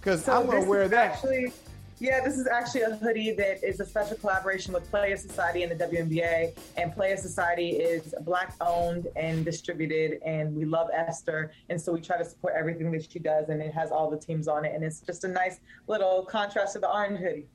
[0.00, 1.12] because so I'm gonna wear that.
[1.12, 1.52] Actually,
[1.98, 5.78] yeah, this is actually a hoodie that is a special collaboration with Playa Society and
[5.78, 6.56] the WNBA.
[6.78, 11.52] And Playa Society is black owned and distributed, and we love Esther.
[11.68, 14.16] And so we try to support everything that she does, and it has all the
[14.16, 14.74] teams on it.
[14.74, 15.58] And it's just a nice
[15.88, 17.46] little contrast to the orange hoodie.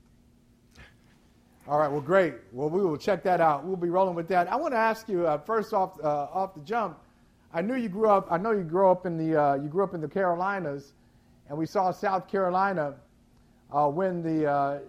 [1.67, 2.35] All right, well, great.
[2.51, 3.65] Well, we will check that out.
[3.65, 4.47] We'll be rolling with that.
[4.51, 6.99] I want to ask you uh, first off, uh, off the jump.
[7.51, 8.27] I knew you grew up.
[8.29, 10.93] I know you grew up in the uh, you grew up in the Carolinas,
[11.49, 12.93] and we saw South Carolina
[13.75, 14.79] uh, win the uh,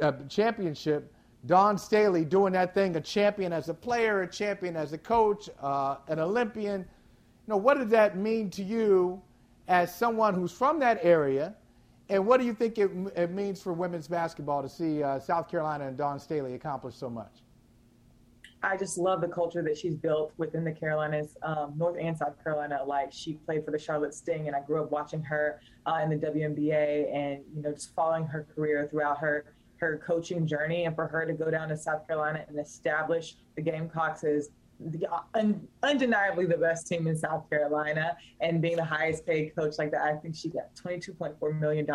[0.00, 1.12] uh, championship.
[1.44, 5.50] Dawn Staley doing that thing, a champion as a player, a champion as a coach,
[5.62, 6.80] an Olympian.
[6.80, 9.20] You know, what did that mean to you
[9.68, 11.54] as someone who's from that area?
[12.10, 15.48] And what do you think it, it means for women's basketball to see uh, South
[15.50, 17.42] Carolina and Dawn Staley accomplish so much?
[18.62, 22.42] I just love the culture that she's built within the Carolinas, um, North and South
[22.42, 23.10] Carolina alike.
[23.12, 26.16] She played for the Charlotte Sting, and I grew up watching her uh, in the
[26.16, 31.06] WNBA, and you know, just following her career throughout her her coaching journey, and for
[31.06, 34.48] her to go down to South Carolina and establish the Gamecocks as
[35.34, 39.90] un, undeniably the best team in South Carolina and being the highest paid coach like
[39.90, 40.02] that.
[40.02, 41.86] I think she got $22.4 million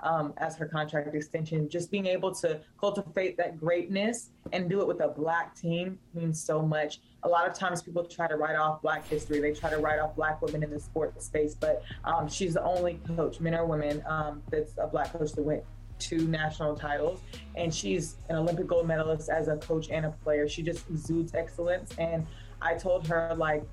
[0.00, 1.68] um, as her contract extension.
[1.68, 6.42] Just being able to cultivate that greatness and do it with a black team means
[6.42, 7.00] so much.
[7.24, 9.40] A lot of times people try to write off black history.
[9.40, 12.64] They try to write off black women in the sports space, but um, she's the
[12.64, 15.62] only coach, men or women, um, that's a black coach that went
[16.02, 17.20] two national titles,
[17.54, 20.48] and she's an Olympic gold medalist as a coach and a player.
[20.48, 21.92] She just exudes excellence.
[21.98, 22.26] And
[22.60, 23.64] I told her, like,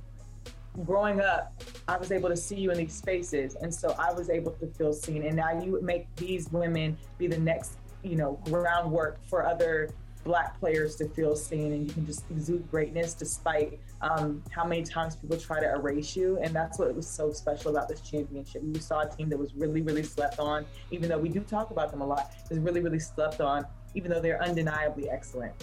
[0.85, 1.53] growing up,
[1.87, 4.67] I was able to see you in these spaces, and so I was able to
[4.67, 5.23] feel seen.
[5.23, 9.89] And now you make these women be the next, you know, groundwork for other
[10.23, 14.83] black players to feel seen, and you can just exude greatness despite um, how many
[14.83, 16.37] times people try to erase you.
[16.39, 18.63] And that's what was so special about this championship.
[18.63, 21.71] We saw a team that was really, really slept on, even though we do talk
[21.71, 22.33] about them a lot.
[22.49, 23.65] Is really, really slept on,
[23.95, 25.53] even though they're undeniably excellent.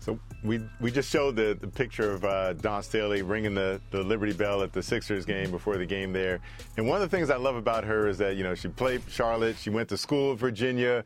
[0.00, 4.02] So we we just showed the, the picture of uh, Dawn Staley ringing the, the
[4.02, 6.40] Liberty Bell at the Sixers game before the game there.
[6.78, 9.02] And one of the things I love about her is that, you know, she played
[9.08, 11.04] Charlotte, she went to school in Virginia,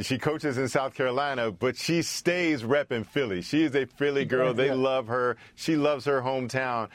[0.00, 3.40] she coaches in South Carolina, but she stays repping Philly.
[3.42, 4.52] She is a Philly girl.
[4.52, 5.36] They love her.
[5.54, 6.88] She loves her hometown.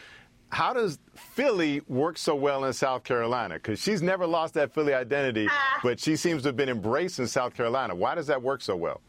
[0.50, 3.56] How does Philly work so well in South Carolina?
[3.56, 5.80] Because she's never lost that Philly identity, ah.
[5.82, 7.96] but she seems to have been embraced in South Carolina.
[7.96, 9.02] Why does that work so well?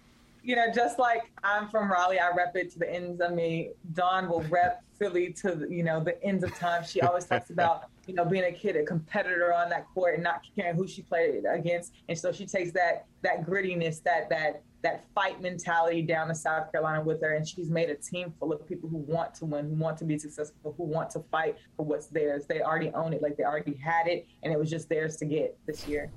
[0.43, 3.70] You know, just like I'm from Raleigh, I rep it to the ends of me.
[3.93, 6.85] Dawn will rep Philly to the, you know the ends of time.
[6.85, 10.23] She always talks about you know being a kid, a competitor on that court, and
[10.23, 11.93] not caring who she played against.
[12.09, 16.73] And so she takes that that grittiness, that that that fight mentality down to South
[16.73, 19.69] Carolina with her, and she's made a team full of people who want to win,
[19.69, 22.47] who want to be successful, who want to fight for what's theirs.
[22.48, 25.24] They already own it, like they already had it, and it was just theirs to
[25.24, 26.10] get this year.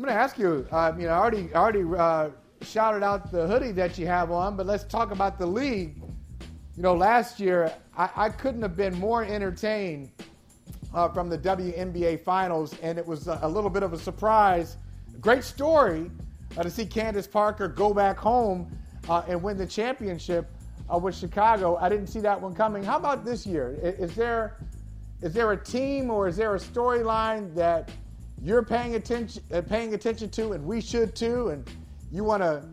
[0.00, 0.66] I'm going to ask you.
[0.72, 2.30] Uh, you know, I already already uh,
[2.62, 6.00] shouted out the hoodie that you have on, but let's talk about the league.
[6.74, 10.10] You know, last year I, I couldn't have been more entertained
[10.94, 14.78] uh, from the WNBA Finals, and it was a, a, little bit of a surprise.
[15.20, 16.10] Great story
[16.56, 18.74] uh, to see Candace Parker go back home
[19.06, 20.48] uh, and win the championship
[20.90, 21.76] uh, with Chicago.
[21.76, 22.82] I didn't see that one coming.
[22.82, 23.78] How about this year?
[23.82, 24.56] Is, is there
[25.20, 27.90] is there a team or is there a storyline that
[28.42, 31.48] you're paying attention uh, paying attention to, and we should too.
[31.48, 31.68] And
[32.10, 32.64] you want to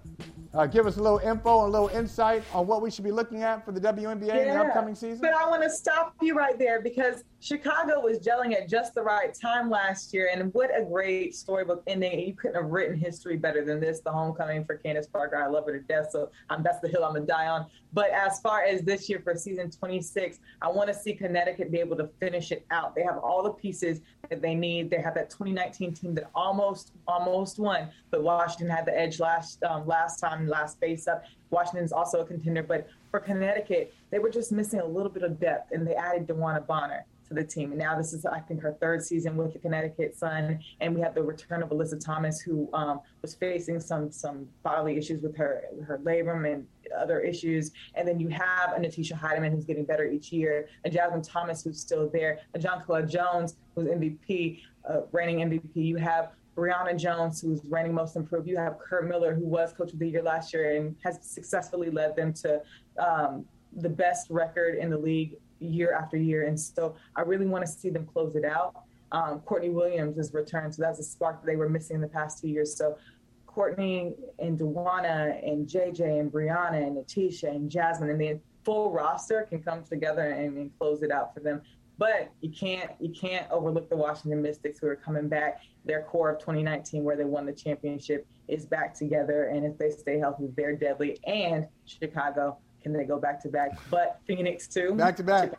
[0.57, 3.11] uh, give us a little info and a little insight on what we should be
[3.11, 5.19] looking at for the WNBA yeah, in the upcoming season?
[5.21, 9.03] But I want to stop you right there because Chicago was gelling at just the
[9.03, 12.19] right time last year, and what a great storybook ending!
[12.19, 13.99] You couldn't have written history better than this.
[13.99, 16.07] The homecoming for Candace Parker, I love her to death.
[16.11, 17.67] So um, that's the hill I'm gonna die on.
[17.93, 21.79] But as far as this year for season 26, I want to see Connecticut be
[21.79, 22.95] able to finish it out.
[22.95, 24.89] They have all the pieces that they need.
[24.89, 29.63] They have that 2019 team that almost almost won, but Washington had the edge last
[29.63, 31.23] um, last time, last base up.
[31.49, 35.39] Washington's also a contender, but for Connecticut, they were just missing a little bit of
[35.39, 37.71] depth, and they added DeWanna Bonner to the team.
[37.71, 40.59] And now this is, I think, her third season with the Connecticut Sun.
[40.81, 44.97] And we have the return of Alyssa Thomas, who um, was facing some some bodily
[44.97, 46.65] issues with her her labrum and
[46.97, 47.71] other issues.
[47.95, 51.63] And then you have a Natisha Hiedeman who's getting better each year, a Jasmine Thomas
[51.63, 55.75] who's still there, a Jonquel Jones who's MVP, uh, reigning MVP.
[55.75, 58.47] You have Brionna Jones, who's reigning most improved.
[58.47, 61.91] You have Curt Miller, who was coach of the year last year and has successfully
[61.91, 62.61] led them to
[62.97, 66.47] um, the best record in the league year after year.
[66.47, 68.83] And so I really want to see them close it out.
[69.11, 72.07] Um, Courtney Williams has returned, so that's a spark that they were missing in the
[72.07, 72.75] past two years.
[72.75, 72.97] So
[73.45, 79.43] Courtney and DeWanna and JJ and Brianna and Natisha and Jasmine and the full roster
[79.49, 81.61] can come together and, and close it out for them.
[81.97, 85.61] But you can't you can't overlook the Washington Mystics who are coming back.
[85.87, 89.89] Their core of 2019, where they won the championship, is back together, and if they
[89.89, 91.17] stay healthy, they're deadly.
[91.25, 93.71] And Chicago, can they go back to back?
[93.89, 94.93] But Phoenix too.
[94.93, 95.53] Back to back.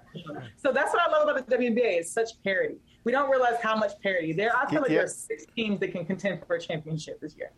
[0.56, 2.76] So that's what I love about the WNBA is such parity.
[3.04, 4.56] We don't realize how much parity there.
[4.56, 4.98] I feel like yeah.
[4.98, 7.50] there's six teams that can contend for a championship this year.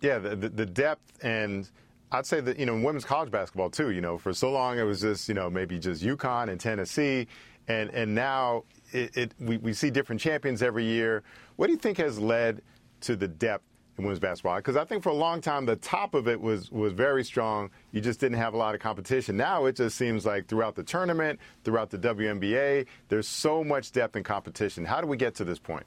[0.00, 1.70] Yeah, the, the, the depth and
[2.12, 3.90] I'd say that you know women's college basketball too.
[3.90, 7.26] You know, for so long it was just you know maybe just UConn and Tennessee,
[7.68, 11.22] and and now it, it we, we see different champions every year.
[11.56, 12.62] What do you think has led
[13.02, 13.64] to the depth
[13.98, 16.70] in women's basketball because I think for a long time the top of it was
[16.70, 17.70] was very strong.
[17.92, 19.36] You just didn't have a lot of competition.
[19.36, 24.16] Now it just seems like throughout the tournament, throughout the WNBA, there's so much depth
[24.16, 24.84] and competition.
[24.84, 25.86] How do we get to this point?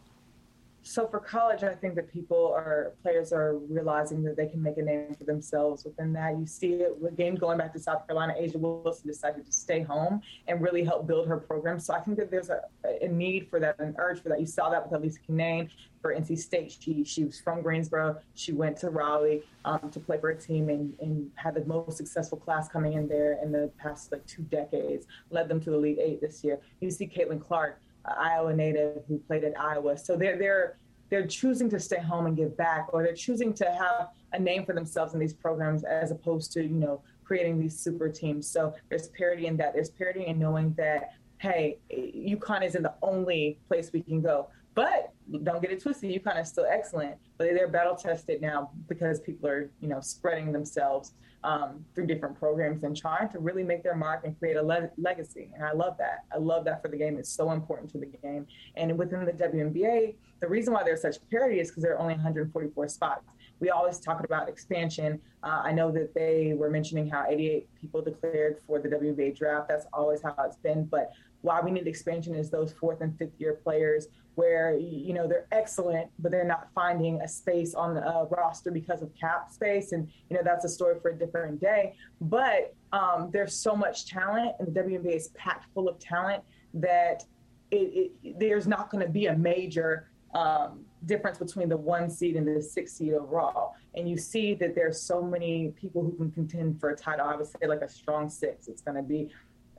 [0.88, 4.78] So for college, I think that people are players are realizing that they can make
[4.78, 6.38] a name for themselves within that.
[6.38, 8.36] You see it again going back to South Carolina.
[8.40, 11.80] A'ja Wilson decided to stay home and really help build her program.
[11.80, 12.62] So I think that there's a,
[13.02, 14.40] a need for that, an urge for that.
[14.40, 15.72] You saw that with Elissa Cunane
[16.03, 16.78] for NC State.
[16.80, 18.20] She she was from Greensboro.
[18.36, 21.98] She went to Raleigh um, to play for a team and, and had the most
[21.98, 25.07] successful class coming in there in the past like two decades.
[25.32, 26.60] Led them to the Elite Eight this year.
[26.80, 29.98] You see Caitlin Clark Iowa native who played at Iowa.
[29.98, 30.77] So they're they're
[31.10, 34.65] they're choosing to stay home and give back, or they're choosing to have a name
[34.65, 38.48] for themselves in these programs as opposed to you know creating these super teams.
[38.48, 39.73] So there's parity in that.
[39.73, 44.48] There's parity in knowing that hey, UConn isn't the only place we can go.
[44.73, 45.14] But
[45.44, 46.11] don't get it twisted.
[46.11, 50.52] UConn is still excellent, but they're battle tested now because people are, you know, spreading
[50.52, 51.14] themselves
[51.45, 54.89] um, through different programs and trying to really make their mark and create a le-
[54.97, 55.51] legacy.
[55.53, 56.26] And I love that.
[56.34, 57.17] I love that for the game.
[57.17, 58.47] It's so important to the game.
[58.76, 62.15] And within the WNBA, the reason why there's such parity is because there are only
[62.15, 63.23] 144 spots.
[63.60, 65.19] We always talk about expansion.
[65.44, 69.69] Uh, I know that they were mentioning how 88 people declared for the WNBA draft.
[69.69, 70.86] That's always how it's been.
[70.86, 71.11] But
[71.41, 75.48] why we need expansion is those fourth and fifth year players where you know they're
[75.52, 79.94] excellent, but they're not finding a space on the uh, roster because of cap space,
[79.94, 81.95] and you know that's a story for a different day.
[82.19, 87.23] But um, there's so much talent, and the WNBA is packed full of talent that
[87.72, 92.36] it, it, there's not going to be a major um, difference between the one seed
[92.36, 93.76] and the six seed overall.
[93.95, 97.26] And you see that there's so many people who can contend for a title.
[97.27, 98.68] I would say like a strong six.
[98.68, 99.30] It's going to be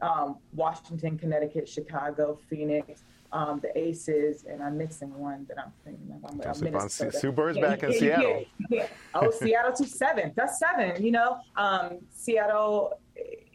[0.03, 6.13] um, Washington, Connecticut, Chicago, Phoenix um, the Aces, and I'm missing one that I'm thinking
[6.13, 6.31] of.
[6.31, 7.17] I'm, I'm Minnesota.
[7.17, 8.45] Sue Bird's back in Seattle.
[8.71, 10.33] Yeah, oh, Seattle to seven.
[10.35, 11.03] That's seven.
[11.03, 13.01] You know, um, Seattle.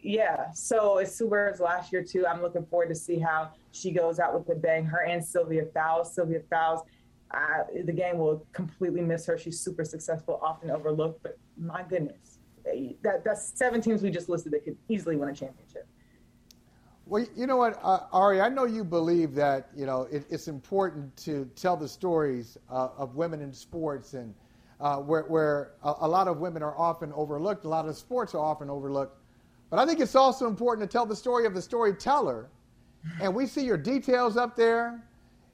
[0.00, 0.52] Yeah.
[0.52, 2.26] So it's Sue Bird's last year too.
[2.26, 4.84] I'm looking forward to see how she goes out with the bang.
[4.84, 6.14] Her and Sylvia Fowles.
[6.14, 6.82] Sylvia Fowles.
[7.32, 9.38] Uh, the game will completely miss her.
[9.38, 12.38] She's super successful, often overlooked, but my goodness,
[13.02, 15.86] that that's seven teams we just listed that could easily win a championship.
[17.06, 20.46] Well, you know what, uh, Ari, I know you believe that you know it, it's
[20.46, 24.34] important to tell the stories uh, of women in sports, and
[24.80, 28.34] uh, where, where a, a, lot of women are often overlooked, a lot of sports
[28.34, 29.18] are often overlooked.
[29.70, 32.50] But I think it's also important to tell the story of the storyteller,
[33.20, 35.02] and we see your details up there.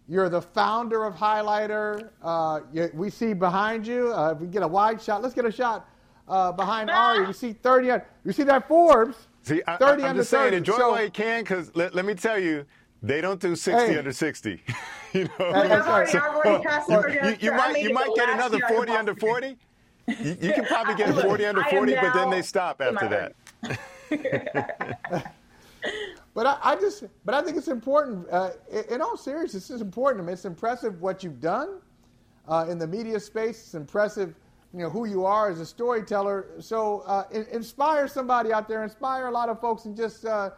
[0.09, 2.09] You're the founder of HighlightHER.
[2.22, 4.12] Uh, you, we see behind you.
[4.14, 5.86] Uh, if we get a wide shot, let's get a shot
[6.26, 7.26] uh, behind Ari.
[7.26, 8.02] We see 30.
[8.24, 9.16] You see that Forbes.
[9.43, 12.14] See, I, 30 I'm just saying, enjoy so, while you can, because let, let me
[12.14, 12.64] tell you,
[13.02, 13.98] they don't do 60 hey.
[13.98, 14.62] under 60.
[15.12, 15.52] you know,
[17.22, 19.56] you, you, might you might get another 40 under 40.
[20.06, 25.30] You, you, can probably get 40 under 40, but then they stop after that.
[26.34, 28.26] but I, I, just, but I think it's important.
[28.30, 28.50] Uh,
[28.90, 30.22] in all seriousness, it's important.
[30.22, 31.80] I mean, it's impressive what you've done
[32.46, 33.59] uh, in the media space.
[33.59, 34.34] It's impressive
[34.74, 36.46] you know who you are as a storyteller.
[36.60, 40.50] So uh, inspire somebody out there, inspire a lot of folks, and just uh,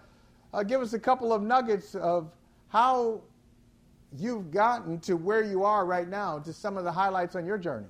[0.53, 2.31] uh, give us a couple of nuggets of
[2.69, 3.21] how
[4.19, 6.41] you've gotten to where you are right now.
[6.41, 7.87] Just some of the highlights on your journey.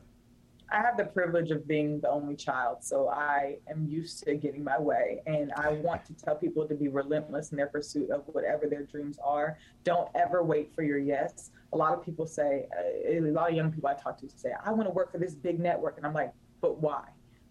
[0.73, 4.63] I have the privilege of being the only child, so I am used to getting
[4.63, 5.21] my way.
[5.27, 8.85] And I want to tell people to be relentless in their pursuit of whatever their
[8.85, 9.59] dreams are.
[9.85, 13.57] Don't ever wait for your yes a lot of people say, uh, a lot of
[13.57, 15.97] young people I talk to say, I want to work for this big network.
[15.97, 17.05] And I'm like, but why?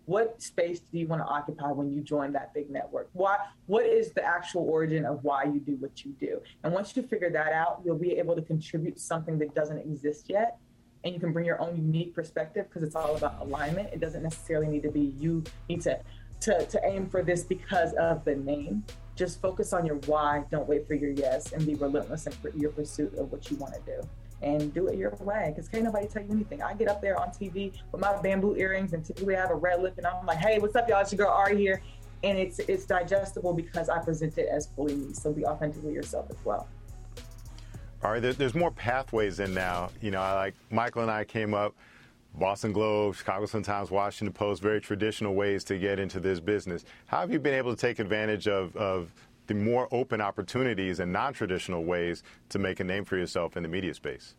[0.05, 3.09] What space do you want to occupy when you join that big network?
[3.13, 3.37] Why,
[3.67, 6.41] what is the actual origin of why you do what you do?
[6.63, 10.25] And once you figure that out, you'll be able to contribute something that doesn't exist
[10.27, 10.57] yet.
[11.03, 13.93] And you can bring your own unique perspective because it's all about alignment.
[13.93, 15.99] It doesn't necessarily need to be you need to,
[16.41, 18.83] to, to aim for this because of the name
[19.19, 20.45] just focus on your why.
[20.49, 23.73] Don't wait for your yes and be relentless in your pursuit of what you want
[23.73, 24.01] to do.
[24.41, 26.63] And do it your way because can't nobody tell you anything.
[26.63, 29.55] I get up there on TV with my bamboo earrings and typically I have a
[29.55, 31.01] red lip and I'm like, hey, what's up, y'all?
[31.01, 31.81] It's your girl Ari here.
[32.23, 35.13] And it's it's digestible because I present it as fully me.
[35.13, 36.69] So be authentically yourself as well.
[38.01, 39.89] All right, there's more pathways in now.
[40.01, 41.75] You know, I, like Michael and I came up
[42.35, 46.85] Boston Globe, Chicago Sun-Times, Washington Post, very traditional ways to get into this business.
[47.07, 49.11] How have you been able to take advantage of, of
[49.47, 53.69] the more open opportunities and non-traditional ways to make a name for yourself in the
[53.69, 54.35] media space?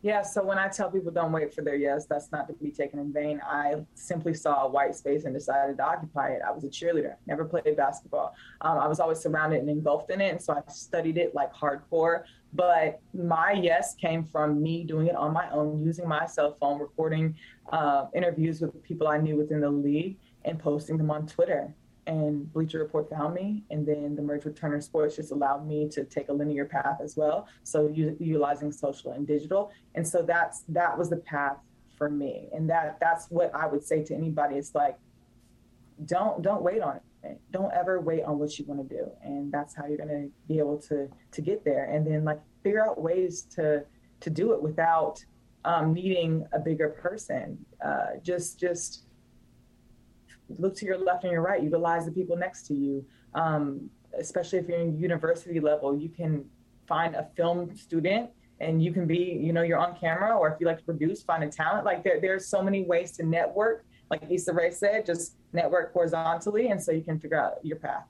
[0.00, 2.70] Yeah, so when I tell people don't wait for their yes, that's not to be
[2.70, 3.40] taken in vain.
[3.44, 6.40] I simply saw a white space and decided to occupy it.
[6.46, 8.34] I was a cheerleader, never played basketball.
[8.62, 11.54] Um, I was always surrounded and engulfed in it, and so I studied it like
[11.54, 12.24] hardcore.
[12.54, 16.78] But my yes came from me doing it on my own, using my cell phone,
[16.78, 17.34] recording
[17.72, 21.74] uh, interviews with people I knew within the league, and posting them on Twitter
[22.06, 25.88] and Bleacher Report found me, and then the merge with Turner Sports just allowed me
[25.90, 27.46] to take a linear path as well.
[27.62, 31.58] So u- utilizing social and digital, and so that's that was the path
[31.96, 34.56] for me, and that that's what I would say to anybody.
[34.56, 34.98] It's like,
[36.04, 37.02] don't don't wait on it.
[37.50, 40.58] Don't ever wait on what you want to do, and that's how you're gonna be
[40.58, 41.84] able to to get there.
[41.84, 43.84] And then like figure out ways to
[44.20, 45.24] to do it without
[45.64, 47.58] um, needing a bigger person.
[47.84, 49.04] Uh, just just
[50.58, 53.04] look to your left and your right, utilize the people next to you.
[53.34, 56.44] Um, especially if you're in university level, you can
[56.86, 58.30] find a film student
[58.60, 61.22] and you can be, you know, you're on camera, or if you like to produce,
[61.22, 61.84] find a talent.
[61.84, 63.84] Like there, there's so many ways to network.
[64.12, 68.04] Like Issa Rae said, just network horizontally, and so you can figure out your path.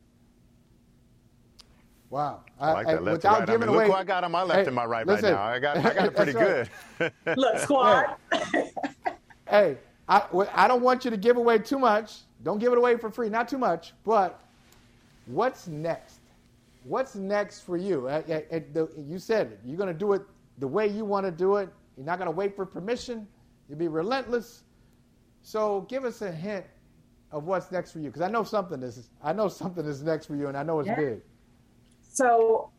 [2.10, 2.40] Wow.
[2.58, 3.48] I like that left to right.
[3.48, 5.62] I mean, look who I got on my left hey, and my right listen, right
[5.62, 5.70] now.
[5.70, 6.68] I got, I got it pretty good.
[7.36, 8.16] look, squad.
[9.48, 12.22] hey, I, I don't want you to give away too much.
[12.42, 13.28] Don't give it away for free.
[13.28, 13.92] Not too much.
[14.04, 14.40] But
[15.26, 16.18] what's next?
[16.82, 18.08] What's next for you?
[18.08, 19.60] Uh, uh, uh, you said it.
[19.64, 20.22] You're going to do it
[20.58, 21.68] the way you want to do it.
[21.96, 23.28] You're not going to wait for permission.
[23.68, 24.64] You'll be relentless.
[25.42, 26.64] So give us a hint
[27.30, 30.26] of what's next for you, because I know something is I know something is next
[30.26, 30.96] for you, and I know it's yeah.
[30.96, 31.20] big.
[32.02, 32.70] So,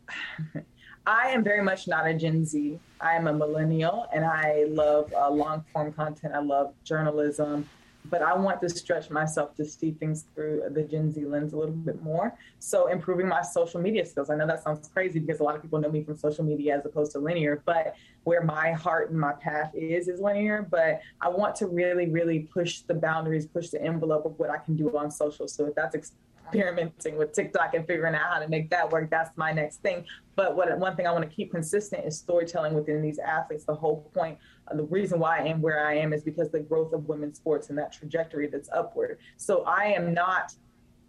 [1.06, 2.78] I am very much not a Gen Z.
[3.00, 6.34] I am a millennial, and I love uh, long form content.
[6.34, 7.68] I love journalism
[8.06, 11.56] but I want to stretch myself to see things through the Gen Z lens a
[11.56, 12.36] little bit more.
[12.58, 14.30] So improving my social media skills.
[14.30, 16.76] I know that sounds crazy because a lot of people know me from social media
[16.76, 17.94] as opposed to linear, but
[18.24, 20.66] where my heart and my path is is linear.
[20.70, 24.58] But I want to really, really push the boundaries, push the envelope of what I
[24.58, 25.48] can do on social.
[25.48, 29.10] So if that's experimenting with TikTok and figuring out how to make that work.
[29.10, 30.04] That's my next thing.
[30.36, 33.64] But what one thing I want to keep consistent is storytelling within these athletes.
[33.64, 34.38] The whole point,
[34.72, 37.68] the reason why I am where I am is because the growth of women's sports
[37.68, 39.18] and that trajectory that's upward.
[39.36, 40.54] So I am not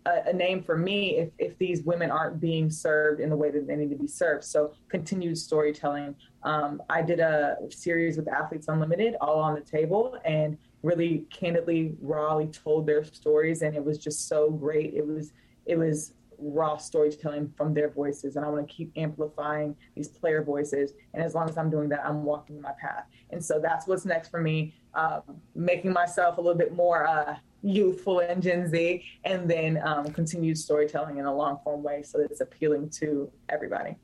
[0.05, 3.51] a, a, name for me if, if these women aren't being served in the way
[3.51, 4.43] that they need to be served.
[4.43, 6.15] So continued storytelling.
[6.43, 11.95] Um, I did a series with Athletes Unlimited, all on the table, and really candidly,
[12.01, 14.93] rawly told their stories, and it was just so great.
[14.93, 15.33] It was
[15.65, 20.43] it was raw storytelling from their voices and i want to keep amplifying these player
[20.43, 23.87] voices and as long as i'm doing that i'm walking my path and so that's
[23.87, 25.21] what's next for me um,
[25.55, 30.57] making myself a little bit more uh, youthful and gen z and then um, continued
[30.57, 33.95] storytelling in a long form way so that it's appealing to everybody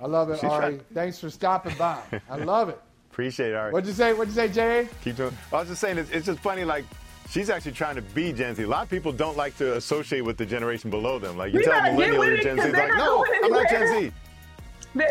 [0.00, 0.82] i love it She's ari right.
[0.94, 2.80] thanks for stopping by i love it
[3.16, 3.72] Appreciate it, Ari.
[3.72, 4.12] What'd you say?
[4.12, 4.90] What'd you say, Jay?
[5.02, 5.38] Keep doing.
[5.50, 6.84] I was just saying, it's, it's just funny, like,
[7.28, 8.62] she's actually trying to be Gen Z.
[8.62, 11.36] A lot of people don't like to associate with the generation below them.
[11.36, 14.12] Like, you tell a millennial you're Gen Z, like, no, I'm not Gen Z.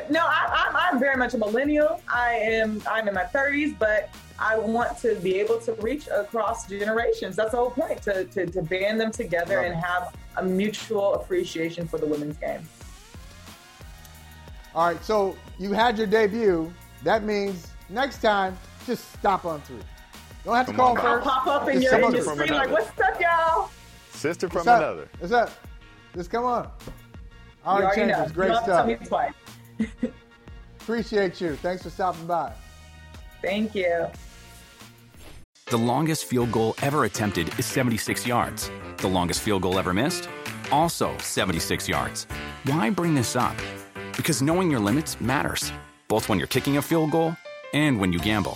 [0.10, 2.02] No, I, I'm, I'm very much a millennial.
[2.12, 4.10] I am I'm in my 30s, but
[4.40, 7.36] I want to be able to reach across generations.
[7.36, 11.88] That's the whole point to, to, to band them together and have a mutual appreciation
[11.88, 12.68] for the women's game.
[14.74, 16.74] All right, so you had your debut.
[17.04, 19.82] That means Next time, just stop on through.
[20.46, 21.08] Don't have to Come call first.
[21.08, 23.72] I'll pop up in your, in your screen like, what's up, y'all?
[24.12, 25.10] Sister from What's another.
[25.18, 25.50] What's up?
[26.16, 26.70] Just come on.
[27.66, 28.88] All right, Chambers, great you stuff.
[28.88, 29.34] Me twice.
[30.80, 31.56] Appreciate you.
[31.56, 32.54] Thanks for stopping by.
[33.42, 34.06] Thank you.
[35.68, 38.70] The longest field goal ever attempted is 76 yards.
[38.98, 40.30] The longest field goal ever missed?
[40.72, 42.28] Also 76 yards.
[42.66, 43.56] Why bring this up?
[44.16, 45.72] Because knowing your limits matters,
[46.08, 47.36] both when you're kicking a field goal
[47.74, 48.56] and when you gamble.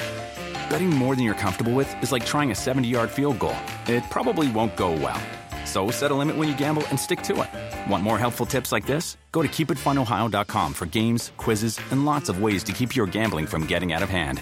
[0.69, 3.55] Betting more than you're comfortable with is like trying a 70 yard field goal.
[3.87, 5.19] It probably won't go well.
[5.65, 7.91] So set a limit when you gamble and stick to it.
[7.91, 9.17] Want more helpful tips like this?
[9.31, 13.65] Go to keepitfunohio.com for games, quizzes, and lots of ways to keep your gambling from
[13.65, 14.41] getting out of hand.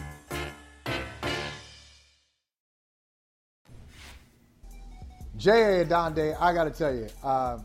[5.37, 5.85] J.A.
[5.85, 7.59] Adande, I got to tell you, uh,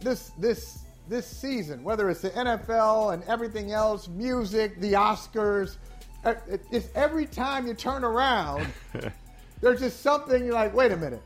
[0.00, 0.78] this this
[1.08, 5.76] this season, whether it's the NFL and everything else, music, the Oscars,
[6.24, 6.34] Uh,
[6.70, 8.66] it's every time you turn around,
[9.60, 11.22] there's just something you're like, wait a minute,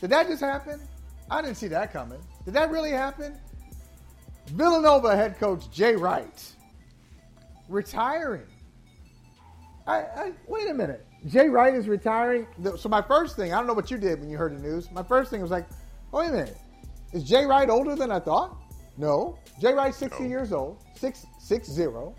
[0.00, 0.80] did that just happen?
[1.30, 2.20] I didn't see that coming.
[2.44, 3.38] Did that really happen?
[4.48, 6.52] Villanova head coach Jay Wright
[7.68, 8.46] retiring.
[9.86, 11.06] I, I, wait a minute.
[11.26, 12.46] Jay Wright is retiring.
[12.78, 14.90] So my first thing, I don't know what you did when you heard the news.
[14.92, 15.66] My first thing was like,
[16.12, 16.56] wait a minute,
[17.12, 18.56] is Jay Wright older than I thought?
[18.96, 20.28] No, Jay Wright's 60 no.
[20.28, 22.14] years old, six six zero.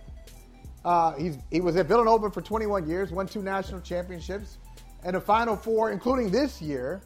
[0.88, 4.58] Uh, he's, he was at Villanova for 21 years, won two national championships,
[5.04, 7.02] and a Final Four, including this year.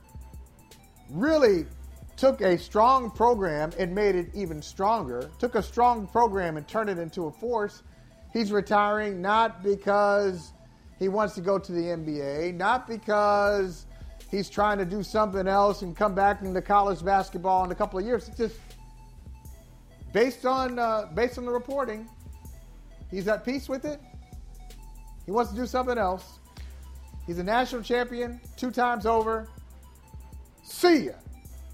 [1.10, 1.66] Really
[2.16, 5.32] took a strong program and made it even stronger.
[5.40, 7.82] Took a strong program and turned it into a force.
[8.32, 10.54] He's retiring not because
[11.00, 13.88] he wants to go to the NBA, not because
[14.30, 17.98] he's trying to do something else and come back into college basketball in a couple
[17.98, 18.28] of years.
[18.28, 18.60] It's just
[20.14, 22.08] based on uh, based on the reporting,
[23.12, 24.00] He's at peace with it.
[25.26, 26.40] He wants to do something else.
[27.28, 29.48] He's a national champion two times over.
[30.64, 31.12] See ya.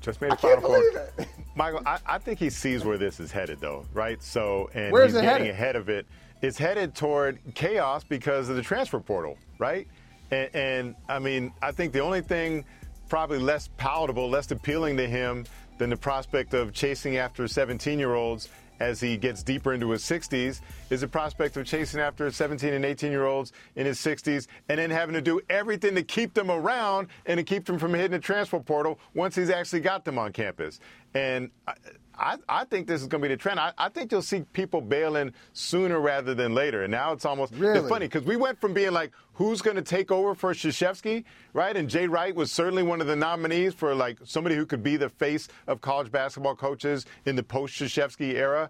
[0.01, 1.09] Just made a I final four.
[1.55, 4.21] Michael, I, I, think he sees where this is headed, though, right?
[4.21, 5.49] So, and Where's he's getting headed?
[5.49, 6.05] ahead of it.
[6.41, 9.87] It's headed toward chaos because of the transfer portal, right?
[10.29, 12.63] And, and I mean, I think the only thing
[13.09, 15.45] probably less palatable, less appealing to him
[15.77, 18.49] than the prospect of chasing after 17 year olds
[18.79, 22.85] as he gets deeper into his 60s is the prospect of chasing after 17 and
[22.85, 26.51] 18 year olds in his 60s and then having to do everything to keep them
[26.51, 30.17] around and to keep them from hitting the transfer portal once he's actually got them
[30.17, 30.79] on campus.
[31.13, 31.73] And uh,
[32.17, 33.59] I, I, think this is going to be the trend.
[33.59, 36.83] I, I, think you'll see people bailing sooner rather than later.
[36.83, 37.79] And now it's almost really?
[37.79, 41.23] it's funny because we went from being like, who's going to take over for Krzyzewski,
[41.53, 41.77] right?
[41.77, 44.97] And Jay Wright was certainly one of the nominees for like somebody who could be
[44.97, 48.69] the face of college basketball coaches in the post Krzyzewski era.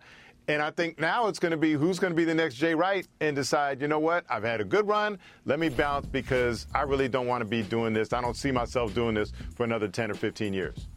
[0.50, 2.74] And I think now it's going to be who's going to be the next Jay
[2.74, 5.20] Wright and decide, you know what, I've had a good run.
[5.46, 8.14] Let me bounce because I really don't want to be doing this.
[8.14, 10.88] I don't see myself doing this for another 10 or 15 years.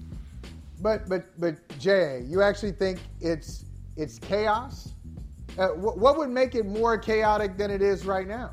[0.81, 3.65] But but but Jay, you actually think it's
[3.97, 4.93] it's chaos?
[5.59, 8.52] Uh, what, what would make it more chaotic than it is right now?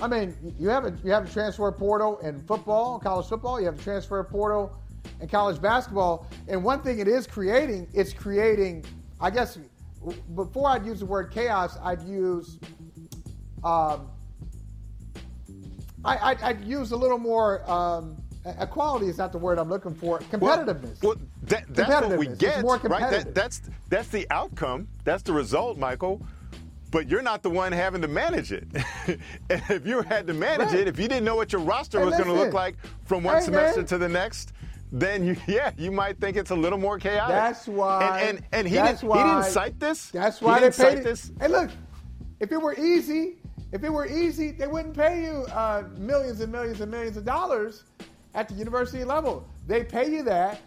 [0.00, 3.60] I mean, you have a you have a transfer portal in football, college football.
[3.60, 4.76] You have a transfer portal
[5.20, 6.26] in college basketball.
[6.48, 8.84] And one thing it is creating, it's creating.
[9.20, 9.58] I guess
[10.34, 12.58] before I'd use the word chaos, I'd use.
[13.62, 14.08] Um,
[16.04, 20.18] I, would use a little more um, equality is not the word I'm looking for.
[20.18, 21.02] Competitiveness.
[21.02, 23.10] Well, well that, that's what we get, right?
[23.10, 24.88] That, that's that's the outcome.
[25.04, 26.24] That's the result, Michael.
[26.90, 28.68] But you're not the one having to manage it.
[29.48, 30.80] if you had to manage right.
[30.80, 33.24] it, if you didn't know what your roster hey, was going to look like from
[33.24, 33.86] one hey, semester man.
[33.86, 34.52] to the next,
[34.92, 37.34] then you, yeah, you might think it's a little more chaotic.
[37.34, 38.20] That's why.
[38.20, 40.10] And and, and he didn't why, he didn't cite this.
[40.10, 41.04] That's why he they paid it.
[41.04, 41.32] This.
[41.40, 41.70] Hey, look,
[42.40, 43.38] if it were easy,
[43.72, 47.24] if it were easy, they wouldn't pay you uh, millions and millions and millions of
[47.24, 47.84] dollars
[48.34, 49.46] at the university level.
[49.66, 50.60] They pay you that,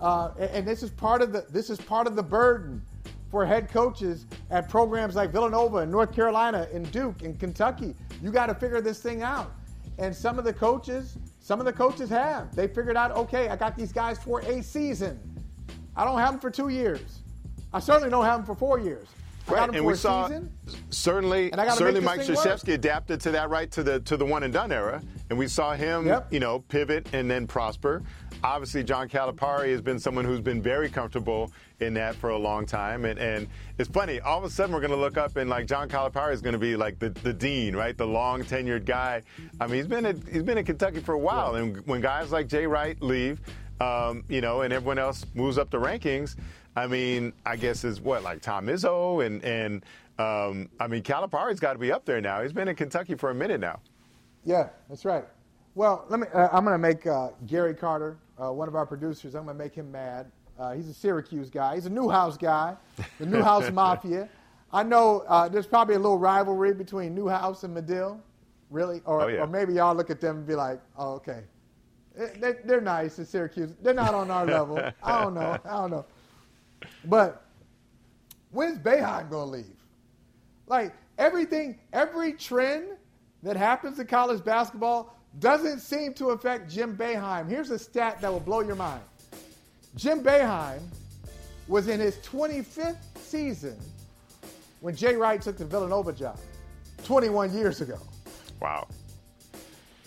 [0.00, 2.82] uh, and, and this is part of the this is part of the burden
[3.30, 7.94] for head coaches at programs like Villanova and North Carolina and Duke and Kentucky.
[8.22, 9.52] You got to figure this thing out.
[9.98, 12.54] And some of the coaches, some of the coaches have.
[12.54, 15.18] They figured out, okay, I got these guys for a season.
[15.96, 17.20] I don't have them for two years.
[17.72, 19.08] I certainly don't have them for four years.
[19.48, 20.52] Right, and we saw season,
[20.90, 24.72] certainly certainly Mike Krzyzewski adapted to that right to the to the one and done
[24.72, 26.32] era, and we saw him yep.
[26.32, 28.02] you know pivot and then prosper.
[28.42, 31.50] Obviously, John Calipari has been someone who's been very comfortable
[31.80, 33.48] in that for a long time, and and
[33.78, 34.20] it's funny.
[34.20, 36.52] All of a sudden, we're going to look up and like John Calipari is going
[36.52, 39.22] to be like the, the dean, right, the long tenured guy.
[39.60, 41.62] I mean, he's been at, he's been in Kentucky for a while, yeah.
[41.62, 43.40] and when guys like Jay Wright leave,
[43.80, 46.36] um, you know, and everyone else moves up the rankings.
[46.76, 49.84] I mean, I guess is what like Tom Izzo and and
[50.18, 52.42] um, I mean Calipari's got to be up there now.
[52.42, 53.80] He's been in Kentucky for a minute now.
[54.44, 55.24] Yeah, that's right.
[55.74, 56.26] Well, let me.
[56.32, 59.34] Uh, I'm going to make uh, Gary Carter, uh, one of our producers.
[59.34, 60.30] I'm going to make him mad.
[60.58, 61.74] Uh, he's a Syracuse guy.
[61.74, 62.76] He's a Newhouse guy,
[63.18, 64.28] the Newhouse Mafia.
[64.72, 68.20] I know uh, there's probably a little rivalry between Newhouse and Medill,
[68.70, 69.40] really, or, oh, yeah.
[69.40, 71.42] or maybe y'all look at them and be like, "Oh, okay,
[72.38, 73.74] they're, they're nice in Syracuse.
[73.82, 74.80] They're not on our level.
[75.02, 75.58] I don't know.
[75.64, 76.06] I don't know."
[77.06, 77.44] But
[78.50, 79.76] when's Boeheim going to leave?
[80.66, 82.88] Like everything, every trend
[83.42, 87.48] that happens in college basketball doesn't seem to affect Jim Boeheim.
[87.48, 89.02] Here's a stat that will blow your mind.
[89.94, 90.80] Jim Boeheim
[91.68, 93.76] was in his 25th season
[94.80, 96.38] when Jay Wright took the Villanova job
[97.04, 97.98] 21 years ago.
[98.60, 98.88] Wow.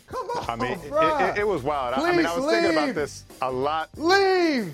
[0.08, 1.94] Come on, I mean, it, it, it, was wild.
[1.94, 2.62] Please I, I mean, I was leave.
[2.64, 3.90] thinking about this a lot.
[3.96, 4.74] Leave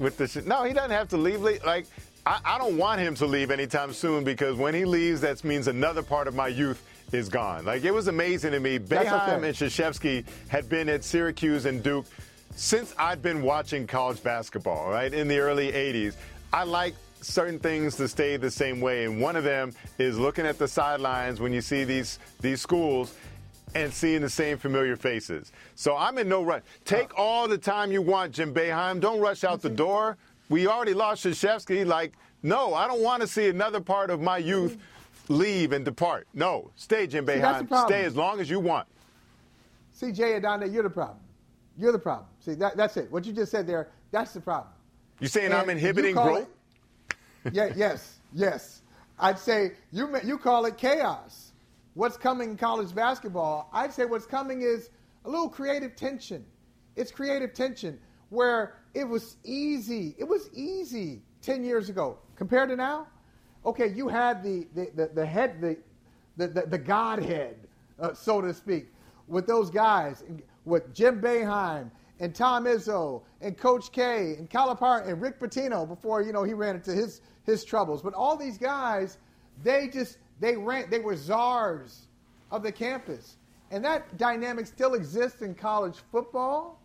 [0.00, 1.40] with the no, he doesn't have to leave.
[1.42, 1.86] Like
[2.26, 5.68] I, I, don't want him to leave anytime soon because when he leaves, that means
[5.68, 6.82] another part of my youth
[7.12, 7.64] is gone.
[7.66, 8.78] Like it was amazing to me.
[8.78, 9.48] Boeheim okay.
[9.48, 12.06] and Krzyzewski had been at Syracuse and Duke
[12.56, 14.90] since I'd been watching college basketball.
[14.90, 16.16] Right in the early '80s,
[16.52, 20.46] I like certain things to stay the same way, and one of them is looking
[20.46, 23.14] at the sidelines when you see these these schools
[23.74, 25.52] and seeing the same familiar faces.
[25.74, 26.62] So I'm in no rush.
[26.84, 27.22] Take oh.
[27.22, 29.00] all the time you want, Jim Boeheim.
[29.00, 30.16] Don't rush out the door.
[30.48, 31.86] We already lost Krzyzewski.
[31.86, 34.76] Like, no, I don't want to see another part of my youth
[35.28, 36.26] leave and depart.
[36.34, 37.86] No, stay, Jim Boeheim.
[37.86, 38.86] Stay as long as you want.
[39.92, 41.18] See, Jay Adande, you're the problem.
[41.78, 42.26] You're the problem.
[42.40, 43.10] See, that, that's it.
[43.12, 44.72] What you just said there, that's the problem.
[45.20, 46.48] You saying and I'm inhibiting growth?
[47.44, 48.82] It, yeah, yes, yes.
[49.18, 51.49] I'd say you you call it chaos
[51.94, 54.90] what's coming in college basketball, I'd say what's coming is
[55.24, 56.44] a little creative tension.
[56.96, 57.98] It's creative tension
[58.28, 60.14] where it was easy.
[60.18, 63.08] It was easy 10 years ago compared to now.
[63.66, 65.76] Okay, you had the, the, the, the head, the,
[66.36, 67.68] the, the, the Godhead,
[67.98, 68.92] uh, so to speak,
[69.28, 70.24] with those guys,
[70.64, 71.90] with Jim Boeheim
[72.20, 76.54] and Tom Izzo and Coach K and Calipari and Rick Pitino before, you know, he
[76.54, 78.00] ran into his, his troubles.
[78.00, 79.18] But all these guys,
[79.62, 82.06] they just– they ran, they were czars
[82.50, 83.36] of the campus.
[83.70, 86.80] And that dynamic still exists in college football.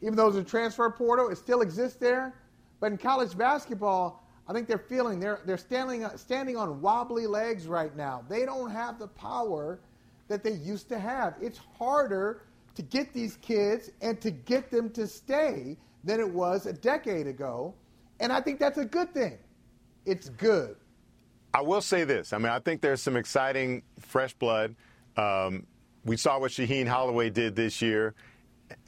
[0.00, 2.34] Even though there's a transfer portal, it still exists there.
[2.80, 7.66] But in college basketball, I think they're feeling they're, they're standing, standing on wobbly legs
[7.66, 8.24] right now.
[8.28, 9.78] They don't have the power
[10.28, 11.34] that they used to have.
[11.40, 12.42] It's harder
[12.74, 17.26] to get these kids and to get them to stay than it was a decade
[17.26, 17.74] ago.
[18.18, 19.38] And I think that's a good thing.
[20.06, 20.76] It's good.
[21.54, 22.32] I will say this.
[22.32, 24.74] I mean, I think there's some exciting fresh blood.
[25.16, 25.66] Um,
[26.04, 28.14] we saw what Shaheen Holloway did this year.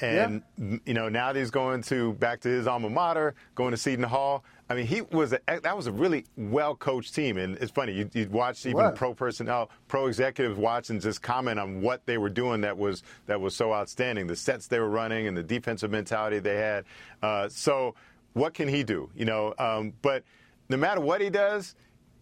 [0.00, 0.78] And, yeah.
[0.86, 4.04] you know, now that he's going to back to his alma mater, going to Seton
[4.04, 4.44] Hall.
[4.70, 7.92] I mean, he was a, that was a really well coached team, and it's funny
[7.92, 8.94] you you watch even what?
[8.94, 13.02] pro personnel, pro executives watch and just comment on what they were doing that was
[13.26, 14.26] that was so outstanding.
[14.26, 16.86] The sets they were running and the defensive mentality they had.
[17.22, 17.94] Uh, so,
[18.32, 19.10] what can he do?
[19.14, 20.24] You know, um, but
[20.70, 21.74] no matter what he does,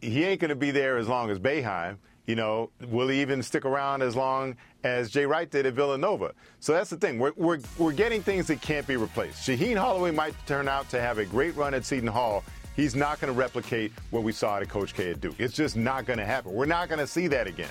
[0.03, 1.97] he ain't going to be there as long as Boeheim.
[2.27, 6.33] You know, will he even stick around as long as Jay Wright did at Villanova?
[6.61, 7.19] So that's the thing.
[7.19, 9.47] We're, we're, we're getting things that can't be replaced.
[9.47, 12.45] Shaheen Holloway might turn out to have a great run at Seton Hall.
[12.77, 15.35] He's not going to replicate what we saw at Coach K at Duke.
[15.39, 16.53] It's just not going to happen.
[16.53, 17.69] We're not going to see that again.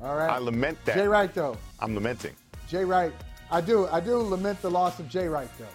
[0.00, 0.30] All right.
[0.30, 0.94] I lament that.
[0.94, 1.56] Jay Wright, though.
[1.80, 2.34] I'm lamenting.
[2.68, 3.12] Jay Wright.
[3.50, 3.88] I do.
[3.88, 5.66] I do lament the loss of Jay Wright, though.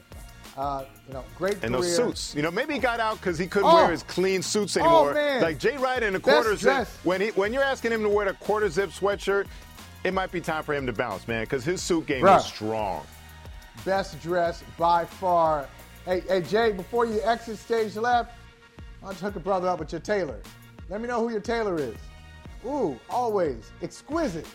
[0.55, 1.81] Uh, you know, great and career.
[1.81, 2.35] those suits.
[2.35, 3.75] You know, maybe he got out because he couldn't oh.
[3.75, 5.11] wear his clean suits anymore.
[5.11, 5.41] Oh, man.
[5.41, 6.87] Like Jay Wright in a quarter zip.
[7.03, 9.47] When he when you're asking him to wear a quarter zip sweatshirt,
[10.03, 12.37] it might be time for him to bounce, man, because his suit game Bruh.
[12.37, 13.05] is strong.
[13.83, 15.67] Best dress by far.
[16.05, 18.33] Hey, hey, Jay, before you exit stage left,
[19.01, 20.39] you hook a brother up with your tailor?
[20.89, 21.95] Let me know who your tailor is.
[22.65, 24.47] Ooh, always exquisite.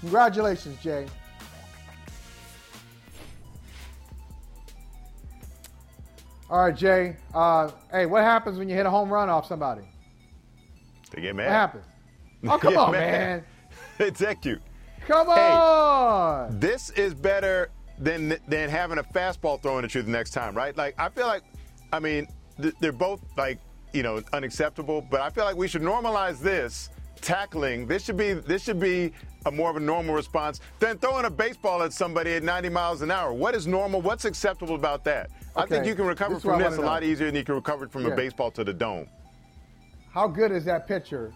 [0.00, 1.06] Congratulations, Jay.
[6.52, 7.16] All right, Jay.
[7.32, 9.88] Uh, hey, what happens when you hit a home run off somebody?
[11.10, 11.46] They get mad.
[11.46, 11.84] What happens?
[12.44, 13.44] Oh, come on, man.
[14.00, 14.60] it's that cute.
[15.06, 16.50] Come on.
[16.50, 20.56] Hey, this is better than than having a fastball thrown at you the next time,
[20.56, 20.76] right?
[20.76, 21.44] Like I feel like,
[21.92, 22.26] I mean,
[22.60, 23.60] th- they're both like
[23.92, 27.86] you know unacceptable, but I feel like we should normalize this tackling.
[27.86, 29.12] This should be this should be
[29.46, 33.02] a more of a normal response than throwing a baseball at somebody at 90 miles
[33.02, 33.32] an hour.
[33.32, 34.02] What is normal?
[34.02, 35.30] What's acceptable about that?
[35.56, 36.86] I think you can recover this from this a know.
[36.86, 38.12] lot easier than you can recover from yeah.
[38.12, 39.06] a baseball to the dome.
[40.12, 41.32] How good is that pitcher?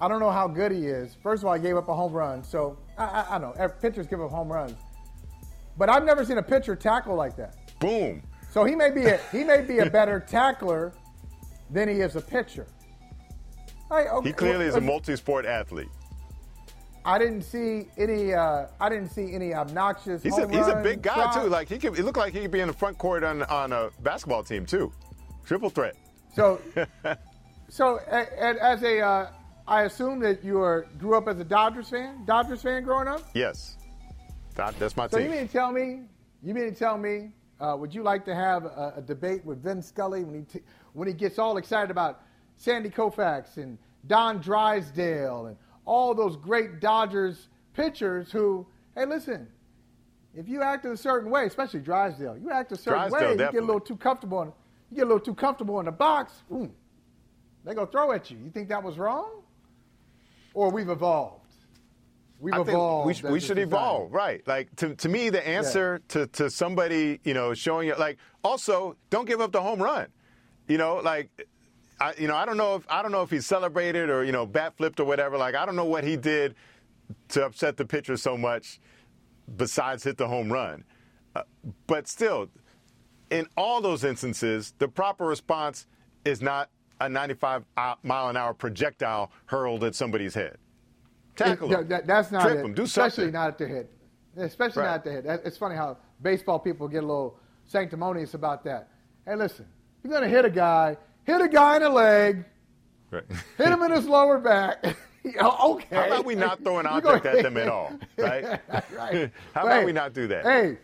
[0.00, 1.16] I don't know how good he is.
[1.22, 4.06] First of all, I gave up a home run, so I, I, I know pitchers
[4.06, 4.76] give up home runs,
[5.76, 7.78] but I've never seen a pitcher tackle like that.
[7.78, 8.22] Boom.
[8.50, 10.92] So he may be a, he may be a better tackler
[11.70, 12.66] than he is a pitcher.
[13.90, 15.88] okay, he clearly is a multi-sport athlete.
[17.04, 18.32] I didn't see any.
[18.32, 20.22] Uh, I didn't see any obnoxious.
[20.22, 21.48] He's a he's a big guy too.
[21.48, 21.98] Like he could.
[21.98, 24.64] It looked like he could be in the front court on on a basketball team
[24.64, 24.90] too.
[25.44, 25.96] Triple threat.
[26.34, 26.60] So,
[27.68, 29.30] so and as a, uh,
[29.68, 32.24] I assume that you are grew up as a Dodgers fan.
[32.24, 33.22] Dodgers fan growing up.
[33.34, 33.76] Yes,
[34.54, 35.26] that, that's my so team.
[35.26, 36.00] So you mean to tell me?
[36.42, 37.32] You mean to tell me?
[37.60, 40.64] Uh, would you like to have a, a debate with Vin Scully when he t-
[40.94, 42.22] when he gets all excited about
[42.56, 43.76] Sandy Koufax and
[44.06, 49.48] Don Drysdale and all those great Dodgers pitchers who, hey, listen,
[50.34, 53.36] if you act in a certain way, especially Drysdale, you act a certain Drysdale, way,
[53.36, 53.44] definitely.
[53.44, 54.42] you get a little too comfortable.
[54.42, 54.48] In,
[54.90, 56.42] you get a little too comfortable in the box.
[56.52, 56.70] Ooh,
[57.64, 58.38] they're gonna throw at you.
[58.38, 59.42] You think that was wrong?
[60.54, 61.44] Or we've evolved.
[62.40, 63.22] We've I evolved.
[63.22, 64.46] we, we should evolve, right?
[64.46, 66.12] Like to, to me, the answer yeah.
[66.12, 70.08] to, to somebody, you know, showing you like also don't give up the home run.
[70.68, 71.30] You know, like
[72.00, 74.32] I, you know, I don't know if I don't know if he celebrated or you
[74.32, 75.38] know bat flipped or whatever.
[75.38, 76.54] Like I don't know what he did
[77.28, 78.80] to upset the pitcher so much,
[79.56, 80.84] besides hit the home run.
[81.34, 81.42] Uh,
[81.86, 82.48] but still,
[83.30, 85.86] in all those instances, the proper response
[86.24, 87.64] is not a 95
[88.02, 90.56] mile an hour projectile hurled at somebody's head.
[91.36, 92.62] Tackle it, that, that's not Trip it.
[92.62, 93.32] Them, do especially something.
[93.32, 93.88] not at the head.
[94.36, 94.88] Especially right.
[94.88, 95.40] not at the head.
[95.44, 98.88] It's funny how baseball people get a little sanctimonious about that.
[99.26, 99.66] Hey, listen,
[100.02, 102.44] you're going to hit a guy hit a guy in the leg,
[103.10, 103.24] right.
[103.58, 104.84] hit him in his lower back.
[105.26, 105.86] okay.
[105.96, 108.44] How about we not throw an object at them at all, right?
[108.92, 109.30] right.
[109.54, 110.44] How about hey, we not do that?
[110.44, 110.78] Hey,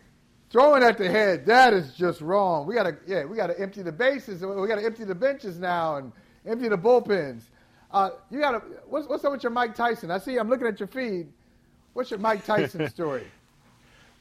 [0.49, 2.65] throwing at the head, that is just wrong.
[2.65, 4.41] We gotta, yeah, we gotta empty the bases.
[4.41, 6.11] We gotta empty the benches now and
[6.45, 7.43] empty the bullpens.
[7.91, 8.61] Uh, you gotta.
[8.87, 10.11] What's, what's up with your Mike Tyson?
[10.11, 10.37] I see.
[10.37, 11.27] I'm looking at your feed.
[11.93, 13.25] What's your Mike Tyson story?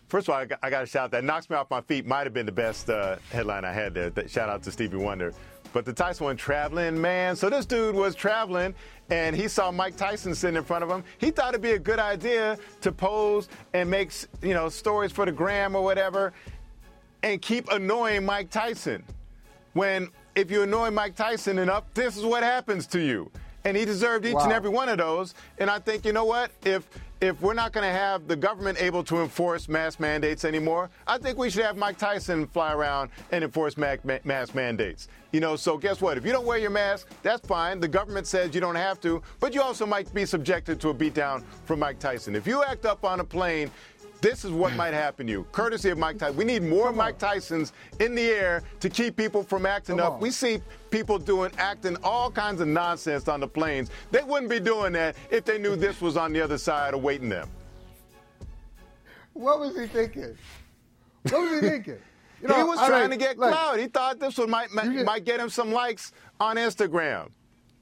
[0.08, 2.04] First of all, I got, I got, to shout that knocks me off my feet.
[2.04, 4.10] Might have been the best uh, headline I had there.
[4.10, 5.32] That, Shout out to Stevie Wonder.
[5.72, 7.36] But the Tyson one traveling, man.
[7.36, 8.74] So this dude was traveling
[9.10, 11.04] and he saw Mike Tyson sitting in front of him.
[11.18, 15.26] He thought it'd be a good idea to pose and make, you know, stories for
[15.26, 16.32] the gram or whatever
[17.22, 19.04] and keep annoying Mike Tyson.
[19.72, 23.30] When if you annoy Mike Tyson enough, this is what happens to you.
[23.64, 24.44] And he deserved each wow.
[24.44, 25.34] and every one of those.
[25.58, 26.50] And I think, you know what?
[26.64, 26.88] If
[27.20, 31.18] if we're not going to have the government able to enforce mask mandates anymore, I
[31.18, 35.08] think we should have Mike Tyson fly around and enforce mask mandates.
[35.32, 36.16] You know, so guess what?
[36.16, 37.78] If you don't wear your mask, that's fine.
[37.78, 40.94] The government says you don't have to, but you also might be subjected to a
[40.94, 42.34] beatdown from Mike Tyson.
[42.34, 43.70] If you act up on a plane
[44.20, 46.36] This is what might happen to you, courtesy of Mike Tyson.
[46.36, 50.12] We need more Mike Tysons in the air to keep people from acting Come up.
[50.14, 50.20] on.
[50.20, 50.60] We see
[50.90, 53.90] people doing acting all kinds of nonsense on the planes.
[54.10, 57.30] They wouldn't be doing that if they knew this was on the other side awaiting
[57.30, 57.48] them.
[59.32, 60.36] What was he thinking?
[61.30, 61.98] What was he thinking?
[62.42, 63.78] You know, he was all trying right, to get look, clout.
[63.78, 67.28] He thought this one might might, just- might get him some likes on Instagram.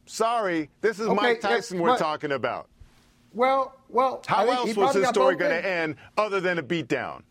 [0.07, 2.69] Sorry, this is Okay, Mike Tyson we're but- talking about.
[3.35, 4.23] Well, well.
[4.27, 7.23] How else was his story going to end other than a beatdown?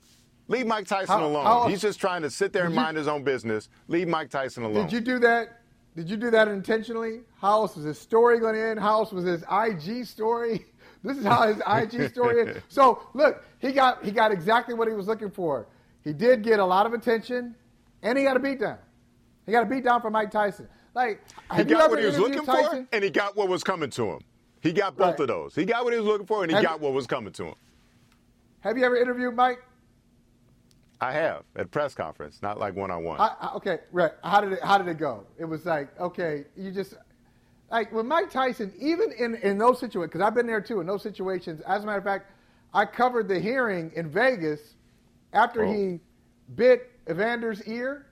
[0.49, 1.45] Leave Mike Tyson How- alone.
[1.45, 3.69] how- He's just trying to sit there and you- mind his own business.
[3.87, 4.85] Leave Mike Tyson alone.
[4.85, 5.61] Did you do that?
[5.95, 7.21] Did you do that intentionally?
[7.41, 8.79] How else was his story going to end?
[8.79, 10.65] How else was his IG story?
[11.03, 12.57] This is how his IG story is.
[12.69, 15.67] So look, he got he got exactly what he was looking for.
[16.03, 17.55] He did get a lot of attention,
[18.01, 18.79] and he got a beatdown.
[19.45, 20.67] He got a beatdown from Mike Tyson.
[20.95, 21.21] Like
[21.55, 22.87] he got what he was looking Tyson?
[22.87, 24.19] for, and he got what was coming to him.
[24.61, 25.19] He got both Right.
[25.21, 25.55] of those.
[25.55, 27.31] He got what he was looking for, and he Have got you- what was coming
[27.33, 27.55] to him.
[28.61, 29.61] Have you ever interviewed Mike?
[30.99, 33.19] I have at press conference, not like one on one.
[33.55, 34.13] Okay, right.
[34.23, 35.25] How did it How did it go?
[35.37, 36.95] It was like, okay, you just
[37.69, 40.79] like with Mike Tyson, even in in those situations, because I've been there too.
[40.81, 42.31] In those situations, as a matter of fact,
[42.73, 44.75] I covered the hearing in Vegas
[45.33, 45.71] after Oh.
[45.71, 45.99] he
[46.55, 48.07] bit Evander's ear.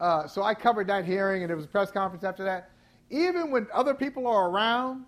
[0.00, 2.70] Uh, so I covered that hearing, and it was a press conference after that.
[3.10, 5.04] Even when other people are around,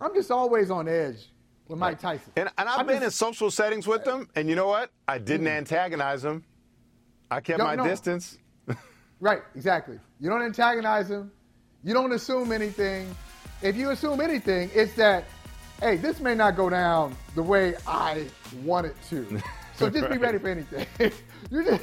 [0.00, 1.30] I'm just always on edge
[1.66, 2.32] with Mike Tyson.
[2.36, 4.90] And, and I've I'm been just- in social settings with them, and you know what?
[5.06, 5.56] I didn't mm.
[5.56, 6.44] antagonize them.
[7.30, 8.38] I kept my distance.
[9.20, 9.98] Right, exactly.
[10.20, 11.32] You don't antagonize them.
[11.82, 13.12] You don't assume anything.
[13.62, 15.24] If you assume anything, it's that,
[15.80, 18.26] hey, this may not go down the way I
[18.62, 19.42] want it to.
[19.74, 20.86] So just be ready for anything.
[21.50, 21.82] you just,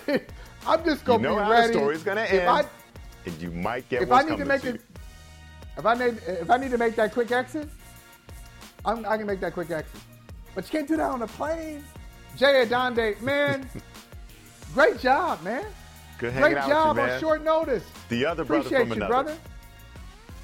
[0.66, 1.68] I'm just gonna know be how ready.
[1.68, 2.66] the story's gonna If end, I-
[3.26, 4.82] and you might get if I need to make it,
[5.78, 7.68] if I need, if I need to make that quick exit,
[8.86, 10.02] I'm, I can make that quick exit.
[10.54, 11.84] But you can't do that on a plane.
[12.38, 13.70] Jay Adande, man,
[14.74, 15.66] great job, man.
[16.18, 17.84] Good Great out job you, on short notice.
[18.08, 19.10] The other brother Appreciate from you, another.
[19.12, 19.38] brother.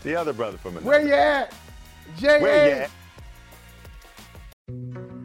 [0.04, 0.86] The other brother from another.
[0.86, 1.54] Where you at?
[2.18, 2.90] J.A.